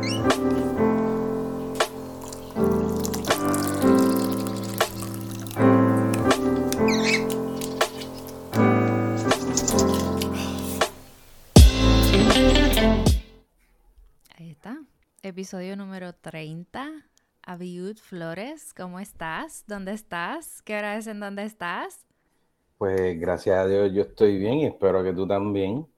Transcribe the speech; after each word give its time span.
Ahí 0.00 0.04
está. 14.50 14.78
Episodio 15.22 15.76
número 15.76 16.12
30. 16.12 16.92
Abiud 17.42 17.96
Flores, 17.96 18.72
¿cómo 18.74 19.00
estás? 19.00 19.64
¿Dónde 19.66 19.94
estás? 19.94 20.62
¿Qué 20.62 20.76
hora 20.76 20.96
es 20.96 21.08
en 21.08 21.18
dónde 21.18 21.42
estás? 21.42 22.06
Pues 22.76 23.18
gracias 23.18 23.58
a 23.58 23.66
Dios 23.66 23.92
yo 23.92 24.02
estoy 24.02 24.38
bien 24.38 24.58
y 24.58 24.66
espero 24.66 25.02
que 25.02 25.12
tú 25.12 25.26
también. 25.26 25.88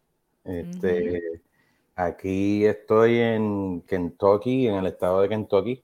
Este, 0.45 1.43
Aquí 1.95 2.64
estoy 2.64 3.18
en 3.18 3.82
Kentucky, 3.82 4.66
en 4.68 4.77
el 4.77 4.86
estado 4.86 5.20
de 5.20 5.29
Kentucky, 5.29 5.82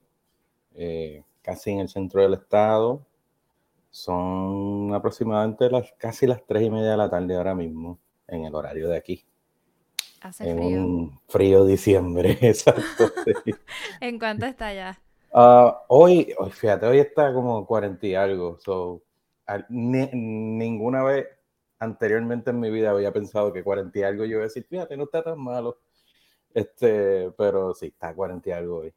eh, 0.75 1.23
casi 1.41 1.71
en 1.71 1.79
el 1.81 1.89
centro 1.89 2.21
del 2.21 2.33
estado. 2.35 3.05
Son 3.91 4.93
aproximadamente 4.93 5.69
las 5.69 5.91
casi 5.97 6.27
las 6.27 6.45
tres 6.45 6.63
y 6.63 6.69
media 6.69 6.91
de 6.91 6.97
la 6.97 7.09
tarde 7.09 7.35
ahora 7.35 7.55
mismo, 7.55 7.99
en 8.27 8.45
el 8.45 8.55
horario 8.55 8.89
de 8.89 8.97
aquí. 8.97 9.25
Hace 10.21 10.45
en 10.45 10.57
frío. 10.57 10.77
un 10.85 11.19
frío 11.27 11.65
diciembre, 11.65 12.37
exacto. 12.41 13.11
sí. 13.45 13.53
¿En 14.01 14.19
cuánto 14.19 14.45
está 14.45 14.73
ya? 14.73 14.99
Ah, 15.33 15.83
hoy, 15.89 16.33
hoy, 16.37 16.51
fíjate, 16.51 16.85
hoy 16.85 16.99
está 16.99 17.33
como 17.33 17.65
40 17.65 18.05
y 18.07 18.15
algo. 18.15 18.57
So, 18.59 19.01
ni- 19.69 20.09
ninguna 20.13 21.03
vez 21.03 21.27
anteriormente 21.79 22.49
en 22.49 22.59
mi 22.59 22.71
vida 22.71 22.91
había 22.91 23.11
pensado 23.13 23.53
que 23.53 23.63
40 23.63 23.99
y 23.99 24.03
algo 24.03 24.23
yo 24.25 24.31
iba 24.31 24.39
a 24.41 24.43
decir, 24.43 24.65
fíjate, 24.67 24.97
no 24.97 25.03
está 25.03 25.23
tan 25.23 25.39
malo. 25.39 25.77
Este, 26.57 27.29
pero 27.37 27.75
sí, 27.75 27.85
está 27.87 28.15
40 28.15 28.49
y 28.49 28.51
algo 28.51 28.77
hoy. 28.79 28.93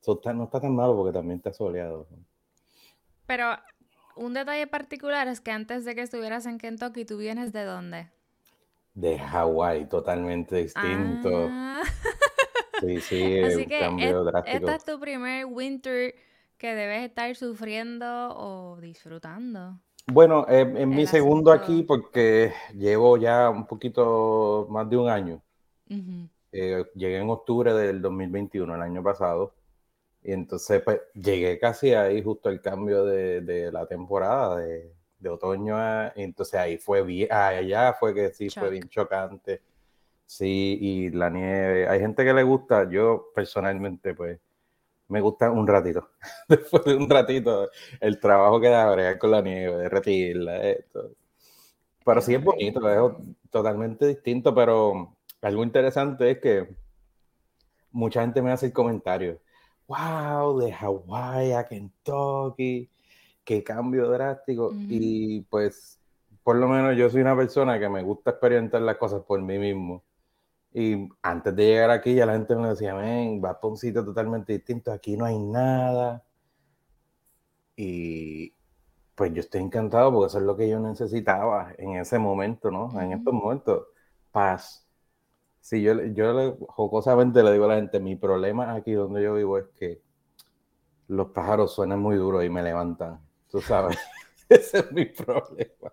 So, 0.00 0.16
está- 0.16 0.34
no 0.34 0.44
está 0.44 0.60
tan 0.60 0.74
malo 0.76 0.94
porque 0.94 1.14
también 1.14 1.38
está 1.38 1.50
soleado. 1.50 2.06
Pero 3.26 3.56
un 4.16 4.34
detalle 4.34 4.66
particular 4.66 5.26
es 5.28 5.40
que 5.40 5.50
antes 5.50 5.86
de 5.86 5.94
que 5.94 6.02
estuvieras 6.02 6.44
en 6.44 6.58
Kentucky, 6.58 7.06
¿tú 7.06 7.16
vienes 7.16 7.54
de 7.54 7.64
dónde? 7.64 8.10
De 8.92 9.18
Hawái, 9.18 9.88
totalmente 9.88 10.56
distinto. 10.56 11.30
Ah. 11.50 11.80
Sí, 12.80 13.00
sí, 13.00 13.38
Así 13.44 13.66
que 13.66 13.78
cambio 13.78 14.24
drástico. 14.24 14.56
esta 14.56 14.74
es 14.74 14.84
tu 14.84 15.00
primer 15.00 15.46
winter 15.46 16.14
que 16.58 16.74
debes 16.74 17.04
estar 17.04 17.34
sufriendo 17.34 18.04
o 18.36 18.76
disfrutando. 18.78 19.78
Bueno, 20.06 20.44
eh, 20.48 20.60
en 20.76 20.90
mi 20.90 21.06
segundo 21.06 21.50
asunto. 21.52 21.72
aquí 21.72 21.82
porque 21.84 22.52
llevo 22.74 23.16
ya 23.16 23.48
un 23.48 23.66
poquito 23.66 24.66
más 24.68 24.90
de 24.90 24.96
un 24.98 25.08
año. 25.08 25.40
Ujú. 25.88 26.28
Eh, 26.54 26.84
llegué 26.94 27.18
en 27.18 27.30
octubre 27.30 27.74
del 27.74 28.02
2021, 28.02 28.76
el 28.76 28.82
año 28.82 29.02
pasado, 29.02 29.54
y 30.22 30.32
entonces 30.32 30.82
pues 30.84 31.00
llegué 31.14 31.58
casi 31.58 31.94
ahí 31.94 32.22
justo 32.22 32.48
el 32.50 32.60
cambio 32.62 33.04
de, 33.04 33.40
de 33.42 33.72
la 33.72 33.86
temporada 33.86 34.56
de, 34.58 34.92
de 35.18 35.28
otoño, 35.30 35.76
a- 35.78 36.12
entonces 36.16 36.54
ahí 36.60 36.78
fue 36.78 37.02
bien, 37.04 37.32
allá 37.32 37.94
fue 37.94 38.14
que 38.14 38.32
sí 38.34 38.50
fue 38.50 38.70
Shock. 38.70 38.70
bien 38.70 38.88
chocante, 38.88 39.62
sí, 40.26 40.78
y 40.80 41.10
la 41.10 41.30
nieve, 41.30 41.88
hay 41.88 42.00
gente 42.00 42.24
que 42.24 42.34
le 42.34 42.42
gusta, 42.44 42.88
yo 42.90 43.28
personalmente 43.34 44.14
pues 44.14 44.40
me 45.08 45.20
gusta 45.22 45.50
un 45.50 45.66
ratito, 45.66 46.10
después 46.48 46.84
de 46.84 46.96
un 46.96 47.08
ratito 47.10 47.70
el 48.00 48.20
trabajo 48.20 48.60
que 48.60 48.68
da 48.70 48.90
bregar 48.92 49.18
con 49.18 49.30
la 49.32 49.42
nieve, 49.42 49.76
derretirla, 49.78 50.62
esto. 50.70 51.12
Pero 52.04 52.20
sí 52.20 52.34
es 52.34 52.42
bonito, 52.44 52.88
es 52.90 53.50
totalmente 53.50 54.06
distinto, 54.06 54.54
pero 54.54 55.13
algo 55.46 55.62
interesante 55.64 56.30
es 56.30 56.38
que 56.38 56.76
mucha 57.90 58.22
gente 58.22 58.42
me 58.42 58.52
hace 58.52 58.66
el 58.66 58.72
comentario, 58.72 59.40
wow, 59.86 60.58
de 60.58 60.72
Hawái 60.72 61.52
a 61.52 61.64
Kentucky, 61.64 62.90
qué 63.44 63.62
cambio 63.62 64.08
drástico. 64.10 64.72
Y 64.72 65.42
pues, 65.42 66.00
por 66.42 66.56
lo 66.56 66.68
menos 66.68 66.96
yo 66.96 67.08
soy 67.10 67.20
una 67.20 67.36
persona 67.36 67.78
que 67.78 67.88
me 67.88 68.02
gusta 68.02 68.30
experimentar 68.30 68.82
las 68.82 68.96
cosas 68.96 69.22
por 69.22 69.40
mí 69.40 69.58
mismo. 69.58 70.02
Y 70.72 71.08
antes 71.22 71.54
de 71.54 71.66
llegar 71.66 71.90
aquí 71.90 72.14
ya 72.14 72.26
la 72.26 72.32
gente 72.32 72.56
me 72.56 72.68
decía, 72.68 72.94
ven, 72.94 73.40
vas 73.40 73.56
para 73.56 73.68
un 73.68 73.76
sitio 73.76 74.04
totalmente 74.04 74.52
distinto, 74.52 74.90
aquí 74.90 75.16
no 75.16 75.24
hay 75.24 75.38
nada. 75.38 76.24
Y 77.76 78.54
pues 79.14 79.32
yo 79.32 79.40
estoy 79.40 79.62
encantado 79.62 80.12
porque 80.12 80.26
eso 80.26 80.38
es 80.38 80.44
lo 80.44 80.56
que 80.56 80.68
yo 80.68 80.80
necesitaba 80.80 81.72
en 81.78 81.96
ese 81.96 82.18
momento, 82.18 82.70
¿no? 82.70 83.00
En 83.00 83.12
estos 83.12 83.32
momentos, 83.32 83.86
paz. 84.32 84.83
Sí, 85.68 85.82
yo, 85.82 85.94
yo 86.18 86.32
le- 86.32 86.56
jocosamente 86.68 87.42
le 87.42 87.52
digo 87.52 87.64
a 87.64 87.68
la 87.68 87.74
gente, 87.76 87.98
mi 87.98 88.14
problema 88.16 88.72
aquí 88.74 88.92
donde 88.92 89.22
yo 89.24 89.34
vivo 89.34 89.58
es 89.58 89.66
que 89.76 90.00
los 91.08 91.28
pájaros 91.30 91.74
suenan 91.74 92.00
muy 92.00 92.16
duros 92.16 92.44
y 92.44 92.48
me 92.50 92.62
levantan, 92.62 93.20
tú 93.50 93.60
sabes. 93.62 93.98
Ese 94.48 94.78
es 94.80 94.92
mi 94.92 95.06
problema. 95.06 95.92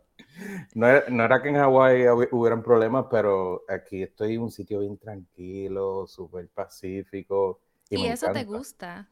No 0.75 0.87
era, 0.87 1.05
no 1.09 1.23
era 1.23 1.41
que 1.41 1.49
en 1.49 1.55
Hawái 1.55 2.03
hubi- 2.07 2.29
hubieran 2.31 2.63
problemas, 2.63 3.05
pero 3.09 3.63
aquí 3.69 4.03
estoy 4.03 4.35
en 4.35 4.41
un 4.43 4.51
sitio 4.51 4.79
bien 4.81 4.97
tranquilo, 4.97 6.07
súper 6.07 6.49
pacífico. 6.49 7.61
Y, 7.89 8.07
eso 8.07 8.29
te 8.31 8.43
gusta. 8.43 9.09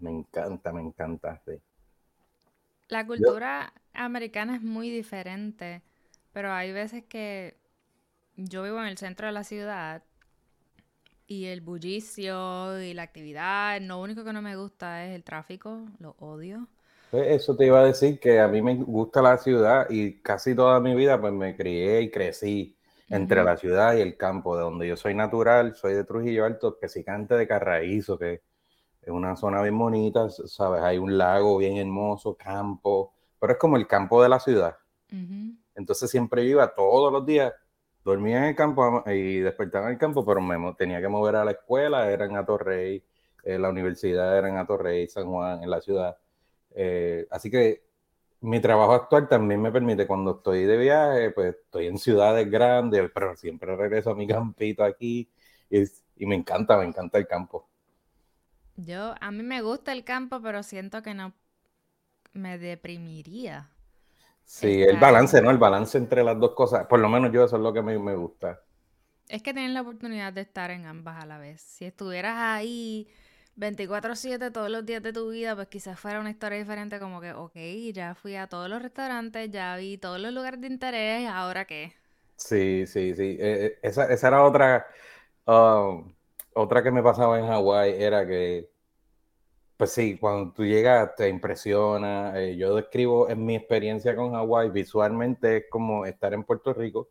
me 0.00 0.10
encanta, 0.10 0.72
me 0.72 0.80
encanta. 0.80 1.38
sí. 1.44 1.60
La 2.88 3.06
Yo, 3.14 3.36
cultura 3.36 3.72
americana 3.94 4.56
es 4.56 4.62
muy 4.62 4.90
diferente, 4.90 5.82
pero 6.32 6.52
hay 6.52 6.72
veces 6.72 7.04
que 7.04 7.56
yo 8.36 8.62
vivo 8.62 8.80
en 8.80 8.86
el 8.86 8.98
centro 8.98 9.26
de 9.26 9.32
la 9.32 9.44
ciudad 9.44 10.02
y 11.26 11.46
el 11.46 11.60
bullicio 11.60 12.80
y 12.80 12.94
la 12.94 13.02
actividad, 13.02 13.80
lo 13.80 14.00
único 14.00 14.24
que 14.24 14.32
no 14.32 14.42
me 14.42 14.56
gusta 14.56 15.04
es 15.04 15.14
el 15.14 15.24
tráfico, 15.24 15.86
lo 15.98 16.14
odio. 16.18 16.68
pues, 17.10 17.28
eso 17.28 17.56
te 17.56 17.66
iba 17.66 17.80
a 17.80 17.84
decir 17.84 18.20
que 18.20 18.40
a 18.40 18.48
mí 18.48 18.62
me 18.62 18.74
gusta 18.76 19.22
la 19.22 19.38
ciudad 19.38 19.86
y 19.90 20.20
casi 20.20 20.54
toda 20.54 20.80
mi 20.80 20.94
vida 20.94 21.20
pues 21.20 21.32
me 21.32 21.56
crié 21.56 22.02
y 22.02 22.10
crecí 22.10 22.76
entre 23.08 23.42
la 23.44 23.56
ciudad 23.56 23.96
y 23.96 24.00
el 24.00 24.16
campo, 24.16 24.56
de 24.56 24.62
donde 24.62 24.88
yo 24.88 24.96
soy 24.96 25.14
natural, 25.14 25.74
soy 25.76 25.94
de 25.94 26.04
Trujillo 26.04 26.44
Alto, 26.44 26.68
específicamente 26.68 27.34
de 27.36 27.46
Carraízo, 27.46 28.18
que 28.18 28.42
es 29.00 29.10
una 29.10 29.36
zona 29.36 29.62
bien 29.62 29.78
bonita, 29.78 30.28
sabes, 30.30 30.82
hay 30.82 30.98
un 30.98 31.16
lago 31.16 31.56
bien 31.58 31.76
hermoso, 31.76 32.34
campo, 32.34 33.14
pero 33.38 33.52
es 33.52 33.58
como 33.58 33.76
el 33.76 33.86
campo 33.86 34.22
de 34.22 34.28
la 34.28 34.40
ciudad. 34.40 34.76
Entonces 35.76 36.10
siempre 36.10 36.44
yo 36.44 36.50
iba 36.50 36.74
todos 36.74 37.12
los 37.12 37.24
días, 37.24 37.52
dormía 38.06 38.38
en 38.38 38.44
el 38.44 38.56
campo 38.56 39.02
y 39.06 39.40
despertaba 39.40 39.86
en 39.88 39.94
el 39.94 39.98
campo, 39.98 40.24
pero 40.24 40.40
me 40.40 40.74
tenía 40.74 41.00
que 41.00 41.08
mover 41.08 41.36
a 41.36 41.44
la 41.44 41.52
escuela, 41.52 42.10
era 42.10 42.26
en 42.26 42.36
Atorrey, 42.36 43.04
eh, 43.44 43.58
la 43.58 43.70
universidad 43.70 44.38
era 44.38 44.48
en 44.48 44.56
Atorrey, 44.58 45.08
San 45.08 45.26
Juan, 45.26 45.62
en 45.62 45.70
la 45.70 45.80
ciudad. 45.80 46.16
Eh, 46.74 47.26
así 47.30 47.50
que 47.50 47.84
mi 48.42 48.60
trabajo 48.60 48.94
actual 48.94 49.28
también 49.28 49.60
me 49.62 49.72
permite, 49.72 50.06
cuando 50.06 50.36
estoy 50.38 50.64
de 50.64 50.76
viaje, 50.78 51.30
pues 51.32 51.56
estoy 51.56 51.86
en 51.88 51.98
ciudades 51.98 52.50
grandes, 52.50 53.10
pero 53.14 53.36
siempre 53.36 53.76
regreso 53.76 54.10
a 54.10 54.14
mi 54.16 54.26
campito 54.28 54.84
aquí 54.84 55.30
y, 55.70 55.82
y 56.16 56.26
me 56.26 56.36
encanta, 56.36 56.78
me 56.78 56.84
encanta 56.86 57.18
el 57.18 57.26
campo. 57.26 57.68
Yo, 58.76 59.14
a 59.20 59.30
mí 59.32 59.42
me 59.42 59.60
gusta 59.62 59.92
el 59.92 60.04
campo, 60.04 60.40
pero 60.42 60.62
siento 60.62 61.02
que 61.02 61.14
no 61.14 61.34
me 62.34 62.58
deprimiría 62.58 63.70
Sí, 64.46 64.82
el 64.82 64.96
balance. 64.96 65.42
¿no? 65.42 65.50
El 65.50 65.58
balance 65.58 65.98
entre 65.98 66.24
las 66.24 66.38
dos 66.40 66.52
cosas, 66.54 66.86
por 66.86 67.00
lo 67.00 67.08
menos 67.08 67.32
yo 67.32 67.44
eso 67.44 67.56
es 67.56 67.62
lo 67.62 67.72
que 67.72 67.82
me, 67.82 67.98
me 67.98 68.14
gusta. 68.16 68.60
Es 69.28 69.40
que 69.42 69.52
tienes 69.54 69.72
la 69.72 69.82
oportunidad 69.82 70.32
de 70.32 70.40
estar 70.42 70.70
en 70.72 70.84
ambas 70.86 71.22
a 71.22 71.26
la 71.26 71.38
vez. 71.38 71.60
Si 71.60 71.84
estuvieras 71.84 72.36
ahí 72.38 73.08
24/7 73.56 74.50
todos 74.50 74.68
los 74.70 74.84
días 74.86 75.02
de 75.02 75.12
tu 75.12 75.30
vida, 75.30 75.54
pues 75.56 75.68
quizás 75.68 75.98
fuera 75.98 76.20
una 76.20 76.30
historia 76.30 76.58
diferente 76.58 76.98
como 77.00 77.20
que, 77.20 77.32
ok, 77.32 77.54
ya 77.92 78.14
fui 78.16 78.36
a 78.36 78.48
todos 78.48 78.68
los 78.68 78.82
restaurantes, 78.82 79.50
ya 79.50 79.76
vi 79.76 79.96
todos 79.98 80.20
los 80.20 80.32
lugares 80.32 80.60
de 80.60 80.68
interés, 80.68 81.28
¿ahora 81.28 81.64
qué? 81.66 81.94
Sí, 82.36 82.86
sí, 82.86 83.14
sí. 83.14 83.22
Eh, 83.40 83.66
eh, 83.66 83.78
esa, 83.82 84.06
esa 84.12 84.28
era 84.28 84.44
otra, 84.44 84.86
um, 85.46 86.14
otra 86.54 86.82
que 86.82 86.90
me 86.90 87.02
pasaba 87.02 87.38
en 87.38 87.46
Hawái, 87.46 88.02
era 88.02 88.26
que, 88.26 88.70
pues 89.76 89.92
sí, 89.92 90.16
cuando 90.18 90.52
tú 90.52 90.64
llegas 90.64 91.14
te 91.16 91.28
impresiona. 91.28 92.32
Eh, 92.40 92.56
yo 92.56 92.74
describo 92.74 93.28
en 93.28 93.44
mi 93.44 93.56
experiencia 93.56 94.16
con 94.16 94.32
Hawái, 94.32 94.70
visualmente 94.70 95.58
es 95.58 95.64
como 95.70 96.06
estar 96.06 96.32
en 96.34 96.44
Puerto 96.44 96.72
Rico. 96.72 97.08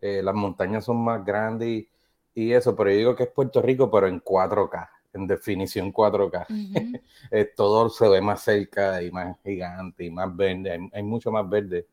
Eh, 0.00 0.22
las 0.22 0.34
montañas 0.34 0.84
son 0.84 0.98
más 1.04 1.24
grandes 1.24 1.68
y, 1.68 1.88
y 2.34 2.52
eso, 2.52 2.76
pero 2.76 2.90
yo 2.90 2.96
digo 2.98 3.16
que 3.16 3.24
es 3.24 3.30
Puerto 3.30 3.62
Rico, 3.62 3.90
pero 3.90 4.08
en 4.08 4.20
4K, 4.20 4.90
en 5.14 5.26
definición 5.26 5.92
4K. 5.92 6.46
Ujú. 6.50 6.98
Eh, 7.32 7.46
todo 7.56 7.88
se 7.90 8.08
ve 8.08 8.20
más 8.20 8.42
cerca 8.44 9.02
y 9.02 9.10
más 9.10 9.36
gigante 9.42 10.04
y 10.04 10.10
más 10.10 10.34
verde, 10.36 10.70
hay, 10.70 10.80
hay 10.92 11.02
mucho 11.02 11.32
más 11.32 11.48
verde. 11.48 11.86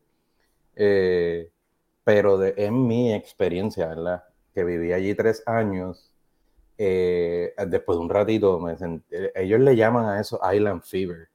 Eh, 0.76 1.50
pero 2.04 2.38
de, 2.38 2.54
en 2.58 2.86
mi 2.86 3.14
experiencia, 3.14 3.88
¿verdad? 3.88 4.24
Que 4.54 4.64
viví 4.64 4.92
allí 4.92 5.14
tres 5.14 5.42
años, 5.46 6.13
eh, 6.78 7.54
después 7.68 7.98
de 7.98 8.04
un 8.04 8.10
ratito, 8.10 8.58
me 8.60 8.76
senté- 8.76 9.32
ellos 9.34 9.60
le 9.60 9.76
llaman 9.76 10.06
a 10.06 10.20
eso 10.20 10.40
Island 10.52 10.82
Fever, 10.82 11.28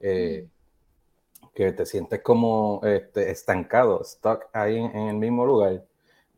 eh, 0.00 0.44
Mm. 0.44 0.50
que 1.54 1.72
te 1.72 1.86
sientes 1.86 2.22
como 2.22 2.80
este, 2.84 3.30
estancado, 3.30 4.02
stuck 4.04 4.46
ahí 4.52 4.76
en, 4.76 4.94
en 4.96 5.08
el 5.08 5.16
mismo 5.16 5.46
lugar. 5.46 5.84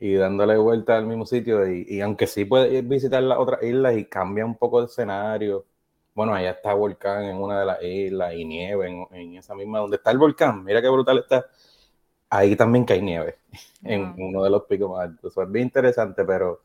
y 0.00 0.14
dándole 0.14 0.56
vuelta 0.58 0.96
al 0.98 1.06
mismo 1.06 1.26
sitio. 1.26 1.68
Y, 1.70 2.00
aunque 2.02 2.26
sí 2.28 2.46
puedes 2.46 2.88
visitar 2.88 3.22
las 3.22 3.38
otras 3.38 3.62
islas 3.64 3.96
y 3.98 4.06
cambia 4.06 4.46
un 4.46 4.56
poco 4.56 4.80
de 4.80 4.86
escenario. 4.86 5.66
Bueno, 6.14 6.34
allá 6.34 6.52
está 6.52 6.74
volcán 6.74 7.24
en 7.24 7.36
una 7.38 7.60
de 7.60 7.66
las 7.66 7.82
islas 7.82 8.34
y 8.34 8.44
nieve 8.46 8.88
en, 9.12 9.36
esa 9.36 9.54
misma, 9.56 9.80
donde 9.80 9.96
está 9.98 10.10
el 10.12 10.18
volcán. 10.18 10.64
Mira 10.64 10.80
qué 10.82 10.88
brutal 10.88 11.18
está. 11.18 11.46
Ahí 12.30 12.56
también 12.56 12.86
que 12.86 12.94
hay 12.94 13.02
nieve 13.02 13.36
en 13.84 14.14
uno 14.18 14.44
de 14.44 14.50
los 14.50 14.64
picos 14.64 14.90
más 14.90 15.00
altos. 15.08 15.32
Eso 15.32 15.42
es 15.42 15.50
bien 15.52 15.66
interesante, 15.66 16.24
pero 16.24 16.60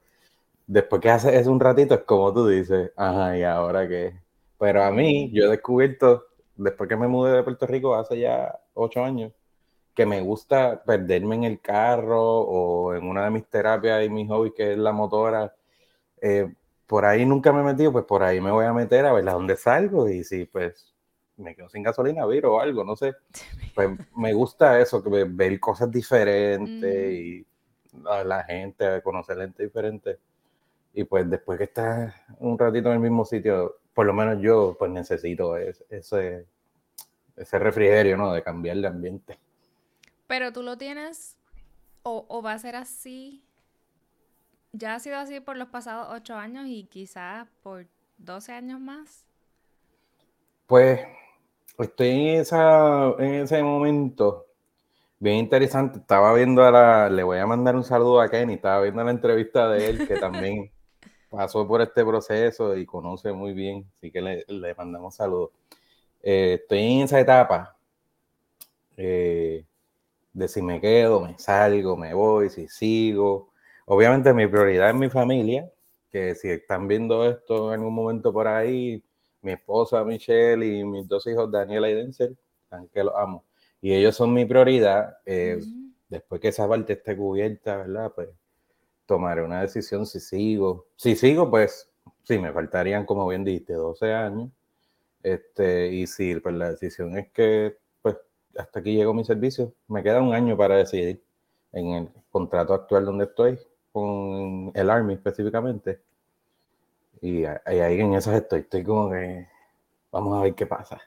después 0.68 1.01
que 1.01 1.10
haces 1.10 1.33
eso 1.33 1.51
un 1.51 1.60
ratito 1.60 1.94
es 1.95 2.01
como 2.01 2.33
tú 2.33 2.48
dices, 2.48 2.92
ajá, 2.95 3.38
¿y 3.38 3.44
ahora 3.44 3.88
qué? 3.88 4.19
Pero 4.60 4.83
a 4.83 4.92
mí, 4.92 5.30
yo 5.33 5.45
he 5.45 5.50
descubierto, 5.50 6.25
después 6.56 6.88
que 6.88 6.95
me 6.95 7.07
mudé 7.07 7.33
de 7.33 7.44
Puerto 7.44 7.68
Rico 7.68 7.95
hace 7.95 8.19
ya 8.19 8.60
ocho 8.74 9.04
años, 9.04 9.31
que 9.94 10.06
me 10.06 10.21
gusta 10.21 10.83
perderme 10.83 11.36
en 11.36 11.44
el 11.44 11.60
carro 11.60 12.21
o 12.42 12.95
en 12.95 13.04
una 13.04 13.25
de 13.25 13.31
mis 13.31 13.45
terapias 13.48 14.06
y 14.06 14.10
mis 14.10 14.27
hobbies, 14.30 14.54
que 14.56 14.74
es 14.74 14.77
la 14.77 14.92
motora. 14.92 15.54
Eh, 16.21 16.51
por 16.88 17.06
ahí 17.06 17.25
nunca 17.25 17.51
me 17.51 17.62
he 17.62 17.63
metido, 17.63 17.92
pues 17.92 18.06
por 18.06 18.24
ahí 18.24 18.42
me 18.42 18.51
voy 18.51 18.66
a 18.66 18.74
meter 18.74 19.06
a 19.06 19.13
ver 19.13 19.27
a 19.30 19.33
dónde 19.33 19.56
salgo 19.56 20.07
y 20.09 20.24
si 20.24 20.45
pues 20.45 20.94
me 21.38 21.56
quedo 21.56 21.69
sin 21.69 21.83
gasolina, 21.83 22.25
viro 22.25 22.56
o 22.56 22.59
algo, 22.59 22.83
no 22.83 22.95
sé. 22.95 23.13
Pues 23.75 23.89
me 24.16 24.33
gusta 24.33 24.80
eso, 24.80 25.04
que 25.04 25.25
ver 25.27 25.59
cosas 25.59 25.89
diferentes 25.89 27.12
mm. 27.12 27.25
y 27.25 27.45
a 28.07 28.24
la 28.24 28.44
gente, 28.44 29.01
conocer 29.01 29.38
gente 29.38 29.63
diferente. 29.63 30.19
Y 30.94 31.04
pues 31.06 31.30
después 31.30 31.57
que 31.57 31.66
estás 31.66 32.13
un 32.40 32.57
ratito 32.57 32.90
en 32.90 32.95
el 32.95 33.00
mismo 33.00 33.25
sitio, 33.25 33.78
por 33.94 34.06
lo 34.06 34.13
menos 34.13 34.40
yo 34.42 34.75
pues 34.78 34.92
necesito 34.92 35.57
ese, 35.57 36.45
ese 37.36 37.60
refrigerio, 37.60 38.16
¿no? 38.16 38.31
De 38.31 38.44
cambiar 38.44 38.78
de 38.78 38.88
ambiente. 38.88 39.40
Pero 40.28 40.54
tú 40.54 40.62
lo 40.62 40.78
tienes 40.78 41.38
o, 42.04 42.42
va 42.42 42.54
a 42.54 42.60
ser 42.60 42.75
así. 42.75 43.44
Ya 44.72 44.95
ha 44.95 45.00
sido 45.00 45.18
así 45.18 45.40
por 45.40 45.57
los 45.57 45.69
pasados 45.69 46.07
ocho 46.12 46.36
años 46.36 46.66
y 46.68 46.86
quizás 46.86 47.48
por 47.62 47.88
12 48.18 48.51
años 48.51 48.80
más. 48.80 49.25
Pues 50.68 51.01
estoy 51.78 52.10
en, 52.10 52.42
esa, 52.42 53.13
en 53.19 53.34
ese 53.36 53.63
momento 53.63 54.48
bien 55.19 55.38
interesante. 55.38 56.00
Estaba 56.00 56.34
viendo 56.34 56.63
a 56.63 56.72
la, 56.72 57.10
le 57.10 57.24
voy 57.24 57.38
a 57.38 57.48
mandar 57.48 57.75
un 57.75 57.84
saludo 57.84 58.19
a 58.19 58.30
Kenny, 58.30 58.56
estaba 58.56 58.81
viendo 58.81 59.04
la 59.04 59.12
entrevista 59.12 59.69
de 59.69 59.90
él 59.90 60.07
que 60.07 60.18
también 60.18 60.72
pasó 61.33 61.68
por 61.68 61.81
este 61.81 62.06
proceso 62.06 62.77
y 62.77 62.85
conoce 62.85 63.33
muy 63.33 63.53
bien, 63.53 63.85
así 63.97 64.12
que 64.12 64.21
le, 64.21 64.45
le 64.47 64.75
mandamos 64.75 65.15
saludos. 65.15 65.50
Eh, 66.21 66.59
estoy 66.62 66.80
en 66.80 67.01
esa 67.01 67.19
etapa. 67.19 67.75
Eh, 68.95 69.65
de 70.31 70.47
si 70.47 70.62
me 70.62 70.80
quedo, 70.80 71.21
me 71.21 71.38
salgo, 71.39 71.97
me 71.97 72.13
voy, 72.13 72.50
si 72.50 72.68
sigo. 72.68 73.50
Obviamente 73.85 74.33
mi 74.33 74.47
prioridad 74.47 74.89
es 74.89 74.95
mi 74.95 75.09
familia, 75.09 75.69
que 76.12 76.35
si 76.35 76.50
están 76.50 76.88
viendo 76.88 77.27
esto 77.27 77.74
en 77.74 77.81
un 77.81 77.94
momento 77.94 78.31
por 78.31 78.47
ahí, 78.47 79.03
mi 79.41 79.53
esposa 79.53 80.03
Michelle 80.03 80.65
y 80.65 80.83
mis 80.83 81.07
dos 81.07 81.25
hijos 81.27 81.51
Daniela 81.51 81.89
y 81.89 81.95
Denzel, 81.95 82.38
que 82.94 83.03
los 83.03 83.13
amo. 83.15 83.44
Y 83.81 83.94
ellos 83.94 84.15
son 84.15 84.33
mi 84.33 84.45
prioridad. 84.45 85.18
Eh, 85.25 85.59
después 86.09 86.39
que 86.39 86.50
esa 86.50 86.68
parte 86.68 86.94
esté 86.94 87.18
cubierta, 87.18 87.77
¿verdad? 87.77 88.12
Pues 88.15 88.30
tomaré 89.05 89.44
una 89.44 89.61
decisión 89.61 90.05
si 90.05 90.19
sigo. 90.19 90.88
Si 90.95 91.15
sigo, 91.15 91.50
pues 91.50 91.89
sí, 92.23 92.39
me 92.39 92.51
faltarían, 92.51 93.05
como 93.05 93.27
bien 93.27 93.44
dijiste, 93.44 93.73
12 93.73 94.13
años. 94.13 94.50
Este, 95.21 95.88
y 95.88 96.07
si 96.07 96.35
pues 96.39 96.55
la 96.55 96.71
decisión 96.71 97.17
es 97.17 97.31
que 97.31 97.77
hasta 98.57 98.79
aquí 98.79 98.94
llegó 98.94 99.13
mi 99.13 99.23
servicio. 99.23 99.73
Me 99.88 100.03
queda 100.03 100.21
un 100.21 100.33
año 100.33 100.55
para 100.55 100.77
decidir 100.77 101.23
en 101.71 101.88
el 101.88 102.09
contrato 102.29 102.73
actual 102.73 103.05
donde 103.05 103.25
estoy, 103.25 103.59
con 103.91 104.71
el 104.73 104.89
Army 104.89 105.13
específicamente. 105.13 106.01
Y 107.21 107.45
ahí 107.45 107.99
en 107.99 108.13
esas 108.13 108.35
estoy. 108.35 108.61
Estoy 108.61 108.83
como 108.83 109.09
que 109.09 109.47
vamos 110.11 110.38
a 110.38 110.44
ver 110.44 110.56
qué 110.56 110.65
pasa. 110.65 111.01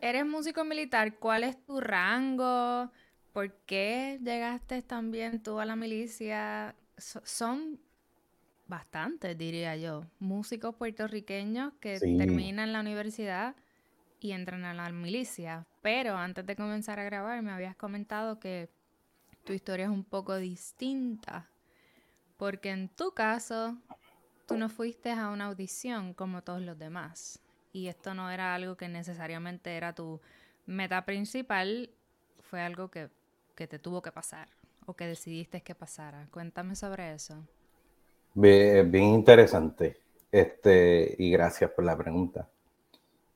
Eres 0.00 0.26
músico 0.26 0.64
militar. 0.64 1.16
¿Cuál 1.18 1.44
es 1.44 1.64
tu 1.64 1.80
rango? 1.80 2.90
¿Por 3.32 3.52
qué 3.66 4.18
llegaste 4.22 4.82
también 4.82 5.42
tú 5.42 5.60
a 5.60 5.64
la 5.64 5.76
milicia? 5.76 6.74
Son 6.96 7.78
bastantes, 8.66 9.36
diría 9.36 9.76
yo, 9.76 10.06
músicos 10.18 10.74
puertorriqueños 10.74 11.74
que 11.80 11.98
terminan 11.98 12.72
la 12.72 12.80
universidad 12.80 13.54
y 14.20 14.32
entran 14.32 14.64
a 14.64 14.72
la 14.72 14.90
milicia. 14.90 15.66
Pero 15.82 16.16
antes 16.16 16.46
de 16.46 16.56
comenzar 16.56 16.98
a 16.98 17.04
grabar 17.04 17.42
me 17.42 17.50
habías 17.50 17.76
comentado 17.76 18.38
que 18.38 18.70
tu 19.44 19.52
historia 19.52 19.86
es 19.86 19.90
un 19.90 20.04
poco 20.04 20.36
distinta. 20.36 21.50
Porque 22.36 22.70
en 22.70 22.88
tu 22.88 23.12
caso, 23.12 23.76
tú 24.46 24.56
no 24.56 24.68
fuiste 24.68 25.10
a 25.10 25.28
una 25.28 25.46
audición 25.46 26.14
como 26.14 26.42
todos 26.42 26.62
los 26.62 26.78
demás. 26.78 27.40
Y 27.72 27.88
esto 27.88 28.14
no 28.14 28.30
era 28.30 28.54
algo 28.54 28.76
que 28.76 28.88
necesariamente 28.88 29.76
era 29.76 29.94
tu 29.94 30.20
meta 30.66 31.04
principal, 31.04 31.90
fue 32.40 32.60
algo 32.60 32.90
que, 32.90 33.10
que 33.54 33.66
te 33.66 33.78
tuvo 33.78 34.02
que 34.02 34.12
pasar 34.12 34.48
o 34.86 34.94
que 34.94 35.06
decidiste 35.06 35.62
que 35.62 35.74
pasara. 35.74 36.28
Cuéntame 36.30 36.76
sobre 36.76 37.12
eso. 37.14 37.34
Bien, 38.34 38.90
bien 38.90 39.04
interesante. 39.04 39.98
Este, 40.30 41.14
y 41.18 41.30
gracias 41.30 41.70
por 41.70 41.84
la 41.84 41.96
pregunta. 41.96 42.48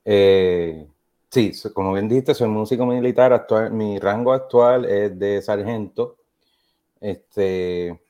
Eh, 0.04 0.86
sí, 1.28 1.52
como 1.74 1.92
bien 1.92 2.08
dijiste, 2.08 2.34
soy 2.34 2.48
músico 2.48 2.86
militar. 2.86 3.32
Actual, 3.32 3.72
mi 3.72 3.98
rango 3.98 4.32
actual 4.32 4.84
es 4.86 5.18
de 5.18 5.42
sargento. 5.42 6.16
Este, 7.00 8.00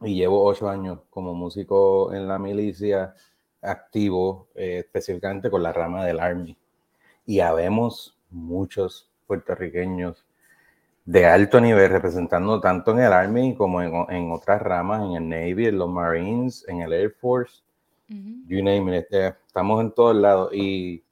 y 0.00 0.16
llevo 0.16 0.44
ocho 0.44 0.68
años 0.68 1.00
como 1.10 1.34
músico 1.34 2.12
en 2.12 2.26
la 2.26 2.38
milicia 2.38 3.14
activo, 3.60 4.48
eh, 4.56 4.78
específicamente 4.78 5.50
con 5.50 5.62
la 5.62 5.72
rama 5.72 6.04
del 6.04 6.18
Army. 6.18 6.56
Y 7.24 7.38
habemos 7.40 8.18
muchos 8.30 9.08
puertorriqueños 9.28 10.24
de 11.04 11.26
alto 11.26 11.60
nivel 11.60 11.90
representando 11.90 12.60
tanto 12.60 12.92
en 12.92 13.00
el 13.00 13.12
Army 13.12 13.54
como 13.54 13.82
en, 13.82 14.30
otras 14.30 14.62
ramas, 14.62 15.02
en 15.02 15.16
el 15.16 15.28
Navy, 15.28 15.66
en 15.66 15.78
los 15.78 15.90
Marines, 15.90 16.64
en 16.68 16.80
el 16.82 16.92
Air 16.92 17.10
Force 17.10 17.62
you 18.46 18.62
name 18.62 18.96
it, 18.96 19.06
eh, 19.10 19.34
estamos 19.46 19.80
en 19.80 19.92
todos 19.92 20.16
lados 20.16 20.50
y, 20.52 21.02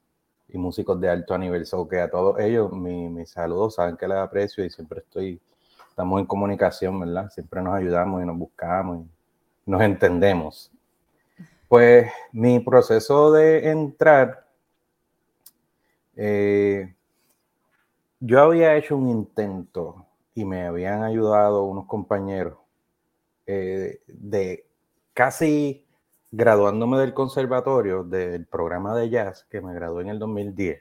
y, 0.49 0.57
músicos 0.57 0.99
de 0.99 1.09
alto 1.09 1.37
nivel. 1.37 1.65
So 1.65 1.87
que 1.87 1.99
a 1.99 2.09
todos 2.09 2.39
ellos, 2.39 2.71
mis 2.71 3.09
mi 3.09 3.25
saludos, 3.25 3.75
saben 3.75 3.97
que 3.97 4.07
les 4.07 4.17
aprecio 4.17 4.63
y 4.63 4.69
siempre 4.69 4.99
estoy, 4.99 5.39
estamos 5.89 6.19
en 6.19 6.25
comunicación, 6.25 6.99
¿verdad? 6.99 7.29
Siempre 7.29 7.61
nos 7.61 7.75
ayudamos 7.75 8.21
y 8.21 8.25
nos 8.25 8.37
buscamos 8.37 9.05
y 9.65 9.71
nos 9.71 9.81
entendemos. 9.81 10.71
Pues 11.67 12.11
mi 12.31 12.59
proceso 12.59 13.31
de 13.31 13.69
entrar, 13.69 14.45
eh, 16.15 16.93
yo 18.21 18.39
había 18.39 18.77
hecho 18.77 18.95
un 18.95 19.09
intento 19.09 20.05
y 20.35 20.45
me 20.45 20.65
habían 20.65 21.03
ayudado 21.03 21.63
unos 21.63 21.87
compañeros 21.87 22.57
eh, 23.47 23.99
de 24.07 24.65
casi 25.13 25.85
graduándome 26.31 26.99
del 26.99 27.13
conservatorio, 27.13 28.03
del 28.03 28.45
programa 28.45 28.95
de 28.95 29.09
jazz, 29.09 29.45
que 29.49 29.59
me 29.59 29.73
gradué 29.73 30.03
en 30.03 30.09
el 30.09 30.19
2010, 30.19 30.79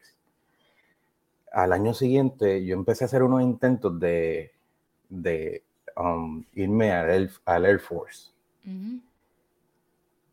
al 1.51 1.73
año 1.73 1.95
siguiente 1.95 2.65
yo 2.65 2.75
empecé 2.75 3.05
a 3.05 3.07
hacer 3.07 3.23
unos 3.23 3.43
intentos 3.43 3.99
de, 3.99 4.53
de 5.09 5.65
um, 5.97 6.45
irme 6.55 6.93
al, 6.93 7.31
al, 7.45 7.65
Air 7.65 7.81
Force. 7.81 8.31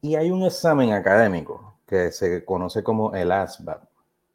Y 0.02 0.16
hay 0.16 0.30
un 0.30 0.44
examen 0.44 0.92
académico 0.92 1.76
que 1.88 2.12
se 2.12 2.46
conoce 2.46 2.84
como 2.84 3.16
el 3.16 3.32
ASVAB. 3.32 3.82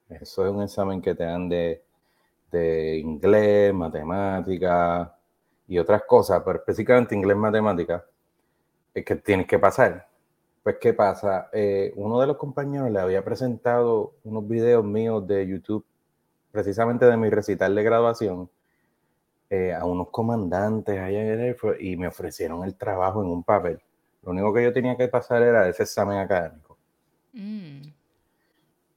Eso 0.09 0.47
es 0.47 0.53
un 0.53 0.63
examen 0.63 1.01
que 1.01 1.15
te 1.15 1.25
dan 1.25 1.49
de, 1.49 1.85
de 2.53 2.99
inglés, 2.99 3.75
matemática 3.75 5.17
y 5.67 5.79
otras 5.79 6.03
cosas, 6.07 6.43
pero 6.45 6.59
específicamente 6.59 7.15
inglés, 7.15 7.37
matemática, 7.37 8.05
es 8.95 9.05
que 9.05 9.17
tienes 9.17 9.47
que 9.47 9.59
pasar. 9.59 10.07
Pues, 10.63 10.77
¿qué 10.81 10.93
pasa? 10.93 11.49
Eh, 11.53 11.93
uno 11.97 12.21
de 12.21 12.27
los 12.29 12.37
compañeros 12.37 12.91
le 12.91 13.01
había 13.01 13.25
presentado 13.25 14.15
unos 14.25 14.47
videos 14.47 14.85
míos 14.85 15.27
de 15.27 15.47
YouTube, 15.47 15.85
precisamente 16.53 17.07
de 17.07 17.17
mi 17.17 17.31
recital 17.31 17.75
de 17.75 17.83
graduación, 17.83 18.51
eh, 19.51 19.73
a 19.75 19.85
unos 19.85 20.11
comandantes 20.11 20.99
allá 20.99 21.33
en 21.35 21.41
el 21.41 21.57
y 21.81 21.97
me 21.97 22.07
ofrecieron 22.07 22.65
el 22.65 22.77
trabajo 22.77 23.23
en 23.23 23.29
un 23.29 23.43
papel. 23.43 23.81
Lo 24.23 24.31
único 24.31 24.53
que 24.55 24.63
yo 24.63 24.73
tenía 24.73 24.97
que 24.97 25.09
pasar 25.09 25.43
era 25.43 25.69
ese 25.69 25.83
examen 25.83 26.19
académico. 26.19 26.79
Mm. 27.33 27.83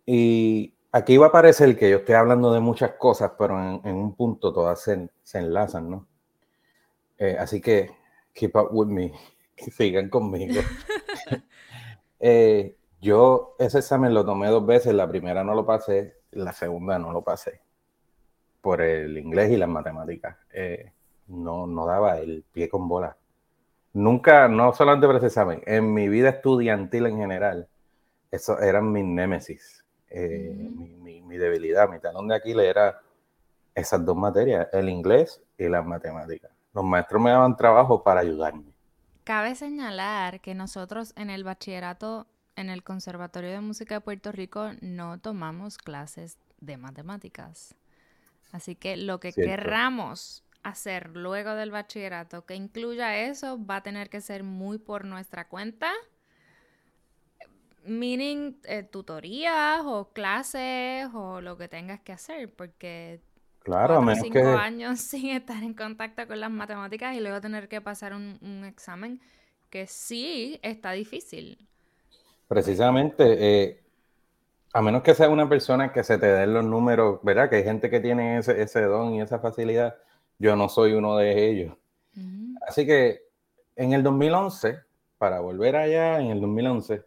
Y 0.05 0.74
aquí 0.95 1.13
iba 1.15 1.27
a 1.27 1.31
parecer 1.31 1.77
que 1.77 1.89
yo 1.89 1.97
estoy 1.97 2.15
hablando 2.15 2.53
de 2.53 2.61
muchas 2.61 2.91
cosas, 2.93 3.33
pero 3.37 3.59
en, 3.59 3.95
un 3.95 4.15
punto 4.15 4.53
todas 4.53 4.81
se, 4.81 5.09
enlazan, 5.37 5.89
¿no? 5.89 6.07
Eh, 7.17 7.35
así 7.37 7.59
que, 7.59 7.91
keep 8.33 8.55
up 8.55 8.69
with 8.71 8.87
me, 8.87 9.11
sigan 9.57 10.09
conmigo. 10.09 10.61
Eh, 12.27 12.77
yo 13.01 13.55
ese 13.59 13.79
examen 13.79 14.13
lo 14.13 14.25
tomé 14.25 14.47
dos 14.47 14.65
veces, 14.65 14.93
la 14.93 15.07
primera 15.07 15.43
no 15.43 15.53
lo 15.53 15.65
pasé, 15.65 16.15
la 16.31 16.53
segunda 16.53 16.97
no 16.97 17.11
lo 17.11 17.21
pasé, 17.21 17.61
por 18.61 18.81
el 18.81 19.17
inglés 19.17 19.51
y 19.51 19.57
las 19.57 19.69
matemáticas. 19.69 20.37
Eh, 20.51 20.91
no, 21.27 21.67
no 21.67 21.85
daba 21.85 22.17
el 22.17 22.43
pie 22.51 22.69
con 22.69 22.87
bola. 22.87 23.15
nunca, 23.93 24.47
no 24.47 24.73
solamente 24.73 25.05
para 25.05 25.17
ese 25.19 25.27
examen, 25.27 25.61
en 25.67 25.93
mi 25.93 26.07
vida 26.07 26.29
estudiantil 26.29 27.05
en 27.07 27.17
general, 27.17 27.67
eso 28.31 28.59
eran 28.59 28.91
mis 28.91 29.05
némesis, 29.05 29.84
eh, 30.17 30.71
mi, 31.01 31.21
mi, 31.21 31.37
debilidad, 31.37 31.89
mi 31.89 31.99
talón 31.99 32.29
de 32.29 32.35
Aquiles 32.35 32.65
era 32.65 33.01
esas 33.73 34.05
dos 34.05 34.15
materias, 34.15 34.69
el 34.71 34.87
inglés 34.87 35.41
y 35.57 35.67
las 35.67 35.85
matemáticas. 35.85 36.51
Los 36.73 36.85
maestros 36.85 37.21
me 37.21 37.31
daban 37.31 37.57
trabajo 37.57 38.01
para 38.01 38.21
ayudarme. 38.21 38.71
Cabe 39.25 39.55
señalar 39.55 40.39
que 40.39 40.55
nosotros 40.55 41.11
en 41.17 41.29
el 41.29 41.43
bachillerato 41.43 42.27
en 42.55 42.69
el 42.69 42.83
Conservatorio 42.83 43.51
de 43.51 43.59
Música 43.59 43.95
de 43.95 44.01
Puerto 44.01 44.31
Rico 44.31 44.71
no 44.79 45.19
tomamos 45.19 45.77
clases 45.77 46.37
de 46.61 46.77
matemáticas. 46.77 47.75
Así 48.53 48.75
que 48.75 48.95
lo 48.95 49.19
que 49.19 49.33
querramos 49.33 50.45
hacer 50.63 51.09
luego 51.09 51.55
del 51.55 51.71
bachillerato 51.71 52.45
que 52.45 52.55
incluya 52.55 53.17
eso 53.17 53.63
va 53.63 53.77
a 53.77 53.83
tener 53.83 54.09
que 54.09 54.21
ser 54.21 54.43
muy 54.43 54.77
por 54.77 55.03
nuestra 55.03 55.49
cuenta. 55.49 55.91
Meaning 57.85 58.59
eh, 58.63 58.83
tutorías 58.83 59.81
o 59.85 60.09
clases 60.13 61.07
o 61.13 61.41
lo 61.41 61.57
que 61.57 61.67
tengas 61.67 62.01
que 62.01 62.13
hacer, 62.13 62.53
porque 62.53 63.21
claro, 63.59 64.01
cuatro, 64.03 64.23
cinco 64.23 64.39
años 64.39 64.99
sin 65.01 65.29
estar 65.29 65.61
en 65.63 65.73
contacto 65.73 66.27
con 66.27 66.39
las 66.39 66.51
matemáticas 66.51 67.15
y 67.15 67.19
luego 67.19 67.41
tener 67.41 67.67
que 67.67 67.81
pasar 67.81 68.13
un, 68.13 68.37
un 68.41 68.65
examen 68.65 69.21
que 69.69 69.87
sí 69.87 70.59
está 70.63 70.91
difícil. 70.91 71.57
Precisamente, 72.47 73.23
eh, 73.39 73.81
a 74.73 74.81
menos 74.81 75.03
que 75.03 75.15
sea 75.15 75.29
una 75.29 75.49
persona 75.49 75.91
que 75.91 76.03
se 76.03 76.17
te 76.17 76.27
den 76.27 76.53
los 76.53 76.65
números, 76.65 77.19
¿verdad? 77.23 77.49
Que 77.49 77.57
hay 77.57 77.63
gente 77.63 77.89
que 77.89 77.99
tiene 77.99 78.37
ese, 78.37 78.61
ese 78.61 78.81
don 78.81 79.13
y 79.13 79.21
esa 79.21 79.39
facilidad. 79.39 79.95
Yo 80.37 80.55
no 80.55 80.69
soy 80.69 80.93
uno 80.93 81.17
de 81.17 81.49
ellos. 81.49 81.77
Así 82.67 82.85
que 82.85 83.21
en 83.75 83.93
el 83.93 84.03
2011, 84.03 84.79
para 85.17 85.39
volver 85.39 85.75
allá, 85.75 86.19
en 86.19 86.27
el 86.27 86.41
2011, 86.41 87.03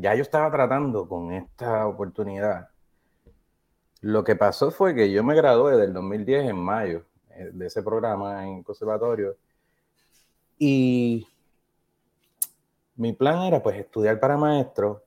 ya 0.00 0.14
yo 0.14 0.22
estaba 0.22 0.50
tratando 0.50 1.06
con 1.06 1.32
esta 1.32 1.86
oportunidad. 1.86 2.68
Lo 4.00 4.24
que 4.24 4.34
pasó 4.34 4.70
fue 4.70 4.94
que 4.94 5.12
yo 5.12 5.22
me 5.22 5.34
gradué 5.34 5.76
del 5.76 5.92
2010 5.92 6.50
en 6.50 6.56
mayo 6.56 7.04
eh, 7.30 7.50
de 7.52 7.66
ese 7.66 7.82
programa 7.82 8.46
en 8.46 8.62
conservatorio 8.62 9.36
y 10.58 11.26
mi 12.96 13.12
plan 13.12 13.42
era 13.42 13.62
pues 13.62 13.78
estudiar 13.78 14.20
para 14.20 14.36
maestro, 14.36 15.04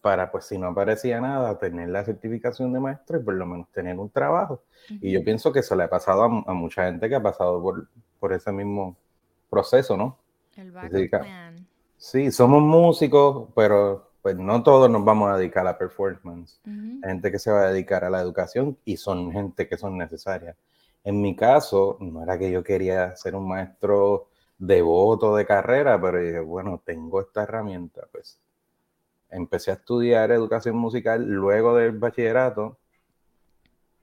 para 0.00 0.30
pues 0.30 0.46
si 0.46 0.58
no 0.58 0.68
aparecía 0.68 1.20
nada, 1.20 1.58
tener 1.58 1.88
la 1.88 2.04
certificación 2.04 2.72
de 2.72 2.80
maestro 2.80 3.18
y 3.18 3.22
por 3.22 3.34
lo 3.34 3.46
menos 3.46 3.70
tener 3.70 3.98
un 3.98 4.10
trabajo. 4.10 4.62
Y 4.88 5.12
yo 5.12 5.24
pienso 5.24 5.52
que 5.52 5.60
eso 5.60 5.74
le 5.74 5.84
ha 5.84 5.90
pasado 5.90 6.22
a, 6.22 6.28
mucha 6.28 6.86
gente 6.86 7.08
que 7.08 7.14
ha 7.14 7.22
pasado 7.22 7.62
por, 7.62 7.88
por 8.18 8.32
ese 8.32 8.52
mismo 8.52 8.96
proceso, 9.48 9.96
¿no? 9.96 10.18
El 10.56 10.72
plan. 10.72 11.66
Sí, 11.96 12.30
somos 12.30 12.62
músicos, 12.62 13.48
pero 13.54 14.10
pues 14.24 14.38
no 14.38 14.62
todos 14.62 14.88
nos 14.88 15.04
vamos 15.04 15.30
a 15.30 15.36
dedicar 15.36 15.60
a 15.66 15.72
la 15.72 15.76
performance. 15.76 16.58
Hay 16.64 17.10
gente 17.10 17.30
que 17.30 17.38
se 17.38 17.50
va 17.50 17.60
a 17.60 17.70
dedicar 17.70 18.04
a 18.04 18.10
la 18.10 18.22
educación 18.22 18.78
y 18.82 18.96
son 18.96 19.30
gente 19.30 19.68
que 19.68 19.76
son 19.76 19.98
necesarias. 19.98 20.56
En 21.04 21.20
mi 21.20 21.36
caso, 21.36 21.98
no 22.00 22.22
era 22.22 22.38
que 22.38 22.50
yo 22.50 22.64
quería 22.64 23.14
ser 23.16 23.34
un 23.36 23.46
maestro 23.46 24.28
devoto 24.56 25.36
de 25.36 25.44
carrera, 25.44 26.00
pero 26.00 26.22
dije, 26.22 26.40
bueno, 26.40 26.80
tengo 26.82 27.20
esta 27.20 27.42
herramienta, 27.42 28.08
pues 28.10 28.40
empecé 29.28 29.72
a 29.72 29.74
estudiar 29.74 30.30
educación 30.30 30.76
musical 30.76 31.22
luego 31.22 31.76
del 31.76 31.92
bachillerato 31.98 32.78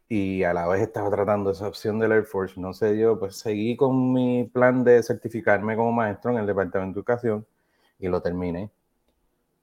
y 0.08 0.44
a 0.44 0.54
la 0.54 0.68
vez 0.68 0.84
estaba 0.84 1.10
tratando 1.10 1.50
esa 1.50 1.68
opción 1.68 1.98
del 1.98 2.12
Air 2.12 2.26
Force, 2.26 2.62
no 2.62 2.74
se 2.74 2.94
dio, 2.94 3.18
pues 3.18 3.38
seguí 3.38 3.76
con 3.76 4.14
mi 4.14 4.44
plan 4.44 4.84
de 4.84 5.02
certificarme 5.02 5.76
como 5.76 5.92
maestro 5.92 6.30
en 6.30 6.38
el 6.38 6.46
Departamento 6.46 6.94
de 6.94 7.00
Educación 7.00 7.48
y 7.98 8.08
lo 8.08 8.22
terminé. 8.22 8.70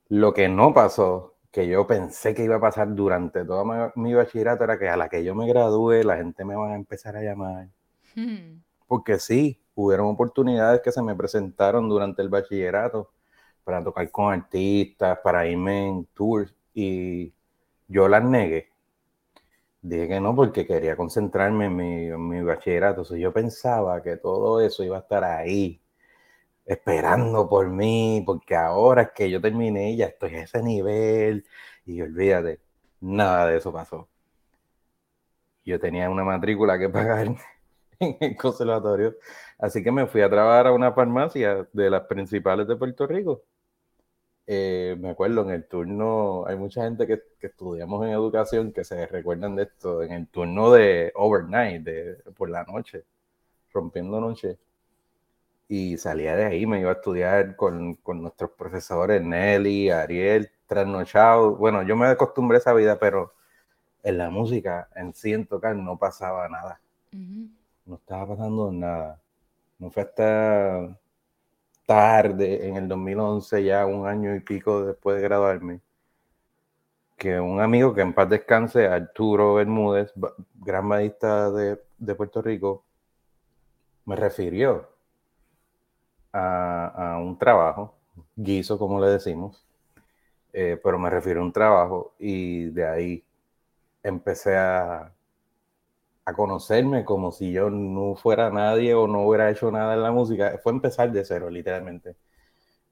Lo 0.09 0.33
que 0.33 0.49
no 0.49 0.73
pasó, 0.73 1.37
que 1.51 1.67
yo 1.67 1.87
pensé 1.87 2.35
que 2.35 2.45
iba 2.45 2.57
a 2.57 2.61
pasar 2.61 2.95
durante 2.95 3.45
todo 3.45 3.65
mi, 3.95 4.15
bachillerato, 4.15 4.65
era 4.65 4.79
que 4.79 4.89
a 4.89 4.97
la 4.97 5.09
que 5.09 5.25
yo 5.25 5.35
me 5.35 5.47
gradúe, 5.49 6.03
la 6.05 6.17
gente 6.17 6.45
me 6.45 6.55
va 6.55 6.73
a 6.73 6.77
empezar 6.77 7.17
a 7.17 7.23
llamar. 7.23 7.69
Hmm. 8.15 8.63
Porque 8.87 9.19
sí, 9.19 9.61
hubieron 9.75 10.07
oportunidades 10.07 10.81
que 10.81 10.93
se 10.93 11.03
me 11.03 11.15
presentaron 11.15 11.89
durante 11.89 12.23
el 12.23 12.29
bachillerato 12.29 13.11
para 13.65 13.85
tocar 13.85 14.11
con 14.11 14.33
artistas, 14.33 15.19
para 15.23 15.47
irme 15.47 15.89
en 15.89 16.07
tours 16.15 16.55
y 16.73 17.33
yo 17.87 18.09
las 18.09 18.25
negué. 18.25 18.71
Dije 19.83 20.09
que 20.09 20.21
no 20.21 20.35
porque 20.35 20.67
quería 20.67 20.97
concentrarme 20.97 21.67
en 21.67 22.29
mi, 22.29 22.43
bachillerato. 22.43 23.05
yo 23.17 23.33
pensaba 23.33 24.03
que 24.03 24.17
todo 24.17 24.61
eso 24.61 24.83
iba 24.85 24.97
a 24.97 25.01
estar 25.01 25.23
ahí, 25.25 25.81
esperando 26.69 27.49
por 27.49 27.69
mí, 27.71 28.23
porque 28.27 28.55
ahora 28.57 29.03
es 29.03 29.11
que 29.13 29.31
yo 29.31 29.41
terminé, 29.41 29.97
ya 29.97 30.07
estoy 30.07 30.37
a 30.37 30.43
ese 30.45 30.63
nivel. 30.63 31.47
Y 31.87 32.03
olvídate, 32.03 32.61
nada 33.01 33.47
de 33.49 33.59
eso 33.59 33.73
pasó. 33.73 34.09
Yo 35.65 35.79
tenía 35.81 36.11
una 36.11 36.25
matrícula 36.25 36.79
que 36.79 36.89
pagar 36.89 37.29
en 38.01 38.17
el 38.21 38.37
conservatorio. 38.37 39.17
Así 39.59 39.83
que 39.83 39.93
me 39.93 40.07
fui 40.07 40.23
a 40.23 40.31
trabajar 40.31 40.69
a 40.69 40.73
una 40.73 40.93
farmacia 40.93 41.69
de 41.73 41.91
las 41.91 42.03
principales 42.07 42.67
de 42.69 42.77
Puerto 42.77 43.07
Rico. 43.07 43.45
Eh, 44.47 44.97
me 44.99 45.11
acuerdo 45.11 45.43
en 45.43 45.51
el 45.51 45.69
turno, 45.69 46.47
hay 46.47 46.57
mucha 46.57 46.83
gente 46.85 47.07
que, 47.07 47.23
estudiamos 47.41 48.05
en 48.07 48.13
educación 48.13 48.73
que 48.73 48.83
se 48.85 49.07
recuerdan 49.07 49.57
de 49.57 49.65
esto, 49.65 50.03
en 50.03 50.13
el 50.13 50.29
turno 50.29 50.73
de 50.73 51.13
overnight, 51.15 51.83
de, 51.85 52.17
por 52.37 52.49
la 52.51 52.65
noche, 52.65 53.05
rompiendo 53.73 54.21
noche. 54.21 54.59
Y 55.69 55.99
salía 55.99 56.35
de 56.37 56.47
ahí, 56.47 56.67
me 56.67 56.81
iba 56.81 56.91
a 56.91 56.95
estudiar 56.95 57.57
con, 57.57 57.95
con 57.97 58.23
nuestros 58.23 58.51
profesores, 58.53 59.23
Nelly, 59.23 59.91
Ariel, 59.91 60.51
trasnochado. 60.67 61.57
Bueno, 61.57 61.83
yo 61.83 61.97
me 61.97 62.07
acostumbré 62.07 62.57
a 62.57 62.61
esa 62.61 62.73
vida, 62.73 62.99
pero 62.99 63.35
en 64.03 64.19
la 64.19 64.31
música, 64.31 64.89
en 64.97 65.15
sí, 65.15 65.33
en 65.33 65.47
tocar, 65.47 65.77
no 65.77 65.99
pasaba 65.99 66.49
nada 66.49 66.81
no 67.89 67.97
estaba 67.97 68.29
pasando 68.29 68.71
nada. 68.71 69.21
No 69.79 69.91
fue 69.91 70.03
hasta 70.03 70.97
tarde, 71.87 72.69
en 72.69 72.77
el 72.77 72.89
2011, 72.89 73.65
ya 73.65 73.87
un 73.87 74.07
año 74.07 74.35
y 74.37 74.41
pico 74.41 74.85
después 74.85 75.17
de 75.17 75.23
graduarme, 75.23 75.81
que 77.17 77.41
un 77.41 77.61
amigo 77.61 77.95
que 77.95 78.03
en 78.03 78.13
paz 78.13 78.29
descanse, 78.29 78.87
Arturo 78.87 79.55
Bermúdez, 79.55 80.13
gran 80.57 80.85
maestra 80.87 81.51
de, 81.51 82.15
Puerto 82.15 82.43
Rico, 82.43 82.85
me 84.05 84.17
refirió 84.17 84.89
a, 86.33 87.19
un 87.23 87.39
trabajo, 87.39 87.95
guiso 88.37 88.79
como 88.79 89.01
le 89.01 89.09
decimos, 89.09 89.65
eh, 90.53 90.81
pero 90.83 90.99
me 90.99 91.11
refirió 91.11 91.43
a 91.43 91.45
un 91.45 91.53
trabajo 91.53 92.15
y 92.19 92.67
de 92.71 92.87
ahí 92.87 93.25
empecé 94.03 94.57
a, 94.57 95.13
a 96.29 96.35
conocerme 96.35 97.07
como 97.07 97.33
si 97.33 97.53
yo 97.53 97.71
no 97.71 98.15
fuera 98.15 98.51
nadie 98.51 98.95
o 98.95 99.07
no 99.09 99.23
hubiera 99.23 99.51
hecho 99.51 99.71
nada 99.71 99.95
en 99.95 100.03
la 100.03 100.13
música, 100.13 100.59
fue 100.63 100.73
empezar 100.73 101.11
de 101.11 101.25
cero, 101.25 101.49
literalmente. 101.49 102.17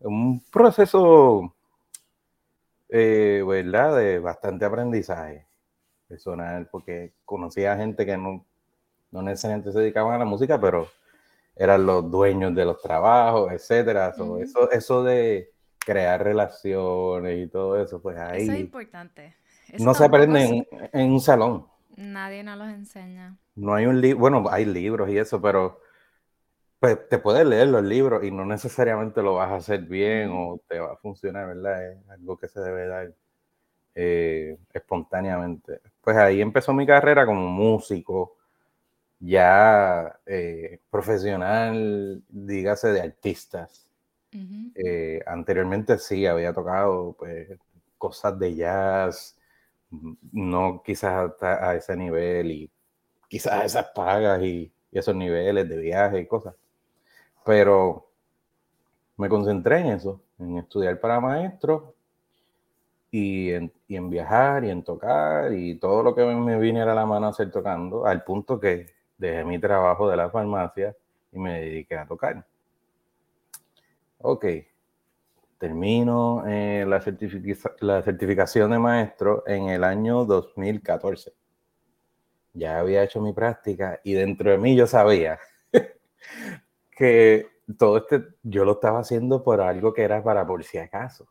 Un 0.00 0.42
proceso, 0.50 1.54
eh, 2.88 3.44
¿verdad? 3.46 3.96
De 3.98 4.18
bastante 4.20 4.64
aprendizaje 4.64 5.46
personal, 6.08 6.68
porque 6.72 7.12
conocía 7.26 7.76
gente 7.76 8.06
que 8.06 8.16
no, 8.16 8.44
no 9.10 9.22
necesariamente 9.22 9.70
se 9.72 9.80
dedicaban 9.80 10.14
a 10.14 10.18
la 10.18 10.24
música, 10.24 10.58
pero 10.58 10.88
eran 11.56 11.86
los 11.86 12.10
dueños 12.10 12.54
de 12.54 12.64
los 12.64 12.80
trabajos, 12.80 13.50
etcétera. 13.50 14.14
eso, 14.40 14.70
eso 14.70 15.02
de 15.02 15.52
crear 15.78 16.22
relaciones 16.22 17.46
y 17.46 17.48
todo 17.48 17.80
eso, 17.80 18.00
pues 18.00 18.18
ahí... 18.18 18.42
Eso 18.42 18.52
es 18.52 18.60
importante. 18.60 19.34
no 19.78 19.94
se 19.94 20.04
aprende 20.04 20.68
en 20.92 21.12
un 21.12 21.20
salón. 21.20 21.66
Nadie 21.96 22.44
nos 22.44 22.58
los 22.58 22.68
enseña. 22.68 23.36
No 23.54 23.74
hay 23.74 23.86
un 23.86 24.00
libro, 24.00 24.20
bueno, 24.20 24.44
hay 24.50 24.66
libros 24.66 25.08
y 25.08 25.16
eso, 25.16 25.40
pero 25.40 25.80
pues 26.78 27.08
te 27.08 27.18
puedes 27.18 27.46
leer 27.46 27.68
los 27.68 27.82
libros 27.82 28.22
y 28.22 28.30
no 28.30 28.44
necesariamente 28.44 29.22
lo 29.22 29.34
vas 29.34 29.50
a 29.50 29.56
hacer 29.56 29.80
bien 29.80 30.30
o 30.30 30.60
te 30.68 30.78
va 30.78 30.92
a 30.92 30.96
funcionar, 30.96 31.46
¿verdad? 31.46 31.92
Es 31.92 32.08
algo 32.10 32.36
que 32.36 32.48
se 32.48 32.60
debe 32.60 32.86
dar 32.86 33.12
eh, 33.94 34.58
espontáneamente. 34.74 35.80
Pues 36.02 36.16
ahí 36.18 36.42
empezó 36.42 36.74
mi 36.74 36.86
carrera 36.86 37.24
como 37.24 37.48
músico, 37.48 38.35
ya 39.18 40.20
eh, 40.26 40.80
profesional, 40.90 42.22
dígase, 42.28 42.88
de 42.88 43.00
artistas. 43.00 43.88
Eh, 44.74 45.22
anteriormente 45.26 45.98
sí, 45.98 46.26
había 46.26 46.52
tocado 46.52 47.14
pues, 47.18 47.48
cosas 47.96 48.38
de 48.38 48.54
jazz, 48.54 49.38
no 50.32 50.82
quizás 50.84 51.32
a 51.42 51.74
ese 51.74 51.96
nivel 51.96 52.50
y 52.50 52.70
quizás 53.28 53.64
esas 53.64 53.86
pagas 53.94 54.42
y, 54.42 54.72
esos 54.92 55.14
niveles 55.14 55.68
de 55.68 55.76
viaje 55.76 56.20
y 56.20 56.26
cosas. 56.26 56.54
Pero 57.44 58.10
me 59.18 59.28
concentré 59.28 59.80
en 59.80 59.88
eso, 59.88 60.22
en 60.38 60.58
estudiar 60.58 60.98
para 61.00 61.20
maestro 61.20 61.94
y 63.10 63.50
en, 63.50 63.72
y 63.88 63.96
en, 63.96 64.08
viajar 64.08 64.64
y 64.64 64.70
en 64.70 64.82
tocar 64.84 65.52
y 65.52 65.78
todo 65.78 66.02
lo 66.02 66.14
que 66.14 66.24
me 66.24 66.58
viniera 66.58 66.92
a 66.92 66.94
la 66.94 67.04
mano 67.04 67.26
a 67.26 67.30
hacer 67.30 67.50
tocando, 67.50 68.06
al 68.06 68.24
punto 68.24 68.58
que 68.58 68.95
dejé 69.18 69.44
mi 69.44 69.58
trabajo 69.58 70.08
de 70.08 70.16
la 70.16 70.30
farmacia 70.30 70.94
y 71.32 71.38
me 71.38 71.60
dediqué 71.60 71.96
a 71.96 72.06
tocar. 72.06 72.44
ok, 74.18 74.44
termino 75.58 76.44
eh, 76.46 76.84
la, 76.86 77.02
la 77.80 78.02
certificación 78.02 78.70
de 78.70 78.78
maestro 78.78 79.42
en 79.46 79.68
el 79.68 79.84
año 79.84 80.24
2014. 80.24 81.32
Ya 82.52 82.78
había 82.78 83.02
hecho 83.04 83.20
mi 83.20 83.32
práctica 83.32 84.00
y 84.02 84.14
dentro 84.14 84.50
de 84.50 84.58
mí 84.58 84.76
yo 84.76 84.86
sabía 84.86 85.38
que 86.90 87.46
todo 87.78 87.98
este, 87.98 88.24
yo 88.42 88.64
lo 88.64 88.72
estaba 88.72 89.00
haciendo 89.00 89.42
por 89.42 89.60
algo 89.60 89.92
que 89.92 90.02
era 90.02 90.22
para 90.22 90.46
por 90.46 90.64
si 90.64 90.78
acaso. 90.78 91.28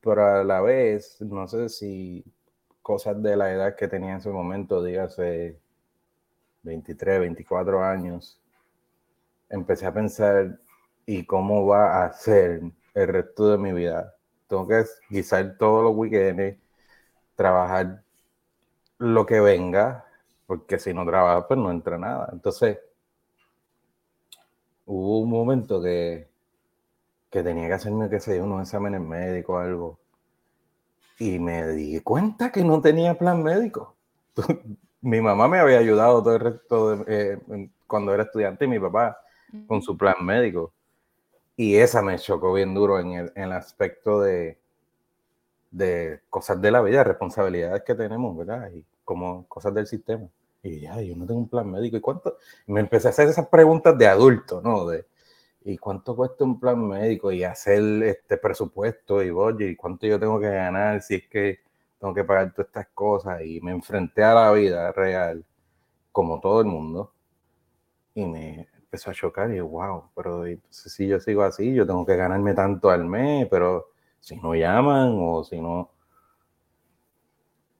Pero 0.00 0.24
a 0.24 0.44
la 0.44 0.60
vez, 0.60 1.20
no 1.20 1.48
sé 1.48 1.68
si 1.68 2.24
cosas 2.82 3.20
de 3.22 3.36
la 3.36 3.50
edad 3.52 3.74
que 3.74 3.88
tenía 3.88 4.12
en 4.12 4.18
ese 4.18 4.30
momento, 4.30 4.82
dígase 4.82 5.58
23, 6.66 7.20
24 7.20 7.82
años, 7.82 8.38
empecé 9.48 9.86
a 9.86 9.94
pensar, 9.94 10.58
¿y 11.06 11.24
cómo 11.24 11.66
va 11.66 12.04
a 12.04 12.12
ser 12.12 12.60
el 12.94 13.08
resto 13.08 13.50
de 13.50 13.58
mi 13.58 13.72
vida? 13.72 14.14
Tengo 14.48 14.66
que 14.66 14.84
guisar 15.08 15.56
todos 15.58 15.84
los 15.84 15.96
weekends, 15.96 16.58
trabajar 17.36 18.02
lo 18.98 19.26
que 19.26 19.40
venga, 19.40 20.04
porque 20.46 20.78
si 20.78 20.92
no 20.92 21.06
trabajo, 21.06 21.46
pues 21.48 21.58
no 21.58 21.70
entra 21.70 21.98
nada. 21.98 22.28
Entonces, 22.32 22.78
hubo 24.86 25.20
un 25.20 25.30
momento 25.30 25.80
que, 25.82 26.28
que 27.30 27.42
tenía 27.42 27.68
que 27.68 27.74
hacerme, 27.74 28.08
qué 28.10 28.20
sé 28.20 28.36
yo, 28.38 28.44
unos 28.44 28.62
exámenes 28.62 29.00
médicos 29.00 29.56
o 29.56 29.58
algo. 29.58 29.98
Y 31.18 31.38
me 31.38 31.66
di 31.68 32.00
cuenta 32.00 32.52
que 32.52 32.62
no 32.64 32.80
tenía 32.80 33.14
plan 33.18 33.42
médico. 33.42 33.96
mi 35.00 35.20
mamá 35.20 35.48
me 35.48 35.58
había 35.58 35.78
ayudado 35.78 36.22
todo 36.22 36.34
el 36.34 36.40
resto 36.40 36.96
de, 36.96 37.04
eh, 37.06 37.68
cuando 37.86 38.12
era 38.12 38.24
estudiante 38.24 38.64
y 38.64 38.68
mi 38.68 38.78
papá 38.78 39.18
con 39.66 39.82
su 39.82 39.96
plan 39.96 40.16
médico. 40.22 40.72
Y 41.56 41.76
esa 41.76 42.02
me 42.02 42.18
chocó 42.18 42.52
bien 42.52 42.74
duro 42.74 42.98
en 42.98 43.12
el, 43.12 43.32
en 43.34 43.44
el 43.44 43.52
aspecto 43.52 44.20
de, 44.20 44.58
de 45.70 46.20
cosas 46.28 46.60
de 46.60 46.70
la 46.70 46.82
vida, 46.82 47.04
responsabilidades 47.04 47.82
que 47.82 47.94
tenemos, 47.94 48.36
¿verdad? 48.36 48.70
Y 48.74 48.84
como 49.04 49.46
cosas 49.46 49.72
del 49.74 49.86
sistema. 49.86 50.28
Y 50.62 50.80
ya, 50.80 51.00
yo 51.00 51.14
no 51.16 51.26
tengo 51.26 51.40
un 51.40 51.48
plan 51.48 51.70
médico. 51.70 51.96
¿Y 51.96 52.00
cuánto? 52.00 52.38
Me 52.66 52.80
empecé 52.80 53.08
a 53.08 53.10
hacer 53.10 53.28
esas 53.28 53.46
preguntas 53.48 53.96
de 53.96 54.06
adulto, 54.06 54.60
¿no? 54.60 54.86
De, 54.86 55.06
¿y 55.64 55.78
cuánto 55.78 56.16
cuesta 56.16 56.44
un 56.44 56.58
plan 56.58 56.86
médico? 56.86 57.30
Y 57.30 57.44
hacer 57.44 57.82
este 58.02 58.36
presupuesto 58.36 59.22
y 59.22 59.30
oye, 59.30 59.70
¿y 59.70 59.76
cuánto 59.76 60.06
yo 60.06 60.18
tengo 60.18 60.40
que 60.40 60.50
ganar 60.50 61.02
si 61.02 61.16
es 61.16 61.28
que 61.28 61.60
tengo 61.98 62.14
que 62.14 62.24
pagar 62.24 62.52
todas 62.52 62.68
estas 62.68 62.88
cosas? 62.94 63.42
Y 63.42 63.60
me 63.60 63.72
enfrenté 63.72 64.22
a 64.24 64.34
la 64.34 64.52
vida 64.52 64.92
real, 64.92 65.44
como 66.12 66.40
todo 66.40 66.60
el 66.60 66.66
mundo, 66.66 67.12
y 68.14 68.24
me 68.26 68.68
empezó 68.76 69.10
a 69.10 69.14
chocar 69.14 69.50
y 69.52 69.60
wow, 69.60 70.10
pero 70.14 70.44
si 70.70 71.08
yo 71.08 71.20
sigo 71.20 71.42
así, 71.42 71.74
yo 71.74 71.86
tengo 71.86 72.06
que 72.06 72.16
ganarme 72.16 72.54
tanto 72.54 72.90
al 72.90 73.04
mes, 73.04 73.46
pero 73.50 73.90
si 74.20 74.36
no 74.36 74.54
llaman 74.54 75.16
o 75.20 75.44
si 75.44 75.60
no 75.60 75.90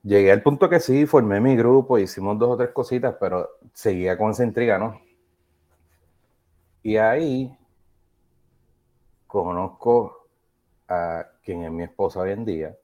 Llegué 0.06 0.30
al 0.30 0.40
punto 0.40 0.68
que 0.68 0.78
sí, 0.78 1.04
formé 1.04 1.40
mi 1.40 1.56
grupo, 1.56 1.98
hicimos 1.98 2.38
dos 2.38 2.50
o 2.50 2.56
tres 2.56 2.70
cositas, 2.70 3.16
pero 3.18 3.58
seguía 3.72 4.16
con 4.16 4.30
esa 4.30 4.44
intriga, 4.44 4.78
¿no? 4.78 5.00
Y 6.84 6.96
ahí 6.96 7.58
conozco 9.26 10.28
a 10.86 11.26
quien 11.42 11.64
es 11.64 11.72
mi 11.72 11.82
esposa 11.82 12.20
hoy 12.20 12.30
en 12.30 12.44
día. 12.44 12.76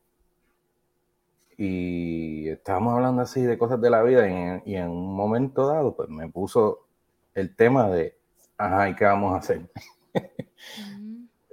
Y 1.64 2.48
estábamos 2.48 2.94
hablando 2.94 3.22
así 3.22 3.40
de 3.40 3.56
cosas 3.56 3.80
de 3.80 3.88
la 3.88 4.02
vida 4.02 4.26
y 4.64 4.74
en, 4.74 4.88
un 4.88 5.14
momento 5.14 5.68
dado, 5.68 5.94
pues 5.94 6.08
me 6.08 6.28
puso 6.28 6.88
el 7.34 7.54
tema 7.54 7.88
de, 7.88 8.18
ajá, 8.58 8.88
¿y 8.88 8.96
qué 8.96 9.04
vamos 9.04 9.34
a 9.34 9.36
hacer? 9.38 9.70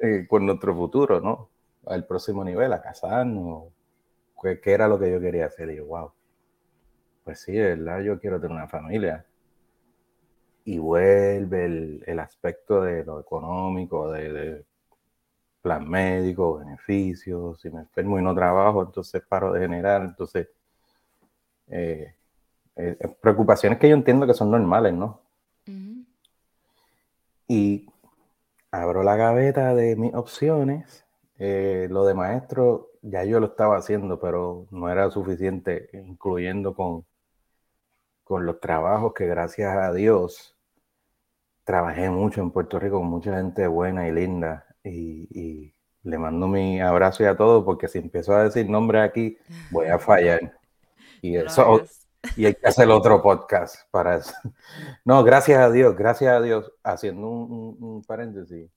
Eh, 0.02 0.26
con 0.30 0.46
nuestro 0.46 0.74
futuro, 0.74 1.20
¿no? 1.20 1.50
Al 1.86 2.08
próximo 2.08 2.42
nivel, 2.46 2.72
a 2.72 2.82
casarnos, 2.82 3.66
qué, 4.42 4.62
era 4.64 4.88
lo 4.88 4.98
que 4.98 5.12
yo 5.12 5.20
quería 5.20 5.48
hacer. 5.48 5.70
Y 5.72 5.76
yo, 5.76 5.88
wow, 5.88 6.14
pues 7.26 7.42
sí, 7.42 7.52
de 7.52 7.76
verdad, 7.76 8.00
yo 8.00 8.18
quiero 8.18 8.40
tener 8.40 8.56
una 8.56 8.70
familia. 8.70 9.26
Y 10.64 10.80
vuelve 10.80 11.66
el, 11.66 12.04
el 12.08 12.20
aspecto 12.20 12.82
de 12.82 13.04
lo 13.04 13.20
económico, 13.20 14.10
de, 14.10 14.64
plan 15.62 15.88
médico, 15.90 16.60
beneficios, 16.60 17.60
si 17.62 17.70
me 17.70 17.82
enfermo 17.82 18.20
y 18.20 18.24
no 18.24 18.34
trabajo, 18.34 18.84
entonces 18.84 19.22
paro 19.28 19.52
de 19.54 19.62
generar, 19.62 20.02
entonces 20.04 20.50
eh, 21.68 22.16
eh, 22.76 22.98
preocupaciones 23.22 23.80
que 23.80 23.90
yo 23.90 23.96
entiendo 23.96 24.26
que 24.26 24.34
son 24.34 24.52
normales, 24.52 24.94
¿no? 24.94 25.22
Y 27.48 27.88
abro 28.72 29.04
la 29.04 29.16
gaveta 29.16 29.74
de 29.74 29.96
mis 29.96 30.14
opciones, 30.14 31.06
eh, 31.38 31.88
lo 31.90 32.06
de 32.06 32.14
maestro 32.14 32.92
ya 33.02 33.24
yo 33.24 33.40
lo 33.40 33.48
estaba 33.48 33.78
haciendo, 33.78 34.20
pero 34.20 34.68
no 34.72 34.90
era 34.90 35.10
suficiente, 35.10 35.90
incluyendo 35.94 36.74
con, 36.76 37.06
con 38.24 38.46
los 38.46 38.60
trabajos 38.60 39.14
que 39.14 39.26
gracias 39.26 39.76
a 39.76 39.94
Dios 39.94 40.58
trabajé 41.64 42.10
mucho 42.10 42.42
en 42.42 42.52
Puerto 42.52 42.80
Rico 42.80 43.00
con 43.00 43.08
mucha 43.08 43.36
gente 43.36 43.68
buena 43.68 44.08
y 44.08 44.12
linda. 44.12 44.66
Y, 44.84 45.74
le 46.04 46.18
mando 46.18 46.48
mi 46.48 46.80
abrazo 46.80 47.24
y 47.24 47.26
a 47.26 47.36
todos, 47.36 47.66
porque 47.66 47.88
si 47.88 48.00
empiezo 48.00 48.34
a 48.34 48.46
decir 48.46 48.70
nombres 48.70 49.04
aquí, 49.04 49.38
voy 49.72 49.88
a 49.88 50.00
fallar. 50.00 50.58
Y 51.22 51.36
eso, 51.36 51.82
y 52.38 52.46
hay 52.46 52.56
que 52.56 52.66
hacer 52.66 52.90
otro 52.90 53.22
podcast 53.22 53.76
para 53.92 54.16
eso. 54.16 54.34
No, 55.04 55.22
gracias 55.24 55.60
a 55.60 55.70
Dios, 55.70 55.98
gracias 55.98 56.34
a 56.34 56.42
Dios, 56.42 56.72
haciendo 56.82 57.28
un 57.28 58.04
paréntesis 58.08 58.70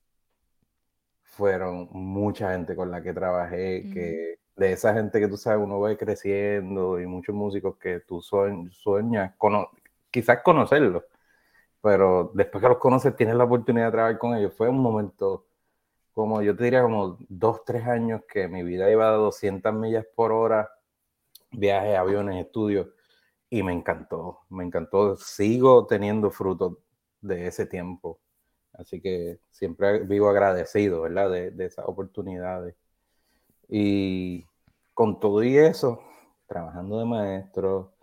fueron 1.33 1.89
mucha 1.93 2.53
gente 2.53 2.77
con 2.77 2.91
la 2.91 3.03
que 3.03 3.15
trabajé, 3.15 3.89
que 3.93 4.39
de 4.57 4.73
esa 4.73 4.93
gente 4.95 5.19
que 5.19 5.29
tú 5.29 5.37
sabes, 5.39 5.65
uno 5.65 5.81
va 5.81 5.97
creciendo 5.97 7.01
y 7.01 7.07
muchos 7.07 7.35
músicos 7.35 7.77
que 7.79 8.01
tú 8.01 8.21
sueñas, 8.21 9.35
quizás 10.11 10.43
conocerlos, 10.43 11.05
pero 11.81 12.31
después 12.35 12.63
que 12.63 12.69
los 12.69 12.79
conoces 12.79 13.17
tienes 13.17 13.35
la 13.37 13.45
oportunidad 13.45 13.87
de 13.87 13.93
trabajar 13.93 14.19
con 14.19 14.37
ellos. 14.37 14.53
Fue 14.57 14.69
un 14.69 14.79
momento, 14.81 15.47
como 16.13 16.43
yo 16.43 16.57
te 16.57 16.65
diría, 16.65 16.83
como 16.83 17.19
dos, 17.29 17.65
tres 17.65 17.87
años 17.87 18.23
que 18.29 18.49
mi 18.49 18.63
vida 18.63 18.91
iba 18.91 19.09
a 19.09 19.13
200 19.13 19.73
millas 19.75 20.07
por 20.15 20.33
hora, 20.33 20.71
viajes, 21.53 21.97
aviones, 21.99 22.45
estudios, 22.45 22.89
y 23.51 23.63
me 23.63 23.73
encantó, 23.73 24.41
me 24.51 24.65
encantó. 24.65 25.17
Sigo 25.17 25.87
teniendo 25.87 26.31
frutos 26.31 26.79
de 27.21 27.47
ese 27.49 27.67
tiempo 27.67 28.21
Así 28.75 29.01
que 29.01 29.39
siempre 29.51 30.01
vivo 30.01 30.29
agradecido, 30.29 31.03
¿verdad? 31.03 31.31
De, 31.31 31.51
de 31.51 31.67
esas 31.67 31.87
oportunidades. 31.87 32.75
Y 33.69 34.47
con 34.95 35.21
todo 35.21 35.43
y 35.43 35.57
eso, 35.59 36.03
trabajando 36.47 36.99
de 36.99 37.05
maestro, 37.07 37.95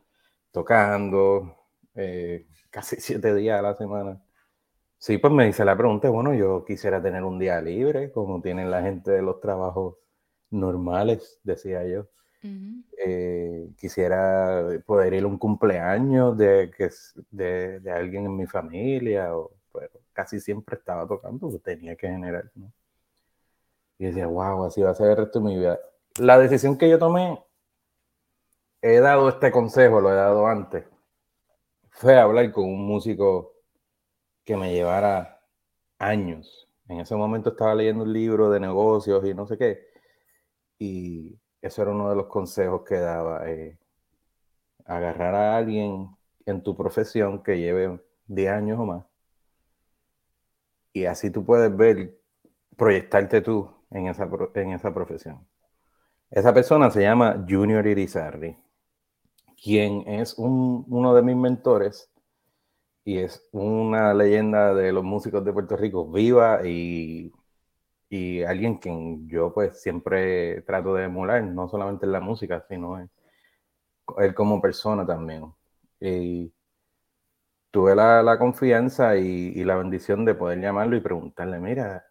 tocando, 0.51 1.55
eh, 1.95 2.47
casi 2.71 2.97
siete 3.01 3.33
días 3.35 3.59
a 3.59 3.63
la 3.63 3.75
semana. 3.75 4.21
Sí, 4.99 5.17
pues 5.17 5.31
me 5.31 5.47
hice 5.47 5.63
la 5.63 5.77
pregunta, 5.77 6.09
bueno, 6.09 6.33
yo 6.33 6.65
quisiera 6.65 7.01
tener 7.01 7.23
un 7.23 7.39
día 7.39 7.61
libre, 7.61 8.11
como 8.11 8.41
tienen 8.41 8.69
la 8.69 8.81
gente 8.81 9.11
de 9.11 9.21
los 9.21 9.39
trabajos 9.39 9.95
normales, 10.51 11.39
decía 11.43 11.87
yo. 11.87 12.07
Eh, 13.05 13.69
quisiera 13.77 14.65
poder 14.85 15.13
ir 15.13 15.23
a 15.23 15.27
un 15.27 15.37
cumpleaños 15.37 16.37
de, 16.37 16.69
que, 16.75 16.89
de, 17.31 17.79
de 17.79 17.91
alguien 17.91 18.25
en 18.25 18.35
mi 18.35 18.45
familia 18.45 19.35
o 19.35 19.51
casi 20.11 20.41
siempre 20.41 20.75
estaba 20.75 21.07
tocando, 21.07 21.49
pues 21.49 21.63
tenía 21.63 21.95
que 21.95 22.07
generar, 22.07 22.51
¿no? 22.55 22.69
Y 23.97 24.05
decía, 24.05 24.27
wow, 24.27 24.65
así 24.65 24.81
va 24.81 24.91
a 24.91 24.95
ser 24.95 25.11
el 25.11 25.17
resto 25.17 25.39
de 25.39 25.45
mi 25.45 25.57
vida. 25.57 25.79
La 26.17 26.37
decisión 26.37 26.77
que 26.77 26.89
yo 26.89 26.99
tomé, 26.99 27.41
he 28.81 28.99
dado 28.99 29.29
este 29.29 29.49
consejo, 29.49 30.01
lo 30.01 30.11
he 30.11 30.15
dado 30.15 30.45
antes, 30.45 30.85
fue 31.89 32.17
hablar 32.17 32.51
con 32.51 32.65
un 32.65 32.85
músico 32.85 33.58
que 34.49 34.57
me 34.57 34.73
llevara 34.73 35.43
años. 35.99 36.67
En 36.87 36.99
ese 36.99 37.15
momento 37.15 37.51
estaba 37.51 37.75
leyendo 37.75 38.03
un 38.03 38.11
libro 38.11 38.49
de 38.49 38.59
negocios 38.59 39.23
y 39.23 39.35
no 39.35 39.45
sé 39.45 39.59
qué. 39.59 39.87
Y 40.79 41.39
eso 41.61 41.83
era 41.83 41.91
uno 41.91 42.09
de 42.09 42.15
los 42.15 42.25
consejos 42.25 42.81
que 42.83 42.95
daba. 42.95 43.47
Eh, 43.47 43.77
agarrar 44.85 45.35
a 45.35 45.55
alguien 45.55 46.09
en 46.47 46.63
tu 46.63 46.75
profesión 46.75 47.43
que 47.43 47.59
lleve 47.59 48.01
10 48.25 48.51
años 48.51 48.79
o 48.79 48.85
más 48.85 49.05
y 50.93 51.05
así 51.05 51.29
tú 51.29 51.45
puedes 51.45 51.75
ver, 51.75 52.19
proyectarte 52.75 53.41
tú 53.41 53.69
en 53.91 54.07
esa, 54.07 54.27
en 54.55 54.71
esa 54.71 54.91
profesión. 54.91 55.47
Esa 56.31 56.53
persona 56.55 56.89
se 56.89 57.01
llama 57.01 57.45
Junior 57.47 57.85
Irizarry, 57.85 58.57
quien 59.61 60.07
es 60.07 60.33
uno 60.37 61.13
de 61.13 61.21
mis 61.21 61.35
mentores 61.35 62.08
y 63.03 63.19
es 63.19 63.47
una 63.51 64.13
leyenda 64.13 64.73
de 64.73 64.91
los 64.91 65.03
músicos 65.03 65.43
de 65.45 65.53
Puerto 65.53 65.75
Rico, 65.77 66.09
viva 66.11 66.61
y, 66.67 67.31
y 68.09 68.43
alguien 68.43 68.79
que 68.79 68.91
yo 69.27 69.53
pues 69.53 69.81
siempre 69.81 70.61
trato 70.63 70.95
de 70.95 71.05
emular, 71.05 71.43
no 71.43 71.69
solamente 71.69 72.05
en 72.05 72.11
la 72.13 72.21
música, 72.21 72.65
sino 72.69 72.99
en, 72.99 73.09
él 74.17 74.33
como 74.35 74.61
persona 74.61 75.05
también. 75.05 75.53
Y 75.99 76.53
tuve 77.71 77.95
la, 77.95 78.37
confianza 78.39 79.15
y, 79.17 79.63
la 79.63 79.75
bendición 79.75 80.25
de 80.25 80.35
poder 80.35 80.59
llamarlo 80.61 80.95
y 80.95 81.01
preguntarle, 81.01 81.59
mira, 81.59 82.05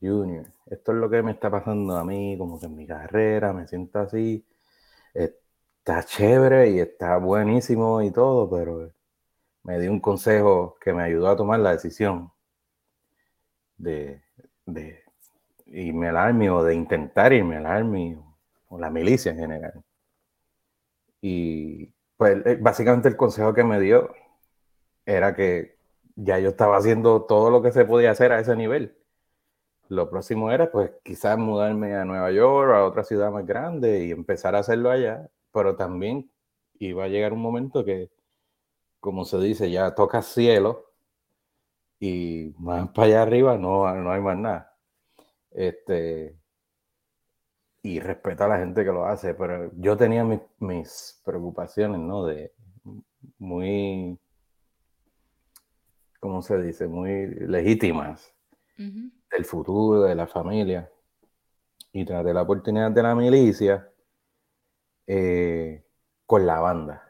Junior, 0.00 0.46
esto 0.66 0.92
es 0.92 0.98
lo 0.98 1.10
que 1.10 1.22
me 1.22 1.32
está 1.32 1.50
pasando 1.50 1.96
a 1.96 2.04
mí, 2.04 2.36
como 2.38 2.58
que 2.60 2.66
en 2.66 2.76
mi 2.76 2.86
carrera 2.86 3.52
me 3.52 3.66
siento 3.68 4.00
así, 4.00 4.46
está 5.14 6.04
chévere 6.04 6.70
y 6.70 6.80
está 6.80 7.18
buenísimo 7.18 8.02
y 8.02 8.12
todo, 8.12 8.50
pero 8.50 8.92
me 9.62 9.78
dio 9.78 9.90
un 9.90 10.00
consejo 10.00 10.76
que 10.80 10.92
me 10.92 11.02
ayudó 11.02 11.28
a 11.28 11.36
tomar 11.36 11.60
la 11.60 11.72
decisión 11.72 12.32
de, 13.76 14.22
de 14.66 15.02
irme 15.66 16.08
al 16.08 16.16
Army 16.16 16.48
o 16.48 16.62
de 16.62 16.74
intentar 16.74 17.32
irme 17.32 17.56
al 17.56 17.66
Army 17.66 18.18
o 18.68 18.78
la 18.78 18.90
milicia 18.90 19.32
en 19.32 19.38
general. 19.38 19.84
Y 21.20 21.92
pues 22.16 22.44
eh, 22.46 22.58
básicamente 22.60 23.08
el 23.08 23.16
consejo 23.16 23.54
que 23.54 23.64
me 23.64 23.80
dio 23.80 24.14
era 25.06 25.34
que 25.34 25.76
ya 26.16 26.38
yo 26.38 26.50
estaba 26.50 26.76
haciendo 26.76 27.22
todo 27.22 27.50
lo 27.50 27.62
que 27.62 27.72
se 27.72 27.84
podía 27.84 28.10
hacer 28.10 28.32
a 28.32 28.40
ese 28.40 28.56
nivel. 28.56 28.96
Lo 29.88 30.08
próximo 30.10 30.52
era 30.52 30.70
pues 30.70 30.92
quizás 31.02 31.38
mudarme 31.38 31.96
a 31.96 32.04
Nueva 32.04 32.30
York 32.30 32.72
a 32.74 32.84
otra 32.84 33.04
ciudad 33.04 33.30
más 33.32 33.46
grande 33.46 34.04
y 34.04 34.12
empezar 34.12 34.54
a 34.54 34.60
hacerlo 34.60 34.90
allá, 34.90 35.28
pero 35.52 35.76
también 35.76 36.30
iba 36.78 37.04
a 37.04 37.08
llegar 37.08 37.32
un 37.32 37.42
momento 37.42 37.84
que, 37.84 38.10
como 39.00 39.24
se 39.24 39.38
dice, 39.38 39.70
ya 39.70 39.94
toca 39.94 40.22
cielo 40.22 40.92
y 41.98 42.54
más 42.58 42.88
para 42.90 43.06
allá 43.08 43.22
arriba 43.22 43.58
no, 43.58 43.92
no 43.94 44.12
hay 44.12 44.20
más 44.20 44.38
nada. 44.38 44.76
Este, 45.50 46.38
y 47.82 48.00
respeto 48.00 48.44
a 48.44 48.48
la 48.48 48.58
gente 48.58 48.84
que 48.84 48.92
lo 48.92 49.06
hace, 49.06 49.34
pero 49.34 49.70
yo 49.76 49.96
tenía 49.96 50.24
mis, 50.24 51.20
preocupaciones, 51.24 52.00
¿no? 52.00 52.24
De 52.26 52.52
muy, 53.38 54.18
¿cómo 56.20 56.42
se 56.42 56.60
dice? 56.62 56.86
Muy 56.86 57.26
legítimas 57.26 58.34
del 58.76 59.44
futuro, 59.44 60.02
de 60.02 60.14
la 60.14 60.26
familia. 60.26 60.90
Y 61.92 62.04
traté 62.04 62.32
la 62.32 62.42
oportunidad 62.42 62.90
de 62.90 63.02
la 63.02 63.14
milicia 63.14 63.90
eh, 65.06 65.84
con 66.24 66.46
la 66.46 66.60
banda. 66.60 67.09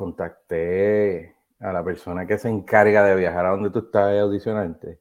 Contacté 0.00 1.36
a 1.58 1.72
la 1.72 1.84
persona 1.84 2.26
que 2.26 2.38
se 2.38 2.48
encarga 2.48 3.04
de 3.04 3.16
viajar 3.16 3.44
a 3.46 3.50
donde 3.50 3.70
tú 3.70 3.80
estás 3.80 4.18
audicionante 4.18 5.00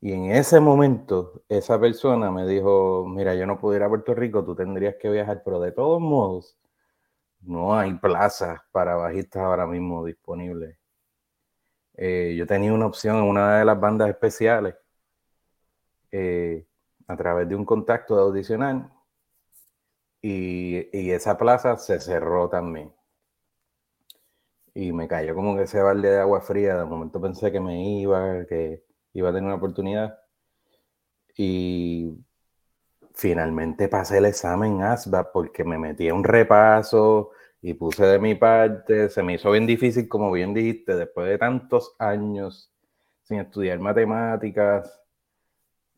y 0.00 0.12
en 0.12 0.30
ese 0.30 0.60
momento, 0.60 1.42
esa 1.48 1.80
persona 1.80 2.30
me 2.30 2.46
dijo, 2.46 3.06
mira, 3.08 3.34
yo 3.34 3.46
no 3.46 3.58
puedo 3.58 3.76
ir 3.76 3.82
a 3.82 3.88
Puerto 3.88 4.14
Rico, 4.14 4.44
tú 4.44 4.54
tendrías 4.54 4.96
que 5.00 5.10
viajar, 5.10 5.42
pero 5.44 5.58
de 5.60 5.72
todos 5.72 6.00
modos, 6.00 6.56
no 7.40 7.76
hay 7.76 7.94
plazas 7.94 8.60
para 8.72 8.96
bajistas 8.96 9.42
ahora 9.42 9.66
mismo 9.66 10.04
disponibles. 10.04 10.78
Eh, 11.94 12.34
yo 12.38 12.46
tenía 12.46 12.72
una 12.72 12.86
opción 12.86 13.16
en 13.16 13.24
una 13.24 13.58
de 13.58 13.64
las 13.64 13.80
bandas 13.80 14.08
especiales 14.10 14.76
eh, 16.12 16.66
a 17.08 17.16
través 17.16 17.48
de 17.48 17.56
un 17.56 17.64
contacto 17.64 18.16
de 18.16 18.22
audicional 18.22 18.92
y, 20.22 20.88
y, 20.96 21.10
esa 21.12 21.36
plaza 21.38 21.76
se 21.78 22.00
cerró 22.00 22.48
también. 22.48 22.92
Y 24.76 24.92
me 24.92 25.08
cayó 25.08 25.34
como 25.34 25.56
que 25.56 25.62
ese 25.62 25.80
balde 25.80 26.10
de 26.10 26.20
agua 26.20 26.42
fría. 26.42 26.76
De 26.76 26.84
momento 26.84 27.18
pensé 27.18 27.50
que 27.50 27.60
me 27.60 27.98
iba, 27.98 28.44
que 28.44 28.84
iba 29.14 29.30
a 29.30 29.32
tener 29.32 29.46
una 29.46 29.56
oportunidad. 29.56 30.18
Y 31.34 32.14
finalmente 33.14 33.88
pasé 33.88 34.18
el 34.18 34.26
examen 34.26 34.82
ASVAB 34.82 35.32
porque 35.32 35.64
me 35.64 35.78
metí 35.78 36.10
a 36.10 36.14
un 36.14 36.24
repaso 36.24 37.30
y 37.62 37.72
puse 37.72 38.04
de 38.04 38.18
mi 38.18 38.34
parte. 38.34 39.08
Se 39.08 39.22
me 39.22 39.36
hizo 39.36 39.50
bien 39.50 39.66
difícil, 39.66 40.10
como 40.10 40.30
bien 40.30 40.52
dijiste, 40.52 40.94
después 40.94 41.26
de 41.26 41.38
tantos 41.38 41.96
años 41.98 42.70
sin 43.22 43.40
estudiar 43.40 43.78
matemáticas, 43.78 45.02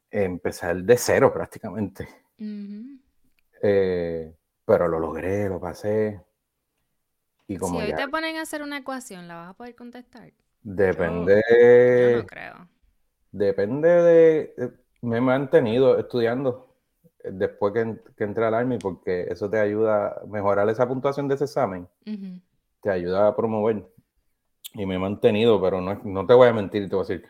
empezar 0.09 0.77
de 0.85 0.97
cero 0.97 1.33
prácticamente. 1.33 2.09
Eh, 3.61 4.33
pero 4.65 4.87
lo 4.87 5.01
logré, 5.01 5.49
lo 5.49 5.59
pasé. 5.59 6.28
Y 7.49 7.57
como 7.57 7.81
si 7.81 7.87
hoy 7.87 7.95
te 7.95 8.07
ponen 8.09 8.37
a 8.37 8.43
hacer 8.43 8.63
una 8.63 8.77
ecuación, 8.77 9.27
¿la 9.27 9.37
vas 9.37 9.51
a 9.51 9.55
poder 9.55 9.75
contestar? 9.75 10.31
Depende. 10.63 11.43
yo 12.13 12.19
no 12.19 12.27
creo. 12.27 12.69
Depende 13.33 13.89
de... 13.89 14.73
Me 15.01 15.17
he 15.17 15.21
mantenido 15.21 15.99
estudiando 15.99 16.77
eh, 17.25 17.31
después 17.33 17.73
que, 17.73 17.97
que 18.17 18.25
entré 18.25 18.45
al 18.45 18.55
Army 18.55 18.79
porque 18.79 19.29
eso 19.31 19.49
te 19.49 19.59
ayuda 19.59 20.09
a 20.09 20.27
mejorar 20.27 20.69
esa 20.69 20.87
puntuación 20.87 21.27
de 21.27 21.37
ese 21.37 21.45
examen. 21.45 21.89
Te 22.83 22.91
ayuda 22.91 23.29
a 23.29 23.35
promover. 23.37 23.89
Y 24.75 24.85
me 24.85 24.97
he 24.97 24.99
mantenido, 24.99 25.61
pero 25.63 25.81
no, 25.81 25.95
no 26.05 26.27
te 26.27 26.35
voy 26.35 26.49
a 26.49 26.53
mentir, 26.53 26.87
te 26.91 26.97
voy 26.97 27.07
a 27.07 27.09
decir, 27.09 27.29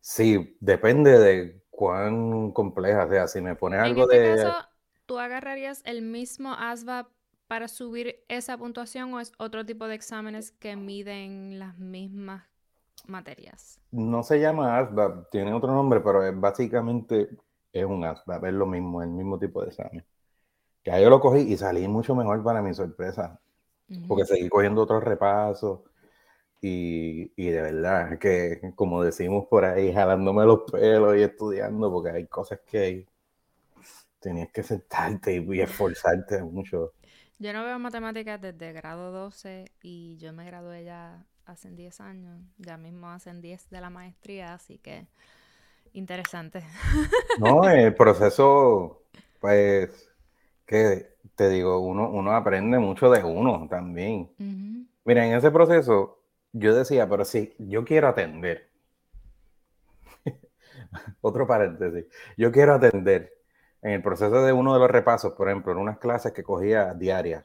sí, 0.00 0.56
depende 0.60 1.18
de 1.18 1.60
cuán 1.68 2.52
compleja 2.52 3.06
sea. 3.06 3.28
Si 3.28 3.42
me 3.42 3.54
pones 3.54 3.80
algo 3.80 4.04
este 4.04 4.18
de... 4.18 4.36
Caso, 4.36 4.68
¿Tú 5.04 5.18
agarrarías 5.18 5.82
el 5.84 6.00
mismo 6.00 6.54
ASVAB 6.54 7.06
para 7.48 7.66
subir 7.66 8.24
esa 8.28 8.56
puntuación 8.56 9.12
o 9.14 9.20
es 9.20 9.32
otro 9.38 9.64
tipo 9.66 9.88
de 9.88 9.94
exámenes 9.94 10.52
que 10.52 10.76
miden 10.76 11.58
las 11.58 11.78
mismas 11.78 12.44
materias. 13.06 13.80
No 13.90 14.22
se 14.22 14.38
llama 14.38 14.78
ASVAB, 14.78 15.30
tiene 15.30 15.52
otro 15.52 15.72
nombre, 15.72 16.00
pero 16.00 16.24
es, 16.24 16.38
básicamente 16.38 17.28
es 17.72 17.84
un 17.84 18.04
ASVAB, 18.04 18.46
es 18.46 18.52
lo 18.52 18.66
mismo, 18.66 19.02
el 19.02 19.08
mismo 19.08 19.38
tipo 19.38 19.62
de 19.62 19.68
examen. 19.68 20.04
Ya 20.84 21.00
yo 21.00 21.10
lo 21.10 21.20
cogí 21.20 21.40
y 21.40 21.56
salí 21.56 21.88
mucho 21.88 22.14
mejor 22.14 22.42
para 22.44 22.62
mi 22.62 22.74
sorpresa, 22.74 23.40
porque 24.06 24.26
seguí 24.26 24.48
cogiendo 24.48 24.82
otros 24.82 25.02
repasos 25.02 25.80
y, 26.60 27.32
y, 27.36 27.50
de 27.50 27.62
verdad 27.62 28.18
que, 28.18 28.72
como 28.74 29.02
decimos 29.02 29.46
por 29.46 29.64
ahí, 29.64 29.92
jalándome 29.92 30.44
los 30.44 30.70
pelos 30.70 31.16
y 31.16 31.22
estudiando, 31.22 31.90
porque 31.90 32.10
hay 32.10 32.26
cosas 32.26 32.60
que 32.66 33.06
tenías 34.20 34.50
que 34.52 34.62
sentarte 34.62 35.34
y, 35.34 35.60
esforzarte 35.60 36.42
mucho. 36.42 36.92
Yo 37.40 37.52
no 37.52 37.64
veo 37.64 37.78
matemáticas 37.78 38.40
desde 38.40 38.72
grado 38.72 39.12
12 39.12 39.70
y 39.80 40.16
yo 40.18 40.32
me 40.32 40.44
gradué 40.44 40.82
ya 40.82 41.24
hacen 41.46 41.76
10 41.76 42.00
años, 42.00 42.40
ya 42.58 42.76
mismo 42.76 43.08
hacen 43.10 43.40
10 43.40 43.70
de 43.70 43.80
la 43.80 43.90
maestría, 43.90 44.54
así 44.54 44.78
que 44.78 45.06
interesante. 45.92 46.64
No, 47.38 47.68
el 47.68 47.94
proceso, 47.94 49.04
pues, 49.38 50.10
que 50.66 51.14
te 51.36 51.48
digo, 51.48 51.78
uno, 51.78 52.10
uno 52.10 52.34
aprende 52.34 52.80
mucho 52.80 53.08
de 53.08 53.22
uno 53.22 53.68
también. 53.70 54.32
Mira, 55.04 55.24
en 55.24 55.34
ese 55.34 55.52
proceso 55.52 56.18
yo 56.52 56.74
decía, 56.74 57.08
pero 57.08 57.24
sí, 57.24 57.54
yo 57.60 57.84
quiero 57.84 58.08
atender. 58.08 58.68
Otro 61.20 61.46
paréntesis, 61.46 62.06
yo 62.36 62.50
quiero 62.50 62.74
atender. 62.74 63.37
En 63.82 63.92
el 63.92 64.02
proceso 64.02 64.42
de 64.42 64.52
uno 64.52 64.74
de 64.74 64.80
los 64.80 64.90
repasos, 64.90 65.34
por 65.34 65.48
ejemplo, 65.48 65.72
en 65.72 65.78
unas 65.78 65.98
clases 65.98 66.32
que 66.32 66.42
cogía 66.42 66.94
diarias, 66.94 67.44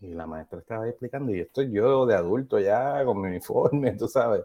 y 0.00 0.14
la 0.14 0.26
maestra 0.26 0.58
estaba 0.60 0.84
ahí 0.84 0.90
explicando, 0.90 1.32
y 1.32 1.40
estoy 1.40 1.70
yo 1.72 2.06
de 2.06 2.14
adulto 2.14 2.58
ya 2.58 3.04
con 3.04 3.20
mi 3.20 3.28
uniforme, 3.28 3.92
tú 3.98 4.08
sabes. 4.08 4.44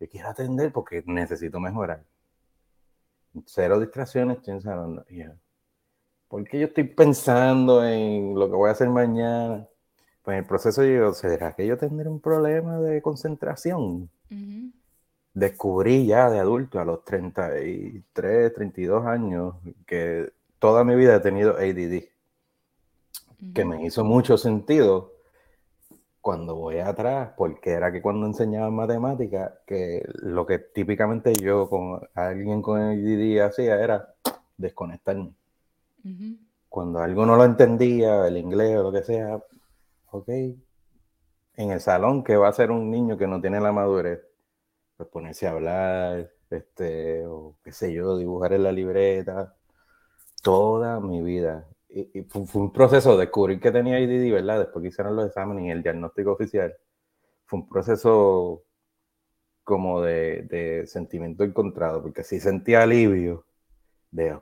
Yo 0.00 0.08
quiero 0.08 0.28
atender 0.28 0.72
porque 0.72 1.02
necesito 1.06 1.60
mejorar. 1.60 2.02
Cero 3.46 3.80
distracciones, 3.80 4.38
estoy 4.38 4.54
ensayando. 4.54 5.04
Porque 6.28 6.58
yo 6.58 6.66
estoy 6.66 6.84
pensando 6.84 7.84
en 7.84 8.34
lo 8.34 8.48
que 8.48 8.56
voy 8.56 8.68
a 8.68 8.72
hacer 8.72 8.88
mañana. 8.88 9.66
Pues 10.22 10.34
en 10.34 10.38
el 10.40 10.46
proceso 10.46 10.84
yo, 10.84 11.12
¿será 11.12 11.52
que 11.52 11.66
yo 11.66 11.76
tendré 11.76 12.08
un 12.08 12.20
problema 12.20 12.80
de 12.80 13.02
concentración? 13.02 14.10
Descubrí 15.32 16.06
ya 16.06 16.30
de 16.30 16.38
adulto 16.38 16.80
a 16.80 16.84
los 16.84 17.04
33, 17.04 18.54
32 18.54 19.06
años 19.06 19.54
que 19.86 20.32
toda 20.64 20.82
mi 20.82 20.94
vida 20.94 21.16
he 21.16 21.20
tenido 21.20 21.58
ADD 21.58 22.04
que 23.54 23.66
me 23.66 23.84
hizo 23.84 24.02
mucho 24.02 24.38
sentido 24.38 25.12
cuando 26.22 26.54
voy 26.54 26.78
atrás, 26.78 27.34
porque 27.36 27.72
era 27.72 27.92
que 27.92 28.00
cuando 28.00 28.24
enseñaba 28.24 28.70
matemática, 28.70 29.60
que 29.66 30.02
lo 30.22 30.46
que 30.46 30.58
típicamente 30.58 31.34
yo 31.34 31.68
con 31.68 32.00
alguien 32.14 32.62
con 32.62 32.80
ADD 32.80 33.40
hacía 33.42 33.78
era 33.78 34.14
desconectarme. 34.56 35.34
Cuando 36.70 37.00
algo 37.00 37.26
no 37.26 37.36
lo 37.36 37.44
entendía, 37.44 38.26
el 38.26 38.38
inglés 38.38 38.78
o 38.78 38.84
lo 38.84 38.90
que 38.92 39.02
sea, 39.02 39.38
ok, 40.12 40.28
en 40.28 41.70
el 41.72 41.80
salón 41.82 42.24
que 42.24 42.38
va 42.38 42.48
a 42.48 42.54
ser 42.54 42.70
un 42.70 42.90
niño 42.90 43.18
que 43.18 43.26
no 43.26 43.38
tiene 43.38 43.60
la 43.60 43.72
madurez, 43.72 44.22
pues 44.96 45.10
ponerse 45.10 45.46
a 45.46 45.50
hablar, 45.50 46.30
este, 46.48 47.26
o 47.26 47.54
qué 47.62 47.70
sé 47.70 47.92
yo, 47.92 48.16
dibujar 48.16 48.54
en 48.54 48.62
la 48.62 48.72
libreta, 48.72 49.54
toda 50.44 51.00
mi 51.00 51.22
vida 51.22 51.66
y, 51.88 52.22
fue, 52.22 52.42
un 52.54 52.72
proceso 52.72 53.12
de 53.12 53.24
descubrir 53.24 53.60
que 53.60 53.70
tenía 53.70 53.98
IDD, 53.98 54.32
¿verdad? 54.32 54.58
Después 54.58 54.82
que 54.82 54.88
hicieron 54.88 55.16
los 55.16 55.26
exámenes 55.26 55.64
y 55.64 55.70
el 55.70 55.82
diagnóstico 55.82 56.32
oficial. 56.32 56.74
Fue 57.46 57.60
un 57.60 57.68
proceso 57.68 58.64
como 59.62 60.02
de, 60.02 60.42
de 60.42 60.86
sentimiento 60.86 61.44
encontrado, 61.44 62.02
porque 62.02 62.24
sí 62.24 62.40
sentía 62.40 62.82
alivio. 62.82 63.46
De, 64.10 64.36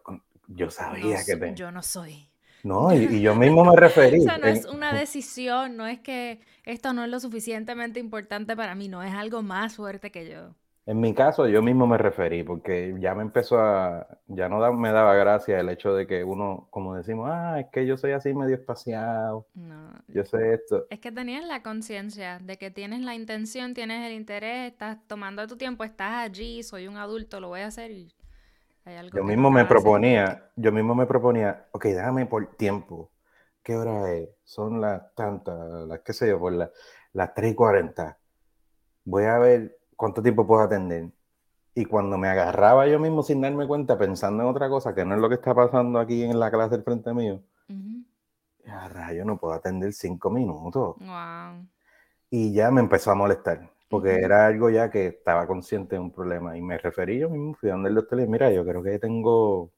yo 0.49 0.71
sabía 0.71 1.23
que 1.25 1.37
tenía. 1.37 1.55
Yo 1.55 1.71
no 1.71 1.83
soy. 1.83 2.29
No, 2.65 2.95
y, 2.95 3.21
yo 3.21 3.35
mismo 3.35 3.65
me 3.65 3.77
referí. 3.77 4.21
o 4.21 4.25
sea, 4.25 4.39
no 4.39 4.47
es 4.47 4.65
una 4.67 4.95
decisión, 4.95 5.77
no 5.77 5.87
es 5.87 6.01
que 6.01 6.41
esto 6.65 6.93
no 6.93 7.05
es 7.05 7.11
lo 7.11 7.21
suficientemente 7.21 8.01
importante 8.01 8.57
para 8.57 8.75
mí, 8.75 8.89
no 8.89 9.03
es 9.03 9.13
algo 9.13 9.43
más 9.43 9.77
fuerte 9.77 10.11
que 10.11 10.29
yo. 10.29 10.55
En 10.85 11.01
mi 11.01 11.15
caso, 11.15 11.47
yo 11.47 11.63
mismo 11.63 11.87
me 11.87 11.97
referí, 11.97 12.43
porque 12.43 12.97
ya 12.99 13.15
me 13.15 13.23
empezó 13.23 13.61
a, 13.61 14.19
ya 14.27 14.49
no 14.49 14.73
me 14.73 14.91
daba 14.91 15.15
gracia 15.15 15.61
el 15.61 15.69
hecho 15.69 15.95
de 15.95 16.09
que 16.09 16.25
uno, 16.25 16.67
como 16.71 16.97
decimos, 16.97 17.31
ah, 17.33 17.61
es 17.61 17.67
que 17.71 17.87
yo 17.87 17.97
soy 17.97 18.11
así 18.11 18.35
medio 18.35 18.57
espaciado, 18.57 19.47
no, 19.55 19.93
yo 20.09 20.25
sé 20.25 20.55
esto. 20.55 20.87
Es 20.91 20.99
que 20.99 21.13
tenías 21.13 21.45
la 21.45 21.63
conciencia 21.63 22.41
de 22.41 22.59
que 22.59 22.73
tienes 22.73 23.01
la 23.03 23.15
intención, 23.15 23.75
tienes 23.75 24.05
el 24.05 24.13
interés, 24.13 24.73
estás 24.73 24.99
tomando 25.07 25.47
tu 25.47 25.57
tiempo, 25.57 25.85
estás 25.85 26.15
allí, 26.15 26.65
soy 26.65 26.89
un 26.89 26.97
adulto, 26.97 27.39
lo 27.39 27.49
voy 27.49 27.61
a 27.61 27.69
hacer 27.69 27.93
y 27.93 28.13
hay 28.85 28.97
algo 28.97 29.17
Yo 29.17 29.23
mismo 29.23 29.53
me 29.53 29.65
proponía, 29.65 30.51
yo 30.57 30.73
mismo 30.73 30.97
me 30.97 31.07
proponía, 31.07 31.65
ok, 31.71 31.85
déjame 31.85 32.27
por 32.27 32.57
tiempo, 32.57 33.09
¿qué 33.63 33.77
hora 33.77 34.13
es? 34.13 34.31
Son 34.43 34.81
las 34.81 35.15
tantas, 35.15 35.87
las 35.87 36.01
qué 36.01 36.13
sé 36.13 36.29
yo, 36.29 36.41
por 36.41 36.53
las 36.53 37.35
3 37.35 37.53
y 37.53 37.55
40. 37.55 38.19
Voy 39.05 39.25
a 39.25 39.39
ver 39.39 39.79
¿cuánto 40.03 40.21
tiempo 40.21 40.45
puedo 40.45 40.63
atender? 40.63 41.13
Y 41.77 41.85
cuando 41.85 42.19
me 42.19 42.27
agarraba 42.27 42.89
yo 42.89 42.99
mismo 42.99 43.23
sin 43.23 43.41
darme 43.41 43.69
cuenta, 43.69 43.97
pensando 43.97 44.43
en 44.43 44.49
otra 44.49 44.69
cosa, 44.69 44.97
que 44.97 45.05
no 45.05 45.15
es 45.15 45.21
lo 45.21 45.29
que 45.29 45.37
está 45.37 45.55
pasando 45.55 46.01
aquí 46.01 46.25
en 46.25 46.41
la 46.41 46.51
clase 46.51 46.73
del 46.75 46.83
frente 46.83 47.15
mío, 47.15 47.41
uh 47.69 49.25
no 49.25 49.39
puedo 49.39 49.55
atender 49.55 49.93
cinco 49.93 50.29
minutos. 50.29 50.97
Y 52.31 52.53
ya 52.53 52.73
me 52.73 52.81
empezó 52.81 53.13
a 53.13 53.15
molestar, 53.15 53.71
porque 53.89 54.17
era 54.17 54.47
algo 54.47 54.71
ya 54.71 54.91
que 54.91 55.07
estaba 55.07 55.47
consciente 55.47 55.95
de 55.95 56.01
un 56.01 56.11
problema. 56.11 56.59
Y 56.59 56.63
me 56.63 56.79
referí 56.79 57.21
yo 57.21 57.31
mismo, 57.31 57.55
fui 57.55 57.69
a 57.69 57.75
donde 57.75 57.91
el 57.91 57.95
doctor 57.95 58.19
y 58.19 58.27
mira, 58.27 58.51
yo 58.51 58.65
creo 58.65 58.83
que 58.83 58.99
tengo 58.99 59.71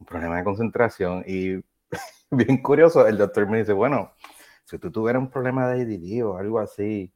un 0.00 0.06
problema 0.06 0.36
de 0.36 0.44
concentración. 0.44 1.24
Y 1.26 1.64
bien 2.30 2.60
curioso, 2.62 3.06
el 3.06 3.16
doctor 3.16 3.48
me 3.48 3.60
dice, 3.60 3.72
bueno, 3.72 4.12
si 4.66 4.78
tú 4.78 4.90
tuvieras 4.92 5.22
un 5.22 5.30
problema 5.30 5.66
de 5.70 5.80
ADD 5.80 6.26
o 6.26 6.36
algo 6.36 6.58
así, 6.58 7.10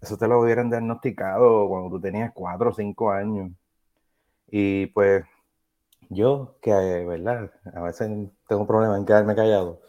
eso 0.00 0.16
te 0.16 0.28
lo 0.28 0.40
hubieran 0.40 0.70
diagnosticado 0.70 1.68
cuando 1.68 1.90
tú 1.90 2.00
tenías 2.00 2.32
cuatro 2.32 2.70
o 2.70 2.74
cinco 2.74 3.10
años. 3.10 3.50
Y 4.50 4.86
pues 4.86 5.24
yo, 6.08 6.56
que, 6.62 6.72
¿verdad? 6.72 7.50
A 7.74 7.82
veces 7.82 8.08
tengo 8.48 8.62
un 8.62 8.66
problema 8.66 8.96
en 8.96 9.04
quedarme 9.04 9.34
callado. 9.34 9.80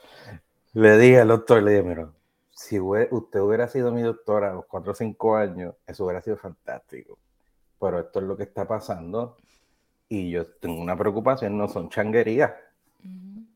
Le 0.73 0.97
dije 0.97 1.21
al 1.21 1.29
doctor, 1.29 1.63
le 1.63 1.71
dije, 1.71 1.83
mira, 1.83 2.09
si 2.49 2.79
usted 2.79 3.39
hubiera 3.39 3.67
sido 3.67 3.91
mi 3.91 4.01
doctora 4.01 4.51
a 4.51 4.53
los 4.53 4.65
cuatro 4.65 4.91
o 4.91 4.95
cinco 4.95 5.35
años, 5.35 5.75
eso 5.85 6.05
hubiera 6.05 6.21
sido 6.21 6.37
fantástico. 6.37 7.17
Pero 7.79 7.99
esto 7.99 8.19
es 8.19 8.25
lo 8.25 8.35
que 8.35 8.43
está 8.43 8.67
pasando 8.67 9.37
y 10.09 10.31
yo 10.31 10.45
tengo 10.59 10.81
una 10.81 10.97
preocupación, 10.97 11.57
no 11.57 11.67
son 11.67 11.89
changuerías. 11.89 12.51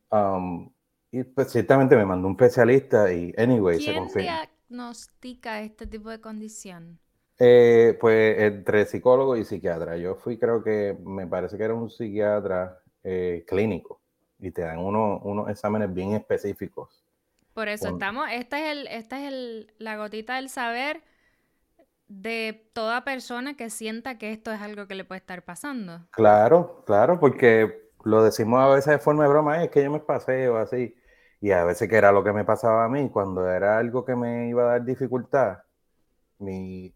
Um, 0.10 0.72
y 1.12 1.24
pues 1.24 1.52
ciertamente 1.52 1.96
me 1.96 2.06
mandó 2.06 2.28
un 2.28 2.34
especialista 2.34 3.12
y, 3.12 3.34
anyway, 3.38 3.82
se 3.82 3.94
confirmó 3.96 4.30
diagnostica 4.74 5.62
este 5.62 5.86
tipo 5.88 6.10
de 6.10 6.20
condición? 6.20 7.00
Eh, 7.40 7.98
pues 8.00 8.40
entre 8.40 8.86
psicólogo 8.86 9.38
y 9.38 9.46
psiquiatra. 9.46 9.98
Yo 9.98 10.16
fui, 10.16 10.38
creo 10.38 10.64
que 10.64 10.98
me 11.04 11.28
parece 11.28 11.58
que 11.58 11.64
era 11.64 11.74
un 11.74 11.90
psiquiatra 11.90 12.80
eh, 13.04 13.44
clínico 13.48 14.02
y 14.40 14.52
te 14.52 14.62
dan 14.62 14.80
unos 14.80 15.50
exámenes 15.50 15.94
bien 15.94 16.14
específicos. 16.14 17.04
Por 17.54 17.68
eso 17.68 17.90
estamos, 17.90 18.28
esta 18.32 18.60
es, 18.60 18.78
el, 18.78 18.88
esta 18.88 19.20
es 19.20 19.32
el, 19.32 19.74
la 19.78 19.96
gotita 19.96 20.36
del 20.36 20.50
saber 20.50 21.04
de 22.08 22.68
toda 22.74 23.04
persona 23.04 23.56
que 23.56 23.70
sienta 23.70 24.18
que 24.18 24.32
esto 24.32 24.52
es 24.52 24.62
algo 24.62 24.88
que 24.88 24.96
le 24.96 25.06
puede 25.06 25.20
estar 25.20 25.44
pasando. 25.44 26.02
Claro, 26.12 26.84
claro, 26.86 27.20
porque 27.20 27.92
lo 28.04 28.24
decimos 28.24 28.60
a 28.60 28.68
veces 28.70 28.92
de 28.92 29.00
forma 29.00 29.24
de 29.24 29.30
broma, 29.30 29.64
es 29.64 29.70
que 29.70 29.84
yo 29.84 29.92
me 29.92 30.00
paseo 30.00 30.58
así. 30.58 30.96
Y 31.44 31.52
a 31.52 31.66
veces 31.66 31.90
que 31.90 31.98
era 31.98 32.14
lo 32.14 32.24
que 32.24 32.32
me 32.32 32.46
pasaba 32.46 32.86
a 32.86 32.88
mí, 32.88 33.10
cuando 33.10 33.50
era 33.50 33.78
algo 33.78 34.06
que 34.06 34.16
me 34.16 34.48
iba 34.48 34.64
a 34.64 34.66
dar 34.68 34.86
dificultad, 34.86 35.58
mi, 36.40 36.94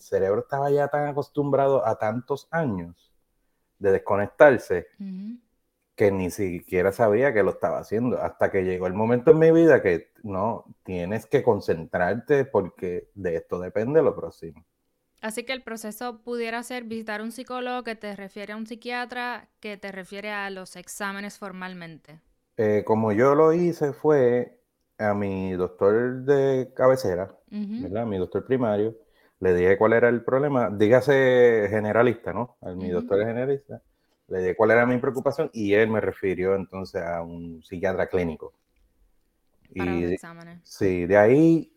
cerebro 0.00 0.40
estaba 0.40 0.70
ya 0.70 0.88
tan 0.88 1.08
acostumbrado 1.08 1.86
a 1.86 1.98
tantos 1.98 2.48
años 2.50 3.12
de 3.78 3.92
desconectarse 3.92 4.86
que 5.94 6.10
ni 6.10 6.30
siquiera 6.30 6.92
sabía 6.92 7.34
que 7.34 7.42
lo 7.42 7.50
estaba 7.50 7.78
haciendo. 7.78 8.18
Hasta 8.22 8.50
que 8.50 8.64
llegó 8.64 8.86
el 8.86 8.94
momento 8.94 9.32
en 9.32 9.38
mi 9.38 9.50
vida 9.50 9.82
que 9.82 10.12
no, 10.22 10.64
tienes 10.82 11.26
que 11.26 11.42
concentrarte 11.42 12.46
porque 12.46 13.10
de 13.14 13.36
esto 13.36 13.58
depende 13.58 14.00
lo 14.00 14.16
próximo. 14.16 14.64
Así 15.20 15.44
que 15.44 15.52
el 15.52 15.62
proceso 15.62 16.22
pudiera 16.22 16.62
ser 16.62 16.84
visitar 16.84 17.20
un 17.20 17.32
psicólogo 17.32 17.84
que 17.84 17.96
te 17.96 18.16
refiere 18.16 18.54
a 18.54 18.56
un 18.56 18.66
psiquiatra 18.66 19.50
que 19.60 19.76
te 19.76 19.92
refiere 19.92 20.30
a 20.30 20.48
los 20.48 20.74
exámenes 20.76 21.36
formalmente. 21.36 22.22
Eh, 22.56 22.82
como 22.84 23.12
yo 23.12 23.34
lo 23.34 23.52
hice 23.52 23.92
fue 23.92 24.58
a 24.98 25.12
mi 25.14 25.52
doctor 25.52 26.22
de 26.22 26.72
cabecera, 26.74 27.34
¿verdad? 27.50 28.06
Mi 28.06 28.18
doctor 28.18 28.44
primario, 28.46 28.94
le 29.40 29.54
dije 29.54 29.76
cuál 29.76 29.92
era 29.94 30.08
el 30.08 30.22
problema, 30.22 30.70
dígase 30.70 31.66
generalista, 31.68 32.32
¿no? 32.32 32.56
A 32.60 32.70
mi 32.70 32.90
doctor 32.90 33.18
generalista, 33.18 33.82
le 34.28 34.38
dije 34.38 34.56
cuál 34.56 34.70
era 34.70 34.86
mi 34.86 34.98
preocupación 34.98 35.50
y 35.52 35.74
él 35.74 35.90
me 35.90 36.00
refirió 36.00 36.54
entonces 36.54 37.02
a 37.02 37.22
un 37.22 37.62
psiquiatra 37.62 38.06
clínico. 38.06 38.52
Para 39.76 39.96
y, 39.96 40.02
los 40.02 40.12
exámenes. 40.12 40.60
Sí, 40.62 41.06
de 41.06 41.16
ahí 41.16 41.72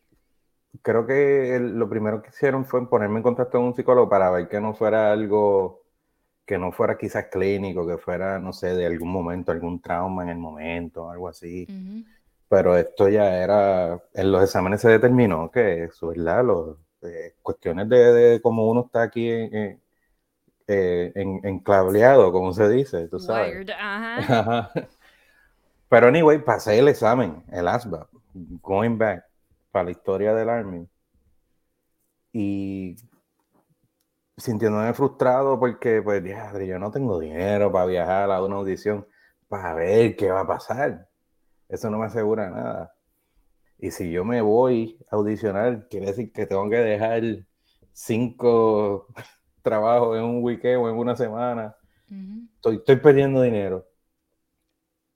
creo 0.83 1.07
que 1.07 1.59
lo 1.59 1.89
primero 1.89 2.21
que 2.21 2.29
hicieron 2.29 2.65
fue 2.65 2.87
ponerme 2.87 3.17
en 3.17 3.23
contacto 3.23 3.57
con 3.57 3.67
un 3.67 3.75
psicólogo 3.75 4.09
para 4.09 4.29
ver 4.29 4.47
que 4.47 4.61
no 4.61 4.75
fuera 4.75 5.11
algo 5.11 5.87
que 6.47 6.57
no 6.57 6.71
fuera 6.71 6.97
quizás 6.97 7.25
clínico, 7.25 7.86
que 7.86 7.97
fuera, 7.97 8.39
no 8.39 8.53
sé, 8.53 8.73
de 8.73 8.86
algún 8.86 9.12
momento, 9.12 9.51
algún 9.51 9.81
trauma 9.81 10.23
en 10.23 10.29
el 10.29 10.38
momento, 10.38 11.12
algo 11.12 11.27
así. 11.27 11.67
Pero 12.47 12.77
esto 12.77 13.10
ya 13.10 13.36
era, 13.43 14.01
en 14.13 14.31
los 14.31 14.41
exámenes 14.41 14.79
se 14.79 14.88
determinó 14.88 15.51
que 15.51 15.83
eso, 15.83 16.07
¿verdad? 16.07 16.45
Los, 16.45 16.77
eh, 17.01 17.36
cuestiones 17.41 17.89
de, 17.89 18.39
cómo 18.41 18.69
uno 18.69 18.86
está 18.86 19.03
aquí 19.03 19.29
en, 19.29 19.81
eh, 20.67 21.12
enclableado, 21.43 22.31
como 22.31 22.53
se 22.53 22.69
dice, 22.69 23.10
tú 23.10 23.19
sabes. 23.19 23.67
Pero 25.89 26.07
anyway, 26.07 26.39
pasé 26.39 26.79
el 26.79 26.88
examen, 26.88 27.43
el 27.51 27.67
ASVAB, 27.67 28.07
going 28.62 28.97
back, 28.97 29.25
para 29.69 29.86
la 29.86 29.91
historia 29.91 30.33
del 30.33 30.49
Army. 30.49 30.88
Y 32.31 32.95
sintiéndome 34.38 34.93
frustrado 34.93 35.60
porque, 35.60 36.02
pues, 36.02 36.23
yo 36.23 36.80
no 36.80 36.91
tengo 36.91 37.19
dinero 37.19 37.71
para 37.71 37.86
viajar 37.86 38.32
a 38.32 38.43
una 38.43 38.58
audición 38.58 39.06
para 39.47 39.73
ver 39.73 40.15
qué 40.15 40.30
va 40.30 40.41
a 40.41 40.47
pasar. 40.47 41.10
Eso 41.67 41.89
no 41.89 41.97
me 41.97 42.06
asegura 42.06 42.50
nada. 42.50 42.93
Y 43.80 43.91
si 43.91 44.12
yo 44.12 44.23
me 44.23 44.41
voy 44.41 44.97
a 45.12 45.15
audicionar, 45.15 45.88
quiere 45.89 46.08
decir 46.08 46.32
que 46.32 46.45
tengo 46.45 46.69
que 46.69 46.78
dejar 46.78 47.23
cinco 47.93 49.08
trabajos 49.62 50.17
en 50.17 50.23
un 50.23 50.43
weekend 50.43 50.78
o 50.84 50.89
en 50.89 50.95
una 50.95 51.15
semana. 51.15 51.76
estoy, 52.56 52.78
estoy 52.78 52.95
perdiendo 52.97 53.41
dinero. 53.41 53.86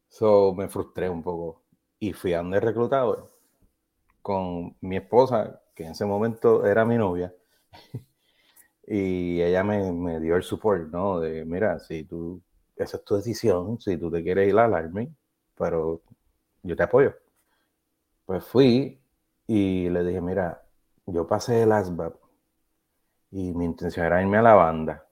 So 0.10 0.54
me 0.54 0.68
frustré 0.68 1.10
un 1.10 1.24
poco. 1.24 1.64
Y 2.00 2.14
fui 2.14 2.34
a 2.34 2.38
donde 2.38 2.60
reclutador 2.60 3.32
con 4.22 4.76
mi 4.82 4.98
esposa, 4.98 5.62
que 5.76 5.86
en 5.86 5.92
ese 5.92 6.06
momento 6.06 6.66
era 6.66 6.86
mi 6.86 6.98
novia. 6.98 7.34
Y 8.88 9.42
ella 9.42 9.64
me, 9.64 10.20
dio 10.20 10.36
el 10.36 10.44
support, 10.44 10.90
¿no? 10.92 11.20
De, 11.20 11.46
mira, 11.46 11.80
si 11.80 12.04
tú, 12.04 12.42
esa 12.76 12.98
es 12.98 13.04
tu 13.06 13.16
decisión, 13.16 13.80
si 13.80 13.98
tú 13.98 14.12
te 14.12 14.24
quieres 14.24 14.50
ir 14.50 14.58
al 14.58 14.74
Army, 14.74 15.14
pero 15.56 16.02
yo 16.64 16.76
te 16.76 16.84
apoyo. 16.84 17.14
Pues 18.26 18.44
fui 18.46 19.02
y 19.48 19.90
le 19.90 20.04
dije, 20.04 20.22
mira, 20.22 20.64
yo 21.06 21.28
pasé 21.28 21.64
el 21.64 21.72
ASVAB 21.72 22.14
y 23.32 23.54
mi 23.54 23.66
intención 23.66 24.06
era 24.06 24.22
irme 24.22 24.38
a 24.38 24.42
la 24.42 24.54
banda. 24.54 25.08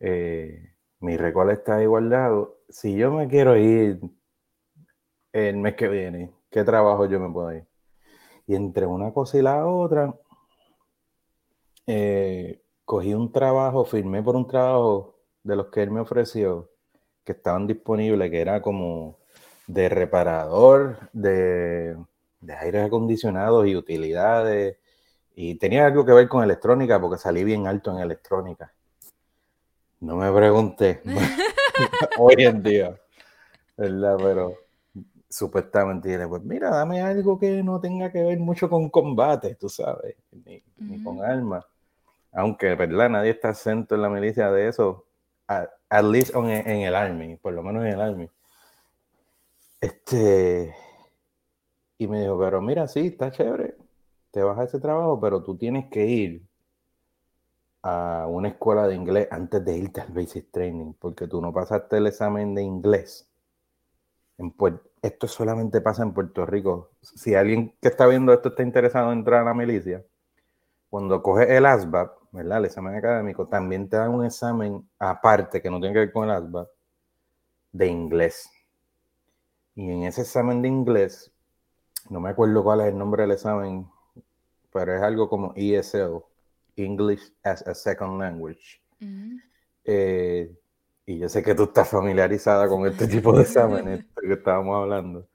Eh, 0.00 0.74
mi 1.00 1.16
récord 1.16 1.50
está 1.50 1.82
igualado. 1.82 2.58
Si 2.68 2.96
yo 2.96 3.12
me 3.12 3.28
quiero 3.28 3.56
ir 3.56 4.00
el 5.32 5.56
mes 5.56 5.74
que 5.74 5.88
viene, 5.88 6.32
¿qué 6.50 6.64
trabajo 6.64 7.06
yo 7.06 7.20
me 7.20 7.32
puedo 7.32 7.52
ir? 7.52 7.66
Y 8.46 8.54
entre 8.56 8.86
una 8.86 9.12
cosa 9.12 9.38
y 9.38 9.42
la 9.42 9.66
otra, 9.66 10.14
eh, 11.86 12.62
cogí 12.84 13.14
un 13.14 13.32
trabajo, 13.32 13.84
firmé 13.84 14.22
por 14.22 14.36
un 14.36 14.46
trabajo 14.46 15.16
de 15.42 15.56
los 15.56 15.66
que 15.66 15.82
él 15.82 15.90
me 15.90 16.00
ofreció, 16.00 16.70
que 17.24 17.32
estaban 17.32 17.66
disponibles, 17.66 18.30
que 18.30 18.40
era 18.40 18.62
como 18.62 19.18
de 19.66 19.88
reparador 19.88 20.98
de, 21.12 21.96
de 22.40 22.54
aires 22.54 22.86
acondicionados 22.86 23.66
y 23.66 23.76
utilidades. 23.76 24.76
Y 25.34 25.54
tenía 25.54 25.86
algo 25.86 26.04
que 26.04 26.12
ver 26.12 26.28
con 26.28 26.44
electrónica 26.44 27.00
porque 27.00 27.18
salí 27.18 27.44
bien 27.44 27.66
alto 27.66 27.90
en 27.92 27.98
electrónica. 27.98 28.72
No 30.00 30.16
me 30.16 30.30
pregunté. 30.32 31.00
Hoy 32.18 32.44
en 32.44 32.62
día. 32.62 33.00
¿Verdad? 33.76 34.18
Pero 34.18 34.54
supuestamente, 35.30 36.28
pues 36.28 36.42
mira, 36.42 36.70
dame 36.70 37.00
algo 37.00 37.38
que 37.38 37.62
no 37.62 37.80
tenga 37.80 38.12
que 38.12 38.22
ver 38.22 38.38
mucho 38.38 38.68
con 38.68 38.90
combate, 38.90 39.54
tú 39.54 39.70
sabes, 39.70 40.16
ni, 40.30 40.62
ni 40.76 41.02
con 41.02 41.24
armas 41.24 41.64
aunque, 42.32 42.74
¿verdad? 42.74 43.10
Nadie 43.10 43.30
está 43.30 43.50
acento 43.50 43.94
en 43.94 44.02
la 44.02 44.08
milicia 44.08 44.50
de 44.50 44.68
eso, 44.68 45.06
at, 45.46 45.68
least 46.04 46.34
en, 46.34 46.48
el 46.48 46.94
Army, 46.94 47.36
por 47.36 47.52
lo 47.52 47.62
menos 47.62 47.84
en 47.84 47.92
el 47.92 48.00
Army. 48.00 48.30
Este, 49.80 50.74
y 51.98 52.06
me 52.08 52.20
dijo, 52.22 52.38
pero 52.38 52.60
mira, 52.62 52.88
sí, 52.88 53.08
está 53.08 53.30
chévere, 53.30 53.76
te 54.30 54.42
vas 54.42 54.58
a 54.58 54.64
ese 54.64 54.80
trabajo, 54.80 55.20
pero 55.20 55.42
tú 55.42 55.56
tienes 55.56 55.90
que 55.90 56.06
ir 56.06 56.42
a 57.82 58.26
una 58.28 58.48
escuela 58.48 58.86
de 58.86 58.94
inglés 58.94 59.28
antes 59.30 59.64
de 59.64 59.76
irte 59.76 60.00
al 60.00 60.12
basic 60.12 60.50
training, 60.50 60.94
porque 60.94 61.26
tú 61.26 61.40
no 61.42 61.52
pasaste 61.52 61.98
el 61.98 62.06
examen 62.06 62.54
de 62.54 62.62
inglés. 62.62 63.28
En 64.38 64.54
esto 65.02 65.28
solamente 65.28 65.80
pasa 65.80 66.02
en 66.02 66.14
Puerto 66.14 66.46
Rico. 66.46 66.92
Si 67.00 67.34
alguien 67.34 67.74
que 67.80 67.88
está 67.88 68.06
viendo 68.06 68.32
esto 68.32 68.50
está 68.50 68.62
interesado 68.62 69.12
en 69.12 69.18
entrar 69.18 69.42
a 69.42 69.44
la 69.44 69.54
milicia, 69.54 70.04
cuando 70.88 71.22
coges 71.22 71.50
el 71.50 71.66
ASVAB, 71.66 72.21
¿verdad? 72.32 72.58
El 72.58 72.64
examen 72.64 72.94
académico, 72.94 73.46
también 73.46 73.88
te 73.88 73.98
dan 73.98 74.14
un 74.14 74.24
examen 74.24 74.88
aparte 74.98 75.60
que 75.60 75.70
no 75.70 75.78
tiene 75.78 75.92
que 75.92 76.00
ver 76.00 76.12
con 76.12 76.24
el 76.24 76.30
ASVAB 76.34 76.68
de 77.72 77.86
inglés. 77.86 78.50
Y 79.74 79.90
en 79.90 80.04
ese 80.04 80.22
examen 80.22 80.62
de 80.62 80.68
inglés, 80.68 81.30
no 82.08 82.20
me 82.20 82.30
acuerdo 82.30 82.64
cuál 82.64 82.80
es 82.80 82.86
el 82.88 82.98
nombre 82.98 83.22
del 83.22 83.32
examen, 83.32 83.86
pero 84.72 84.96
es 84.96 85.02
algo 85.02 85.28
como 85.28 85.52
ESL, 85.54 86.24
English 86.76 87.34
as 87.42 87.66
a 87.66 87.74
Second 87.74 88.18
Language. 88.18 88.80
Eh, 89.84 90.54
y 91.04 91.18
yo 91.18 91.28
sé 91.28 91.42
que 91.42 91.54
tú 91.54 91.64
estás 91.64 91.88
familiarizada 91.88 92.68
con 92.68 92.86
este 92.86 93.06
tipo 93.06 93.32
de 93.32 93.42
exámenes 93.42 94.04
que 94.20 94.32
estábamos 94.32 94.82
hablando. 94.82 95.28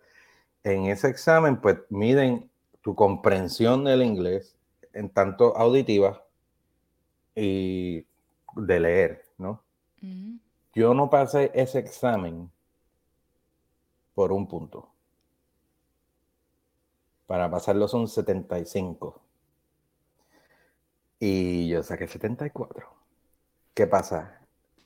En 0.64 0.86
ese 0.86 1.10
examen, 1.10 1.62
pues 1.62 1.78
miden 1.90 2.50
tu 2.82 2.96
comprensión 2.96 3.84
del 3.84 4.02
inglés 4.02 4.58
en 4.94 5.10
tanto 5.10 5.56
auditiva 5.56 6.27
y 7.38 8.04
de 8.56 8.80
leer, 8.80 9.26
¿no? 9.38 9.64
Yo 10.74 10.94
no 10.94 11.10
pasé 11.10 11.52
ese 11.54 11.80
examen 11.80 12.52
por 14.16 14.32
un 14.32 14.48
punto. 14.48 14.90
Para 17.28 17.50
pasarlo 17.50 17.88
son 17.88 18.08
75. 18.08 19.22
Y 21.20 21.68
yo 21.68 21.84
saqué 21.84 22.08
74. 22.08 22.88
¿Qué 23.74 23.86
pasa? 23.86 24.40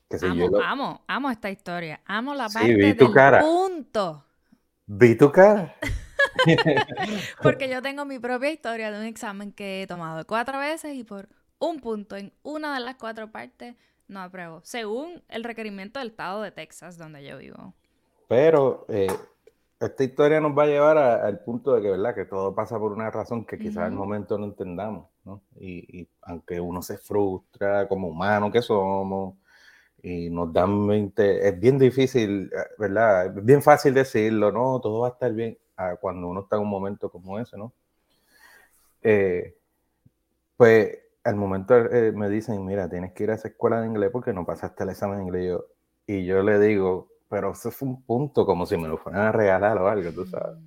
Que 0.09 0.19
si 0.19 0.25
amo, 0.25 0.51
yo 0.51 0.61
amo, 0.61 1.01
amo 1.07 1.31
esta 1.31 1.49
historia. 1.49 2.01
Amo 2.05 2.33
la 2.33 2.49
parte 2.49 2.73
vi 2.75 2.93
tu 2.93 3.11
cara. 3.11 3.39
punto. 3.39 4.25
Vi 4.87 5.15
tu 5.15 5.31
cara. 5.31 5.75
Porque 7.41 7.69
yo 7.69 7.81
tengo 7.81 8.03
mi 8.03 8.19
propia 8.19 8.51
historia 8.51 8.91
de 8.91 8.99
un 8.99 9.05
examen 9.05 9.53
que 9.53 9.83
he 9.83 9.87
tomado 9.87 10.25
cuatro 10.25 10.57
veces 10.59 10.95
y 10.95 11.03
por 11.03 11.29
un 11.61 11.79
punto 11.79 12.17
en 12.17 12.33
una 12.43 12.73
de 12.73 12.81
las 12.81 12.95
cuatro 12.95 13.31
partes 13.31 13.75
no 14.07 14.19
apruebo, 14.19 14.59
según 14.63 15.23
el 15.29 15.43
requerimiento 15.43 15.99
del 15.99 16.09
estado 16.09 16.41
de 16.41 16.51
Texas, 16.51 16.97
donde 16.97 17.23
yo 17.23 17.37
vivo. 17.37 17.73
Pero 18.27 18.85
eh, 18.89 19.07
esta 19.79 20.03
historia 20.03 20.41
nos 20.41 20.57
va 20.57 20.63
a 20.63 20.67
llevar 20.67 20.97
al 20.97 21.39
punto 21.39 21.73
de 21.73 21.81
que, 21.81 21.91
¿verdad? 21.91 22.15
Que 22.15 22.25
todo 22.25 22.53
pasa 22.53 22.77
por 22.77 22.91
una 22.91 23.09
razón 23.09 23.45
que 23.45 23.57
quizás 23.57 23.85
al 23.85 23.91
momento 23.91 24.37
no 24.37 24.45
entendamos, 24.45 25.07
¿no? 25.23 25.41
Y, 25.59 26.07
aunque 26.23 26.59
uno 26.59 26.81
se 26.81 26.97
frustra 26.97 27.87
como 27.87 28.09
humano 28.09 28.51
que 28.51 28.61
somos 28.61 29.35
y 30.01 30.29
nos 30.29 30.51
dan 30.51 30.87
20, 30.87 31.47
es 31.47 31.59
bien 31.59 31.77
difícil, 31.77 32.51
¿verdad? 32.77 33.37
Es 33.37 33.45
bien 33.45 33.61
fácil 33.61 33.93
decirlo, 33.93 34.51
¿no? 34.51 34.79
Todo 34.81 35.01
va 35.01 35.09
a 35.09 35.11
estar 35.11 35.31
bien 35.31 35.57
cuando 35.99 36.27
uno 36.27 36.41
está 36.41 36.57
en 36.57 36.63
un 36.63 36.69
momento 36.69 37.09
como 37.09 37.39
ese, 37.39 37.57
¿no? 37.57 37.71
Eh, 39.03 39.55
pues 40.57 40.99
al 41.23 41.35
momento 41.35 41.75
eh, 41.75 42.11
me 42.11 42.29
dicen, 42.29 42.65
mira, 42.65 42.89
tienes 42.89 43.13
que 43.13 43.23
ir 43.23 43.31
a 43.31 43.35
esa 43.35 43.49
escuela 43.49 43.81
de 43.81 43.87
inglés 43.87 44.09
porque 44.11 44.33
no 44.33 44.45
pasaste 44.45 44.83
el 44.83 44.89
examen 44.89 45.17
de 45.17 45.23
inglés. 45.23 45.57
y 46.07 46.25
yo 46.25 46.41
le 46.43 46.59
digo, 46.59 47.11
pero 47.31 47.53
eso 47.53 47.71
fue 47.71 47.87
un 47.87 48.03
punto 48.03 48.45
como 48.45 48.65
si 48.65 48.75
me 48.75 48.89
lo 48.89 48.97
fueran 48.97 49.21
a 49.21 49.31
regalar 49.31 49.77
o 49.77 49.87
algo, 49.87 50.11
tú 50.11 50.25
sabes. 50.25 50.57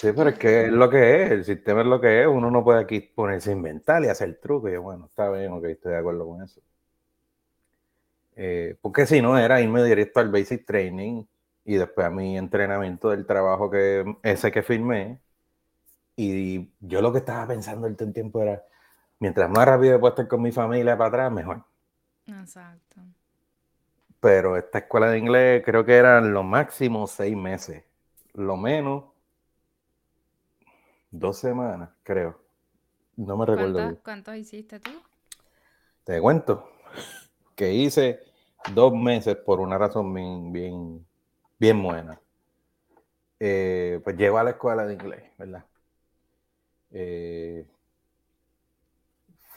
Sí, 0.00 0.12
pero 0.16 0.30
es 0.30 0.38
que 0.38 0.66
es 0.66 0.72
lo 0.72 0.88
que 0.88 1.24
es, 1.24 1.30
el 1.32 1.44
sistema 1.44 1.80
es 1.80 1.86
lo 1.88 2.00
que 2.00 2.22
es, 2.22 2.28
uno 2.28 2.48
no 2.48 2.62
puede 2.62 2.80
aquí 2.80 3.00
ponerse 3.00 3.50
a 3.50 3.54
inventar 3.54 4.04
y 4.04 4.08
hacer 4.08 4.38
truco. 4.40 4.68
Y 4.68 4.74
yo, 4.74 4.82
bueno, 4.82 5.06
está 5.06 5.28
bien, 5.30 5.52
ok, 5.52 5.64
estoy 5.64 5.92
de 5.92 5.98
acuerdo 5.98 6.28
con 6.28 6.42
eso. 6.44 6.60
Eh, 8.36 8.76
porque 8.80 9.04
si 9.04 9.20
no, 9.20 9.36
era 9.36 9.60
irme 9.60 9.82
directo 9.82 10.20
al 10.20 10.30
basic 10.30 10.64
training 10.64 11.24
y 11.64 11.74
después 11.74 12.06
a 12.06 12.10
mi 12.10 12.38
entrenamiento 12.38 13.10
del 13.10 13.26
trabajo 13.26 13.68
que 13.68 14.04
ese 14.22 14.52
que 14.52 14.62
firmé. 14.62 15.20
Y 16.14 16.70
yo 16.78 17.02
lo 17.02 17.12
que 17.12 17.18
estaba 17.18 17.48
pensando 17.48 17.88
el 17.88 17.96
tiempo 18.12 18.42
era, 18.42 18.62
mientras 19.18 19.50
más 19.50 19.66
rápido 19.66 19.98
puedo 20.00 20.12
estar 20.12 20.28
con 20.28 20.42
mi 20.42 20.52
familia 20.52 20.96
para 20.96 21.08
atrás, 21.08 21.32
mejor. 21.32 21.64
Exacto. 22.26 23.00
Pero 24.20 24.56
esta 24.56 24.78
escuela 24.78 25.10
de 25.10 25.18
inglés 25.18 25.62
creo 25.64 25.84
que 25.84 25.94
eran 25.94 26.32
lo 26.32 26.42
máximo 26.42 27.06
seis 27.06 27.36
meses. 27.36 27.84
Lo 28.34 28.56
menos 28.56 29.04
dos 31.10 31.38
semanas, 31.38 31.90
creo. 32.02 32.40
No 33.16 33.36
me 33.36 33.46
recuerdo. 33.46 33.98
¿Cuántos 34.02 34.36
hiciste 34.36 34.80
tú? 34.80 34.90
Te 36.04 36.20
cuento 36.20 36.70
que 37.54 37.72
hice 37.72 38.20
dos 38.74 38.92
meses 38.92 39.36
por 39.36 39.60
una 39.60 39.78
razón 39.78 40.12
bien, 40.12 40.52
bien, 40.52 41.06
bien 41.58 41.82
buena. 41.82 42.20
Eh, 43.40 44.00
pues 44.02 44.16
llego 44.16 44.38
a 44.38 44.44
la 44.44 44.50
escuela 44.50 44.84
de 44.84 44.94
inglés, 44.94 45.22
¿verdad? 45.38 45.64
Eh, 46.90 47.66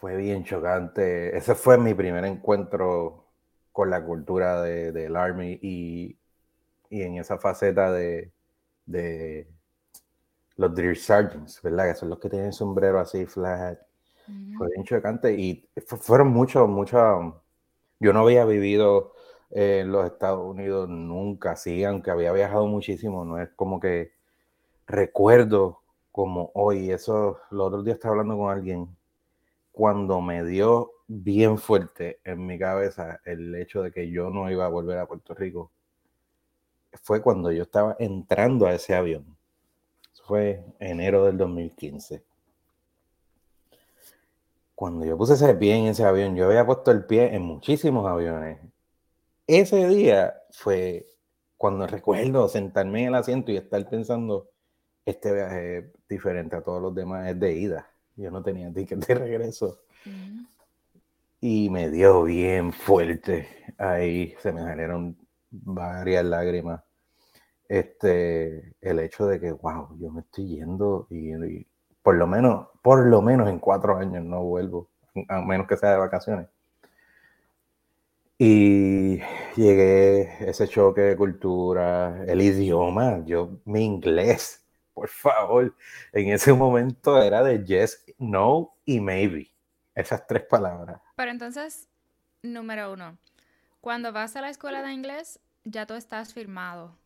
fue 0.01 0.17
bien 0.17 0.43
chocante. 0.43 1.37
Ese 1.37 1.53
fue 1.53 1.77
mi 1.77 1.93
primer 1.93 2.25
encuentro 2.25 3.27
con 3.71 3.91
la 3.91 4.03
cultura 4.03 4.59
del 4.63 4.93
de, 4.93 5.15
Army 5.15 5.59
y, 5.61 6.17
en 6.89 7.17
esa 7.17 7.37
faceta 7.37 7.91
de, 7.91 8.33
los 10.57 10.75
Drill 10.75 10.97
Sergeants, 10.97 11.61
¿verdad? 11.61 11.89
Que 11.89 11.95
son 11.95 12.09
los 12.09 12.19
que 12.19 12.29
tienen 12.29 12.51
sombrero 12.51 12.99
así 12.99 13.27
flat. 13.27 13.79
Fue 14.57 14.69
bien 14.69 14.83
chocante 14.83 15.33
y 15.33 15.69
fueron 15.85 16.29
muchos, 16.29 16.67
muchos. 16.67 17.35
Yo 17.99 18.11
no 18.11 18.21
había 18.21 18.43
vivido 18.45 19.13
en 19.51 19.91
los 19.91 20.07
Estados 20.07 20.43
Unidos 20.43 20.89
nunca, 20.89 21.55
sí, 21.55 21.83
aunque 21.83 22.09
había 22.09 22.31
viajado 22.31 22.65
muchísimo, 22.65 23.23
no 23.23 23.39
es 23.39 23.49
como 23.55 23.79
que 23.79 24.13
recuerdo 24.87 25.81
como 26.11 26.51
hoy. 26.55 26.91
Eso, 26.91 27.39
los 27.51 27.67
otros 27.67 27.85
días 27.85 27.95
estaba 27.97 28.13
hablando 28.13 28.37
con 28.37 28.51
alguien 28.51 28.97
cuando 29.71 30.21
me 30.21 30.43
dio 30.43 30.91
bien 31.07 31.57
fuerte 31.57 32.19
en 32.23 32.45
mi 32.45 32.57
cabeza 32.59 33.19
el 33.25 33.55
hecho 33.55 33.81
de 33.83 33.91
que 33.91 34.09
yo 34.09 34.29
no 34.29 34.49
iba 34.51 34.65
a 34.65 34.69
volver 34.69 34.97
a 34.97 35.07
Puerto 35.07 35.33
Rico, 35.33 35.71
fue 37.03 37.21
cuando 37.21 37.51
yo 37.51 37.63
estaba 37.63 37.95
entrando 37.99 38.65
a 38.65 38.73
ese 38.73 38.95
avión. 38.95 39.37
fue 40.23 40.63
enero 40.79 41.25
del 41.25 41.37
2015. 41.37 42.23
Cuando 44.75 45.05
yo 45.05 45.17
puse 45.17 45.33
ese 45.33 45.53
pie 45.55 45.75
en 45.75 45.85
ese 45.87 46.03
avión, 46.03 46.35
yo 46.35 46.45
había 46.45 46.65
puesto 46.65 46.91
el 46.91 47.05
pie 47.05 47.35
en 47.35 47.43
muchísimos 47.43 48.07
aviones. 48.07 48.59
Ese 49.47 49.87
día 49.87 50.33
fue 50.51 51.07
cuando 51.57 51.87
recuerdo 51.87 52.47
sentarme 52.49 53.01
en 53.01 53.07
el 53.09 53.15
asiento 53.15 53.51
y 53.51 53.57
estar 53.57 53.87
pensando, 53.89 54.49
este 55.05 55.33
viaje 55.33 55.91
diferente 56.09 56.55
a 56.55 56.61
todos 56.61 56.81
los 56.81 56.95
demás, 56.95 57.29
es 57.29 57.39
de 57.39 57.53
ida 57.53 57.90
yo 58.21 58.31
no 58.31 58.43
tenía 58.43 58.71
ticket 58.71 59.05
de 59.05 59.15
regreso. 59.15 59.81
Y 61.39 61.69
me 61.69 61.89
dio 61.89 62.23
bien 62.23 62.71
fuerte. 62.71 63.47
Ahí 63.77 64.35
se 64.39 64.51
me 64.51 64.61
generaron 64.61 65.17
varias 65.49 66.23
lágrimas. 66.25 66.81
Este, 67.67 68.75
el 68.81 68.99
hecho 68.99 69.25
de 69.27 69.39
que, 69.39 69.51
wow, 69.51 69.97
yo 69.97 70.11
me 70.11 70.21
estoy 70.21 70.47
yendo 70.47 71.07
y, 71.09 71.65
por 72.03 72.15
lo 72.15 72.27
menos, 72.27 72.67
por 72.81 73.05
lo 73.07 73.21
menos 73.21 73.49
en 73.49 73.59
cuatro 73.59 73.97
años 73.97 74.23
no 74.23 74.43
vuelvo, 74.43 74.89
a 75.29 75.41
menos 75.41 75.67
que 75.67 75.77
sea 75.77 75.91
de 75.91 75.97
vacaciones. 75.97 76.47
Y 78.37 79.19
llegué, 79.55 80.49
ese 80.49 80.67
choque 80.67 81.01
de 81.01 81.15
cultura, 81.15 82.23
el 82.25 82.41
idioma, 82.41 83.23
yo, 83.25 83.59
mi 83.65 83.85
inglés 83.85 84.61
por 84.93 85.09
favor. 85.09 85.75
En 86.13 86.29
ese 86.29 86.53
momento 86.53 87.21
era 87.21 87.43
de 87.43 87.63
yes, 87.65 88.05
no 88.17 88.75
y 88.85 88.99
maybe. 88.99 89.51
Esas 89.95 90.25
tres 90.25 90.43
palabras. 90.43 91.01
Pero 91.15 91.31
entonces, 91.31 91.89
número 92.41 92.93
uno, 92.93 93.17
cuando 93.81 94.11
vas 94.11 94.35
a 94.35 94.41
la 94.41 94.49
escuela 94.49 94.81
de 94.81 94.93
inglés, 94.93 95.39
ya 95.63 95.85
tú 95.85 95.95
estás 95.95 96.33
firmado. 96.33 96.97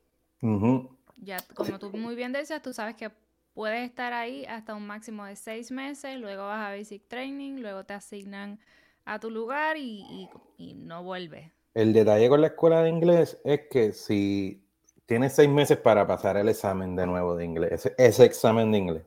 Ya, 1.17 1.37
como 1.55 1.79
tú 1.79 1.91
muy 1.91 2.15
bien 2.15 2.31
decías, 2.31 2.61
tú 2.61 2.73
sabes 2.73 2.95
que 2.95 3.09
puedes 3.55 3.83
estar 3.83 4.13
ahí 4.13 4.45
hasta 4.45 4.75
un 4.75 4.85
máximo 4.85 5.25
de 5.25 5.35
seis 5.35 5.71
meses, 5.71 6.19
luego 6.19 6.45
vas 6.45 6.67
a 6.67 6.75
Basic 6.77 7.07
Training, 7.07 7.61
luego 7.61 7.85
te 7.85 7.93
asignan 7.93 8.59
a 9.05 9.19
tu 9.19 9.31
lugar 9.31 9.77
y, 9.77 10.29
no 10.75 11.03
vuelves. 11.03 11.51
El 11.73 11.93
detalle 11.93 12.29
con 12.29 12.41
la 12.41 12.47
escuela 12.47 12.81
de 12.83 12.89
inglés 12.89 13.39
es 13.43 13.61
que 13.71 13.93
si 13.93 14.64
tienes 15.05 15.33
seis 15.33 15.49
meses 15.49 15.77
para 15.77 16.05
pasar 16.07 16.37
el 16.37 16.49
examen 16.49 16.95
de 16.95 17.05
nuevo 17.05 17.35
de 17.35 17.45
inglés, 17.45 17.91
ese, 17.97 18.25
examen 18.25 18.71
de 18.71 18.77
inglés. 18.77 19.03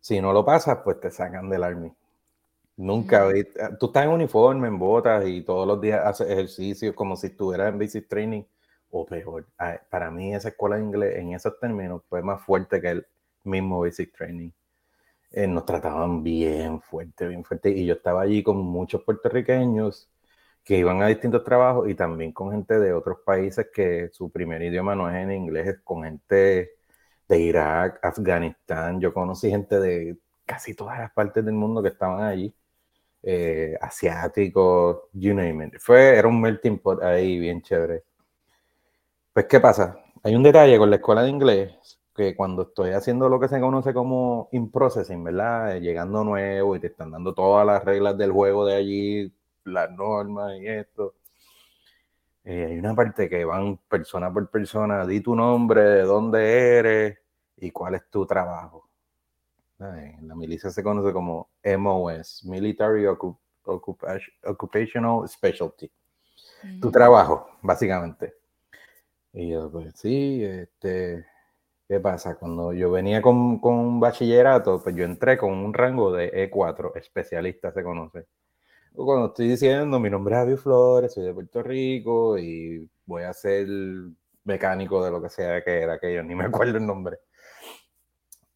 Si 0.00 0.20
no 0.20 0.32
lo 0.32 0.44
pasas, 0.44 0.78
pues 0.84 1.00
te 1.00 1.10
sacan 1.10 1.48
del 1.48 1.64
army. 1.64 1.92
Nunca 2.76 3.26
vi, 3.26 3.44
tú 3.80 3.86
estás 3.86 4.04
en 4.04 4.10
uniforme, 4.10 4.68
en 4.68 4.78
botas 4.78 5.26
y 5.26 5.40
todos 5.42 5.66
los 5.66 5.80
días 5.80 6.04
haces 6.04 6.30
ejercicio 6.30 6.94
como 6.94 7.16
si 7.16 7.28
estuvieras 7.28 7.72
en 7.72 7.78
basic 7.78 8.06
training 8.06 8.42
o 8.90 9.06
peor. 9.06 9.46
Para 9.90 10.10
mí 10.10 10.34
esa 10.34 10.48
escuela 10.50 10.76
de 10.76 10.82
inglés 10.82 11.16
en 11.16 11.32
esos 11.32 11.58
términos 11.58 12.02
fue 12.08 12.22
más 12.22 12.42
fuerte 12.42 12.80
que 12.80 12.90
el 12.90 13.06
mismo 13.44 13.80
basic 13.80 14.14
training. 14.16 14.50
eh, 15.32 15.46
nos 15.46 15.66
trataban 15.66 16.22
bien 16.22 16.80
fuerte, 16.80 17.28
bien 17.28 17.44
fuerte. 17.44 17.70
Y 17.70 17.86
yo 17.86 17.94
estaba 17.94 18.22
allí 18.22 18.42
con 18.42 18.58
muchos 18.58 19.02
puertorriqueños 19.02 20.08
que 20.66 20.76
iban 20.76 21.00
a 21.00 21.06
distintos 21.06 21.44
trabajos 21.44 21.88
y 21.88 21.94
también 21.94 22.32
con 22.32 22.50
gente 22.50 22.80
de 22.80 22.92
otros 22.92 23.18
países 23.24 23.68
que 23.72 24.10
su 24.12 24.30
primer 24.30 24.60
idioma 24.62 24.96
no 24.96 25.08
es 25.08 25.14
en 25.14 25.30
inglés, 25.30 25.68
es 25.68 25.80
con 25.84 26.02
gente 26.02 26.72
de 27.28 27.40
Irak, 27.40 28.00
Afganistán. 28.02 29.00
Yo 29.00 29.14
conocí 29.14 29.48
gente 29.48 29.78
de 29.78 30.18
casi 30.44 30.74
todas 30.74 30.98
las 30.98 31.12
partes 31.12 31.44
del 31.44 31.54
mundo 31.54 31.80
que 31.82 31.90
estaban 31.90 32.20
allí, 32.24 32.52
eh, 33.22 33.76
asiáticos, 33.80 35.02
you 35.12 35.34
name 35.34 35.66
it. 35.66 35.74
Fue, 35.78 36.16
era 36.16 36.26
un 36.26 36.40
melting 36.40 36.80
pot 36.80 37.00
ahí 37.00 37.38
bien 37.38 37.62
chévere. 37.62 38.02
Pues, 39.32 39.46
¿qué 39.46 39.60
pasa? 39.60 39.96
Hay 40.24 40.34
un 40.34 40.42
detalle 40.42 40.78
con 40.78 40.90
la 40.90 40.96
escuela 40.96 41.22
de 41.22 41.30
inglés 41.30 42.00
que 42.12 42.34
cuando 42.34 42.62
estoy 42.62 42.90
haciendo 42.90 43.28
lo 43.28 43.38
que 43.38 43.46
se 43.46 43.60
conoce 43.60 43.94
como 43.94 44.48
in-processing, 44.50 45.22
¿verdad? 45.22 45.78
Llegando 45.78 46.24
nuevo 46.24 46.74
y 46.74 46.80
te 46.80 46.88
están 46.88 47.12
dando 47.12 47.34
todas 47.34 47.64
las 47.64 47.84
reglas 47.84 48.18
del 48.18 48.32
juego 48.32 48.66
de 48.66 48.74
allí, 48.74 49.32
las 49.66 49.90
normas 49.90 50.58
y 50.58 50.66
esto. 50.66 51.14
Eh, 52.44 52.66
hay 52.66 52.78
una 52.78 52.94
parte 52.94 53.28
que 53.28 53.44
van 53.44 53.78
persona 53.88 54.32
por 54.32 54.48
persona, 54.48 55.04
di 55.04 55.20
tu 55.20 55.34
nombre, 55.34 55.82
de 55.82 56.02
dónde 56.02 56.78
eres 56.78 57.18
y 57.56 57.72
cuál 57.72 57.96
es 57.96 58.08
tu 58.08 58.24
trabajo. 58.24 58.88
En 59.78 60.26
la 60.26 60.34
milicia 60.34 60.70
se 60.70 60.82
conoce 60.82 61.12
como 61.12 61.50
MOS, 61.62 62.44
Military 62.44 63.04
Occupational 63.04 65.28
Specialty. 65.28 65.90
Tu 66.80 66.90
trabajo, 66.90 67.50
básicamente. 67.60 68.34
Y 69.32 69.50
yo, 69.50 69.70
pues 69.70 69.94
sí, 69.96 70.42
este, 70.42 71.26
¿qué 71.86 72.00
pasa? 72.00 72.36
Cuando 72.36 72.72
yo 72.72 72.90
venía 72.90 73.20
con, 73.20 73.58
con 73.58 74.00
bachillerato, 74.00 74.82
pues 74.82 74.96
yo 74.96 75.04
entré 75.04 75.36
con 75.36 75.52
un 75.52 75.74
rango 75.74 76.10
de 76.12 76.50
E4, 76.50 76.96
especialista 76.96 77.70
se 77.72 77.82
conoce 77.82 78.26
cuando 79.04 79.26
estoy 79.26 79.48
diciendo 79.48 80.00
mi 80.00 80.08
nombre 80.10 80.34
es 80.34 80.40
Javier 80.40 80.58
Flores, 80.58 81.12
soy 81.12 81.24
de 81.24 81.34
Puerto 81.34 81.62
Rico 81.62 82.38
y 82.38 82.88
voy 83.04 83.24
a 83.24 83.32
ser 83.32 83.66
mecánico 84.44 85.04
de 85.04 85.10
lo 85.10 85.20
que 85.22 85.28
sea 85.28 85.62
que 85.62 85.82
era 85.82 85.94
aquello, 85.94 86.22
ni 86.24 86.34
me 86.34 86.44
acuerdo 86.44 86.78
el 86.78 86.86
nombre. 86.86 87.18